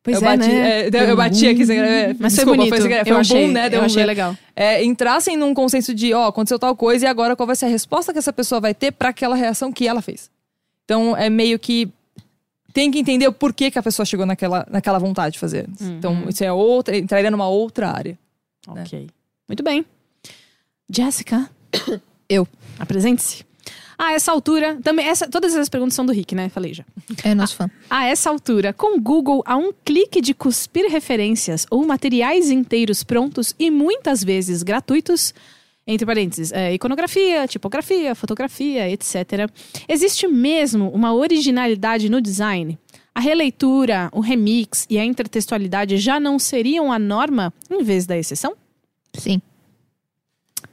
[0.02, 0.80] Pois eu é, bati, né?
[0.86, 2.80] é, eu, bati aqui sem é, Mas desculpa, foi bonito.
[2.80, 3.68] Foi, foi eu um achei, boom, né?
[3.68, 4.36] Deu eu um- achei legal.
[4.54, 7.68] é, entrassem num consenso de, ó, aconteceu tal coisa e agora qual vai ser a
[7.68, 10.30] resposta que essa pessoa vai ter para aquela reação que ela fez.
[10.84, 11.88] Então é meio que
[12.72, 15.66] tem que entender o porquê que a pessoa chegou naquela, naquela vontade de fazer.
[15.80, 15.96] Uhum.
[15.98, 18.16] Então isso é outra, entraria numa outra área.
[18.68, 19.08] Ok.
[19.48, 19.84] Muito bem.
[20.88, 21.50] Jessica.
[22.28, 22.46] Eu.
[22.78, 23.44] Apresente-se.
[23.98, 26.50] A essa altura, também essa, todas essas perguntas são do Rick, né?
[26.50, 26.84] Falei já.
[27.24, 27.70] É nosso fã.
[27.88, 33.54] A essa altura, com Google a um clique de cuspir referências ou materiais inteiros prontos
[33.58, 35.32] e muitas vezes gratuitos,
[35.86, 39.50] entre parênteses, é, iconografia, tipografia, fotografia, etc.
[39.88, 42.78] Existe mesmo uma originalidade no design?
[43.14, 48.18] A releitura, o remix e a intertextualidade já não seriam a norma em vez da
[48.18, 48.54] exceção?
[49.18, 49.40] Sim.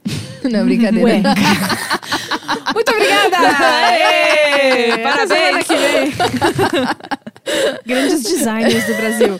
[0.50, 1.06] Não, brincadeira.
[1.06, 1.22] Ué.
[2.74, 3.36] Muito obrigada!
[3.38, 4.98] Aê!
[4.98, 5.66] Parabéns!
[5.66, 6.12] que vem.
[7.86, 9.36] Grandes designers do Brasil.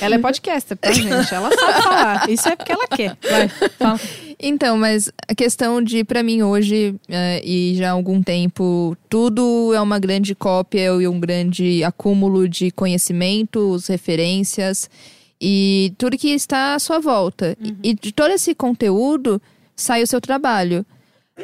[0.00, 1.34] Ela é podcaster, tá, gente?
[1.34, 2.30] Ela sabe falar.
[2.30, 3.16] Isso é porque ela quer.
[3.30, 3.48] Vai,
[3.78, 4.00] fala.
[4.40, 9.72] Então, mas a questão de, pra mim hoje, é, e já há algum tempo, tudo
[9.74, 14.88] é uma grande cópia e um grande acúmulo de conhecimentos, referências
[15.40, 17.56] e tudo que está à sua volta.
[17.82, 19.40] E- E de todo esse conteúdo
[19.74, 20.84] sai o seu trabalho.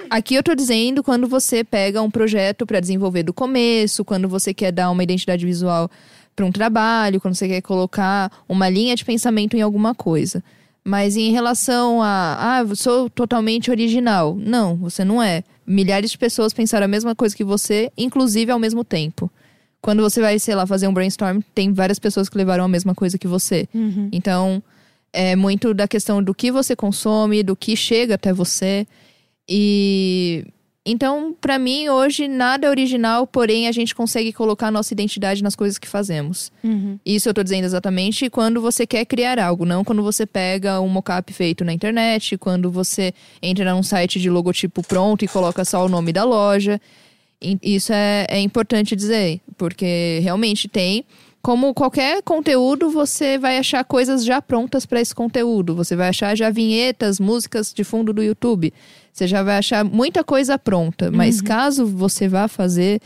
[0.08, 4.54] Aqui eu tô dizendo quando você pega um projeto para desenvolver do começo, quando você
[4.54, 5.90] quer dar uma identidade visual
[6.34, 10.42] para um trabalho, quando você quer colocar uma linha de pensamento em alguma coisa.
[10.82, 14.34] Mas em relação a, ah, sou totalmente original.
[14.34, 15.44] Não, você não é.
[15.66, 19.30] Milhares de pessoas pensaram a mesma coisa que você, inclusive ao mesmo tempo.
[19.82, 22.94] Quando você vai, sei lá, fazer um brainstorm, tem várias pessoas que levaram a mesma
[22.94, 23.68] coisa que você.
[24.12, 24.62] Então,
[25.12, 28.86] é muito da questão do que você consome, do que chega até você.
[29.48, 30.46] E
[30.84, 35.40] então, pra mim, hoje nada é original, porém a gente consegue colocar a nossa identidade
[35.40, 36.50] nas coisas que fazemos.
[37.06, 40.88] Isso eu tô dizendo exatamente quando você quer criar algo, não quando você pega um
[40.88, 45.86] mockup feito na internet, quando você entra num site de logotipo pronto e coloca só
[45.86, 46.80] o nome da loja.
[47.62, 51.04] Isso é, é importante dizer, porque realmente tem.
[51.40, 55.74] Como qualquer conteúdo, você vai achar coisas já prontas para esse conteúdo.
[55.74, 58.72] Você vai achar já vinhetas, músicas de fundo do YouTube.
[59.12, 61.10] Você já vai achar muita coisa pronta.
[61.10, 63.00] Mas caso você vá fazer,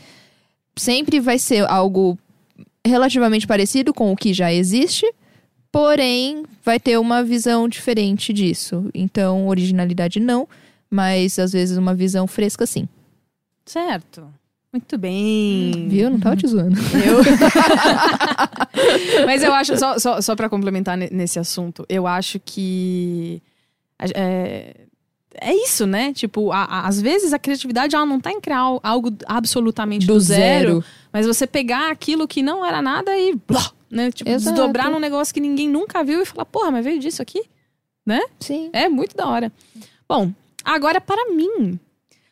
[0.75, 2.17] sempre vai ser algo
[2.85, 5.05] relativamente parecido com o que já existe,
[5.71, 8.89] porém vai ter uma visão diferente disso.
[8.93, 10.47] Então, originalidade não,
[10.89, 12.87] mas às vezes uma visão fresca sim.
[13.67, 14.27] Certo.
[14.73, 15.87] Muito bem.
[15.87, 16.09] Viu?
[16.09, 16.75] Não tava te zoando.
[16.79, 17.23] Eu...
[19.25, 23.41] Mas eu acho, só, só, só para complementar ne- nesse assunto, eu acho que.
[24.15, 24.75] É,
[25.39, 26.13] é isso, né?
[26.13, 30.05] Tipo, a- a- às vezes a criatividade ela não tá em criar al- algo absolutamente
[30.05, 30.83] do, Do zero, zero.
[31.11, 33.35] mas você pegar aquilo que não era nada e.
[33.47, 34.11] Blá, né?
[34.11, 34.55] Tipo, Exato.
[34.55, 37.43] desdobrar num negócio que ninguém nunca viu e falar, porra, mas veio disso aqui?
[38.39, 38.69] Sim.
[38.73, 39.51] É muito da hora.
[40.07, 40.31] Bom,
[40.63, 41.77] agora para mim.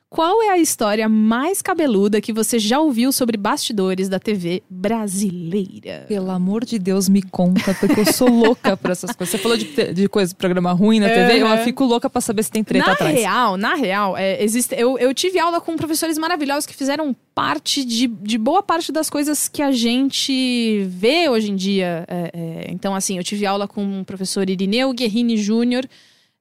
[0.10, 6.06] Qual é a história mais cabeluda que você já ouviu sobre bastidores da TV brasileira?
[6.08, 9.32] Pelo amor de Deus, me conta, porque eu sou louca pra essas coisas.
[9.32, 12.52] Você falou de, de coisa, programa ruim na TV, eu fico louca pra saber se
[12.52, 13.14] tem treta na atrás.
[13.14, 17.84] real, na real, é, existe, eu, eu tive aula com professores maravilhosos que fizeram parte
[17.84, 22.06] de, de boa parte das coisas que a gente vê hoje em dia.
[22.08, 25.86] É, é, então, assim, eu tive aula com o professor Irineu Guerrini Júnior.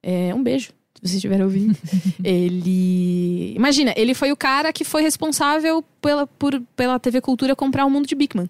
[0.01, 0.69] É, um beijo,
[1.01, 1.75] vocês estiverem ouvindo.
[2.23, 3.53] ele.
[3.55, 7.89] Imagina, ele foi o cara que foi responsável pela, por, pela TV Cultura comprar o
[7.89, 8.49] mundo de Bigman.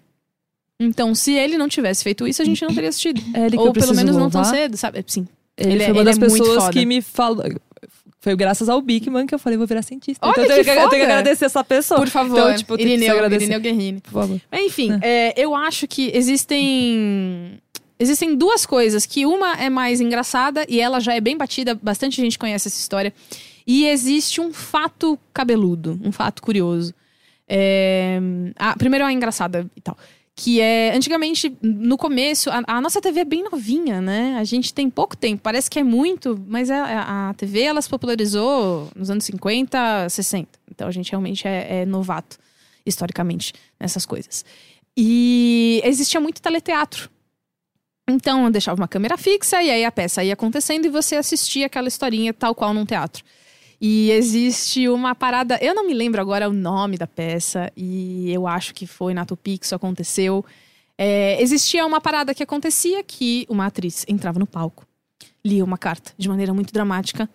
[0.78, 3.20] Então, se ele não tivesse feito isso, a gente não teria assistido.
[3.34, 4.44] É Ou pelo menos não tão louvar.
[4.54, 5.02] cedo, sabe?
[5.06, 5.26] Sim.
[5.56, 7.44] Ele, Ele é- foi uma ele das é pessoas que me falou.
[8.20, 10.26] Foi graças ao Bigman que eu falei, vou virar cientista.
[10.26, 12.00] Olha então eu tenho, que eu tenho que agradecer essa pessoa.
[12.00, 13.24] Por favor, Então, tipo, Irineu.
[13.32, 14.00] Irineu Guerrini.
[14.00, 14.40] Por favor.
[14.50, 17.60] Mas, Enfim, é, eu acho que existem.
[17.98, 22.20] Existem duas coisas, que uma é mais engraçada e ela já é bem batida, bastante
[22.20, 23.12] gente conhece essa história.
[23.66, 26.94] E existe um fato cabeludo, um fato curioso.
[27.48, 28.20] É,
[28.56, 29.96] a, primeiro é a engraçada e tal.
[30.38, 34.36] Que é, antigamente, no começo, a, a nossa TV é bem novinha, né?
[34.38, 37.88] A gente tem pouco tempo, parece que é muito, mas a, a TV ela se
[37.88, 40.58] popularizou nos anos 50, 60.
[40.70, 42.36] Então a gente realmente é, é novato,
[42.84, 44.44] historicamente, nessas coisas.
[44.94, 47.10] E existia muito teleteatro.
[48.08, 51.66] Então eu deixava uma câmera fixa e aí a peça ia acontecendo e você assistia
[51.66, 53.24] aquela historinha tal qual num teatro.
[53.80, 58.46] E existe uma parada, eu não me lembro agora o nome da peça, e eu
[58.46, 60.44] acho que foi na Tupi que isso aconteceu.
[60.96, 64.86] É, existia uma parada que acontecia que uma atriz entrava no palco,
[65.44, 67.28] lia uma carta de maneira muito dramática,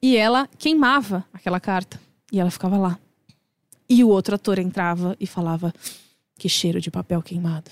[0.00, 2.00] e ela queimava aquela carta,
[2.32, 2.98] e ela ficava lá.
[3.86, 5.74] E o outro ator entrava e falava:
[6.38, 7.70] Que cheiro de papel queimado.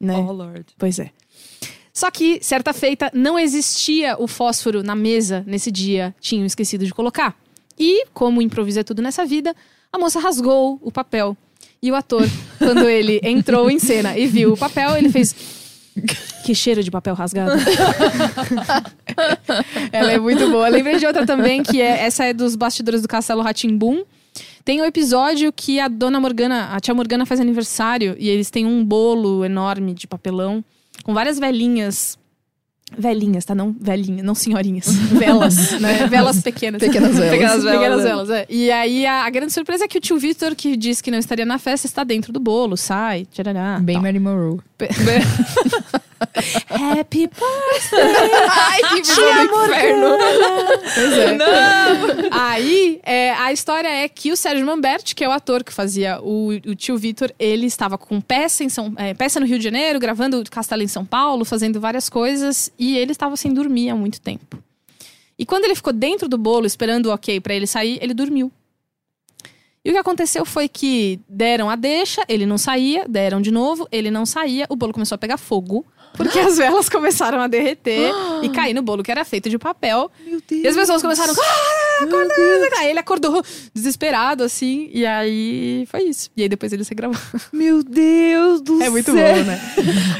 [0.00, 0.16] Né?
[0.16, 0.64] Oh, Lord.
[0.78, 1.10] Pois é.
[1.92, 6.14] Só que, certa feita, não existia o fósforo na mesa nesse dia.
[6.20, 7.36] Tinham esquecido de colocar.
[7.76, 9.54] E, como improviso é tudo nessa vida,
[9.92, 11.36] a moça rasgou o papel.
[11.82, 15.34] E o ator, quando ele entrou em cena e viu o papel, ele fez.
[16.44, 17.52] Que cheiro de papel rasgado.
[19.90, 20.68] Ela é muito boa.
[20.68, 24.04] Lembrei de outra também, que é essa é dos bastidores do Castelo Ratimbum.
[24.64, 28.66] Tem um episódio que a dona Morgana, a tia Morgana faz aniversário e eles têm
[28.66, 30.62] um bolo enorme de papelão
[31.02, 32.18] com várias velhinhas.
[32.96, 33.54] Velhinhas, tá?
[33.54, 34.88] Não velhinhas, não senhorinhas.
[35.12, 36.06] Velas, né?
[36.06, 36.80] Velas pequenas.
[36.80, 37.30] Pequenas velas.
[37.30, 38.08] Pequenas velas, Pequenas é.
[38.08, 38.46] velas, é.
[38.48, 41.18] E aí a, a grande surpresa é que o tio Vitor, que disse que não
[41.18, 43.78] estaria na festa, está dentro do bolo, sai, tcharará.
[43.80, 44.02] Bem tal.
[44.02, 44.60] Marilyn Monroe.
[46.70, 48.30] Happy birthday!
[48.48, 50.08] Ai, que visão do inferno.
[50.94, 51.38] Pois é.
[52.30, 56.20] Aí, é, a história é que o Sérgio Mamberti, que é o ator que fazia
[56.20, 59.64] o, o tio Vitor, ele estava com peça, em São, é, peça no Rio de
[59.64, 63.94] Janeiro, gravando Castelo em São Paulo, fazendo várias coisas, e ele estava sem dormir há
[63.94, 64.58] muito tempo.
[65.38, 68.50] E quando ele ficou dentro do bolo, esperando o ok pra ele sair, ele dormiu.
[69.84, 73.86] E o que aconteceu foi que deram a deixa, ele não saía, deram de novo,
[73.92, 75.86] ele não saía, o bolo começou a pegar fogo,
[76.18, 78.12] porque as velas começaram a derreter
[78.42, 80.10] e cair no bolo que era feito de papel.
[80.26, 80.64] Meu Deus.
[80.64, 81.32] E as pessoas começaram.
[81.32, 83.42] "Ah, acorda, acorda." Aí ele acordou
[83.72, 86.28] desesperado, assim, e aí foi isso.
[86.36, 87.18] E aí depois ele se gravou.
[87.52, 89.34] Meu Deus do É muito céu.
[89.34, 89.60] bom, né?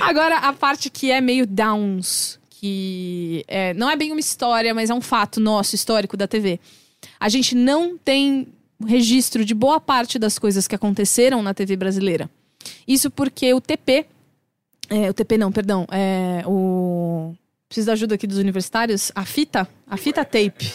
[0.01, 4.89] Agora, a parte que é meio downs, que é, não é bem uma história, mas
[4.91, 6.59] é um fato nosso, histórico da TV.
[7.21, 8.49] A gente não tem
[8.87, 12.31] registro de boa parte das coisas que aconteceram na TV brasileira.
[12.87, 14.07] Isso porque o TP.
[14.89, 15.87] É, o TP não, perdão.
[15.91, 17.35] É, o.
[17.69, 19.13] Preciso da ajuda aqui dos universitários.
[19.15, 19.69] A fita.
[19.87, 20.73] A fita tape.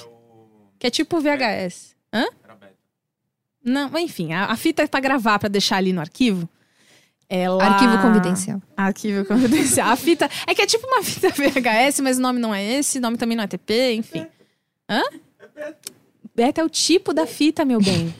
[0.77, 1.95] Que é tipo VHS.
[2.13, 2.25] Hã?
[3.63, 6.47] Não, mas enfim, a, a fita é pra gravar, pra deixar ali no arquivo.
[7.29, 7.63] Ela...
[7.63, 8.61] Arquivo confidencial.
[8.75, 9.89] Arquivo confidencial.
[9.89, 10.29] A fita.
[10.45, 13.17] É que é tipo uma fita VHS, mas o nome não é esse, o nome
[13.17, 14.27] também não é TP, enfim.
[14.89, 15.01] Hã?
[16.35, 18.13] Beta é o tipo da fita, meu bem.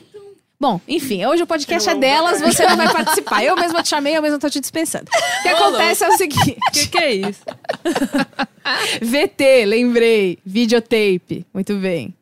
[0.64, 3.44] Bom, enfim, hoje o podcast é delas, você não vai participar.
[3.44, 5.04] Eu mesma te chamei, eu mesma tô te dispensando.
[5.04, 7.42] O que acontece é o seguinte: O que, que é isso?
[9.02, 10.38] VT, lembrei.
[10.42, 11.44] Videotape.
[11.52, 12.14] Muito bem.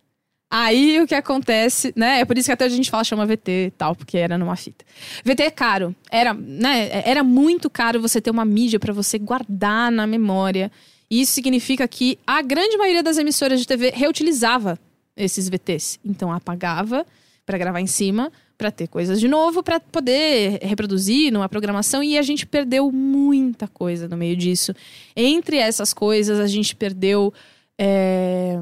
[0.51, 2.19] Aí o que acontece, né?
[2.19, 4.57] É por isso que até a gente fala chama VT e tal, porque era numa
[4.57, 4.85] fita.
[5.25, 5.95] VT é caro.
[6.11, 7.01] Era, né?
[7.05, 10.69] Era muito caro você ter uma mídia pra você guardar na memória.
[11.09, 14.81] E isso significa que a grande maioria das emissoras de TV reutilizava
[15.17, 16.01] esses VTs.
[16.05, 17.07] Então apagava
[17.45, 22.17] pra gravar em cima, pra ter coisas de novo, pra poder reproduzir numa programação e
[22.17, 24.73] a gente perdeu muita coisa no meio disso.
[25.17, 27.33] Entre essas coisas, a gente perdeu
[27.79, 28.59] é,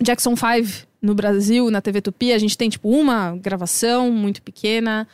[0.00, 5.06] Jackson 5 no Brasil, na TV Tupi, a gente tem tipo uma gravação muito pequena.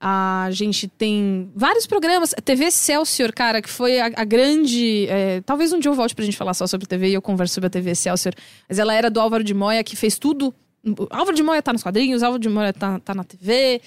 [0.00, 2.32] A gente tem vários programas.
[2.44, 5.08] TV Excelsior, cara, que foi a, a grande.
[5.08, 7.54] é, talvez um dia eu volte pra gente falar só sobre TV e eu converso
[7.54, 8.32] sobre a TV Excelsior.
[8.68, 10.54] Mas ela era do Álvaro de Moya, que fez tudo.
[11.10, 13.80] Álvaro de Moya tá nos quadrinhos, Álvaro de Moya tá, tá na TV.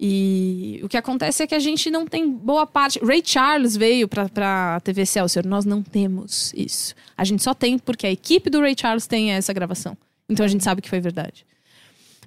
[0.00, 3.00] E o que acontece é que a gente não tem boa parte.
[3.04, 5.44] Ray Charles veio pra, pra TV Excelsior.
[5.44, 6.94] Nós não temos isso.
[7.16, 9.96] A gente só tem porque a equipe do Ray Charles tem essa gravação.
[10.28, 11.44] Então a gente sabe que foi verdade.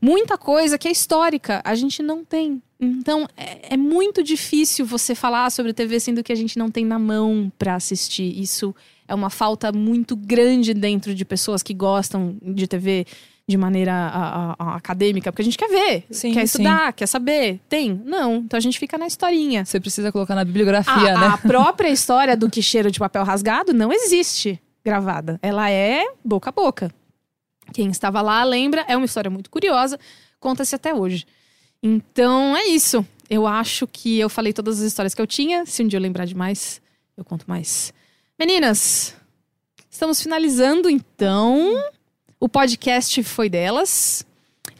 [0.01, 2.61] Muita coisa que é histórica, a gente não tem.
[2.79, 6.83] Então é, é muito difícil você falar sobre TV sendo que a gente não tem
[6.83, 8.37] na mão pra assistir.
[8.37, 8.75] Isso
[9.07, 13.05] é uma falta muito grande dentro de pessoas que gostam de TV
[13.51, 14.07] de maneira a-
[14.51, 16.45] a- a- acadêmica, porque a gente quer ver, Sim, quer sim.
[16.63, 17.59] estudar, quer saber.
[17.69, 18.01] Tem?
[18.03, 18.37] Não.
[18.37, 19.63] Então a gente fica na historinha.
[19.65, 21.27] Você precisa colocar na bibliografia, A, né?
[21.27, 25.37] a própria história do que cheiro de papel rasgado não existe gravada.
[25.43, 26.91] Ela é boca a boca.
[27.73, 29.99] Quem estava lá lembra, é uma história muito curiosa,
[30.39, 31.25] conta-se até hoje.
[31.83, 33.05] Então é isso.
[33.29, 35.65] Eu acho que eu falei todas as histórias que eu tinha.
[35.65, 36.81] Se um dia eu lembrar de mais,
[37.15, 37.93] eu conto mais.
[38.37, 39.15] Meninas,
[39.89, 41.81] estamos finalizando então.
[42.43, 44.25] O podcast foi delas.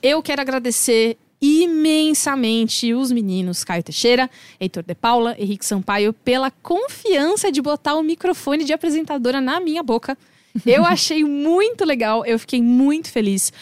[0.01, 4.27] Eu quero agradecer imensamente os meninos Caio Teixeira,
[4.59, 9.83] Heitor de Paula, Henrique Sampaio, pela confiança de botar o microfone de apresentadora na minha
[9.83, 10.17] boca.
[10.65, 13.53] Eu achei muito legal, eu fiquei muito feliz.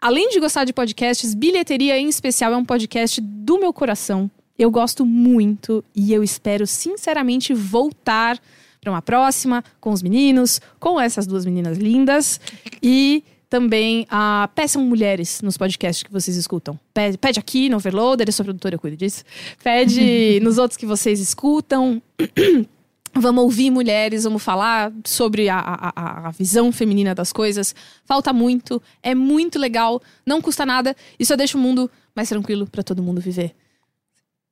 [0.00, 4.30] Além de gostar de podcasts, Bilheteria em especial é um podcast do meu coração.
[4.56, 8.40] Eu gosto muito e eu espero sinceramente voltar
[8.80, 12.40] para uma próxima com os meninos, com essas duas meninas lindas
[12.80, 16.78] e também a peçam mulheres nos podcasts que vocês escutam.
[16.94, 19.24] Pede, pede aqui no Overloader, eu sou produtora, eu cuido disso.
[19.62, 22.00] Pede nos outros que vocês escutam.
[23.12, 27.74] Vamos ouvir mulheres, vamos falar sobre a, a, a- visão feminina das coisas.
[28.04, 32.68] Falta muito, é muito legal, não custa nada e só deixa o mundo mais tranquilo
[32.68, 33.52] para todo mundo viver.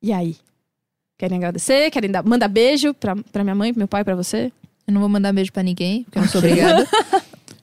[0.02, 0.34] E aí?
[1.16, 1.88] Querem agradecer?
[1.92, 4.50] Querem dar, mandar beijo pra, pra minha mãe, pro meu pai, pra você?
[4.88, 6.84] Eu não vou mandar beijo pra ninguém, porque eu não sou obrigada.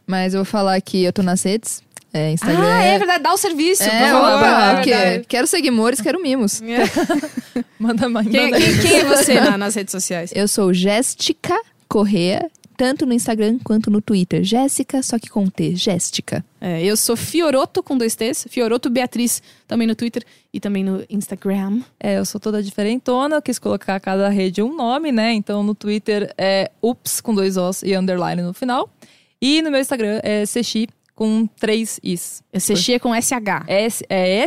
[0.08, 1.82] Mas eu vou falar que eu tô nas redes.
[2.14, 2.64] É, Instagram.
[2.64, 3.84] Ah, é verdade, dá o serviço.
[3.84, 5.26] É, por favor, é porque verdade.
[5.28, 6.62] quero seguidores, quero mimos.
[7.80, 8.28] Manda mais.
[8.28, 10.32] Quem, quem- quem é você na- nas redes sociais?
[10.34, 11.60] Eu sou Jéssica
[11.90, 14.44] Correa, tanto no Instagram quanto no Twitter.
[14.44, 16.44] Jéssica, só que com T, Jéssica.
[16.62, 20.24] É, eu sou Fioroto com dois T's, Fioroto Beatriz, também no Twitter
[20.54, 21.82] e também no Instagram.
[22.00, 25.34] É, eu sou toda diferentona, eu quis colocar cada rede um nome, né?
[25.34, 28.90] Então no Twitter é ups com dois Os e underline no final.
[29.48, 32.42] E no meu Instagram é Sechi com três Is.
[32.52, 33.64] Eu Sexia com SH.
[33.68, 34.40] S, é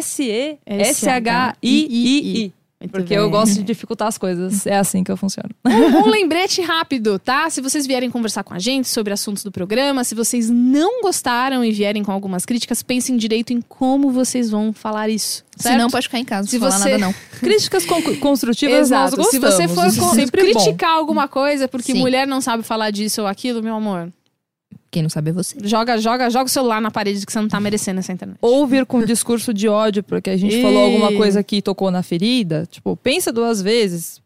[1.18, 2.52] S-E-S-H-I-I-I.
[2.80, 3.18] Muito Porque bem.
[3.18, 4.64] eu gosto de dificultar as coisas.
[4.64, 5.50] É assim que eu funciono.
[5.66, 7.48] Um, um lembrete rápido, tá?
[7.50, 11.64] Se vocês vierem conversar com a gente sobre assuntos do programa, se vocês não gostaram
[11.64, 15.44] e vierem com algumas críticas, pensem direito em como vocês vão falar isso.
[15.56, 15.74] Certo?
[15.74, 17.14] Se não, pode ficar em casa, Se não falar você- nada não.
[17.40, 19.16] Críticas con- construtivas Exato.
[19.16, 19.54] nós Se gostamos.
[19.56, 20.60] você for é con- sempre bom.
[20.60, 21.98] criticar alguma coisa porque Sim.
[21.98, 24.12] mulher não sabe falar disso ou aquilo, meu amor,
[24.90, 25.56] Quem não sabe é você.
[25.62, 28.38] joga, joga, joga o celular na parede que você não tá merecendo essa internet.
[28.40, 32.02] Ou vir com discurso de ódio, porque a gente falou alguma coisa que tocou na
[32.02, 32.66] ferida.
[32.70, 34.20] Tipo, pensa duas vezes.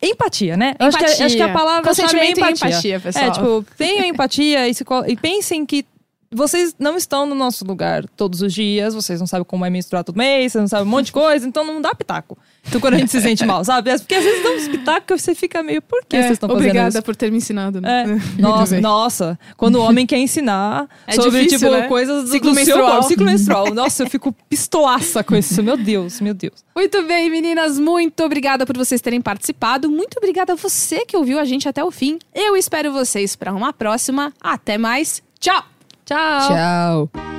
[0.00, 0.74] Empatia, né?
[0.78, 2.68] Eu Acho, que, acho que a palavra é empatia.
[2.68, 3.24] empatia, pessoal.
[3.24, 5.84] É, tipo, tenham empatia e, se e pensem que
[6.34, 10.04] vocês não estão no nosso lugar todos os dias, vocês não sabem como é menstruar
[10.04, 12.36] todo mês, vocês não sabem um monte de coisa, então não dá pitaco.
[12.66, 13.90] Então quando a gente se sente mal, sabe?
[13.90, 16.32] É Porque às vezes dá uns pitacos e você fica meio, por que É, vocês
[16.32, 17.02] estão fazendo obrigada isso?
[17.02, 17.80] por ter me ensinado.
[17.80, 18.04] né?
[18.04, 18.14] É.
[18.40, 19.38] Nossa, nossa.
[19.56, 21.88] Quando o homem quer ensinar É sobre, difícil, tipo, né?
[21.88, 22.90] coisas Ciclo do seu menstrual.
[22.92, 23.08] corpo.
[23.08, 23.74] Ciclo menstrual.
[23.74, 25.62] Nossa, eu fico pistoaça com isso.
[25.62, 26.64] Meu Deus, meu Deus.
[26.74, 29.90] Muito bem, meninas, muito obrigada por vocês terem participado.
[29.90, 32.18] Muito obrigada a você que ouviu a gente até o fim.
[32.34, 34.32] Eu espero vocês para uma próxima.
[34.40, 35.22] Até mais.
[35.38, 35.73] Tchau!
[36.04, 36.48] Tchau.
[36.48, 37.33] Tchau.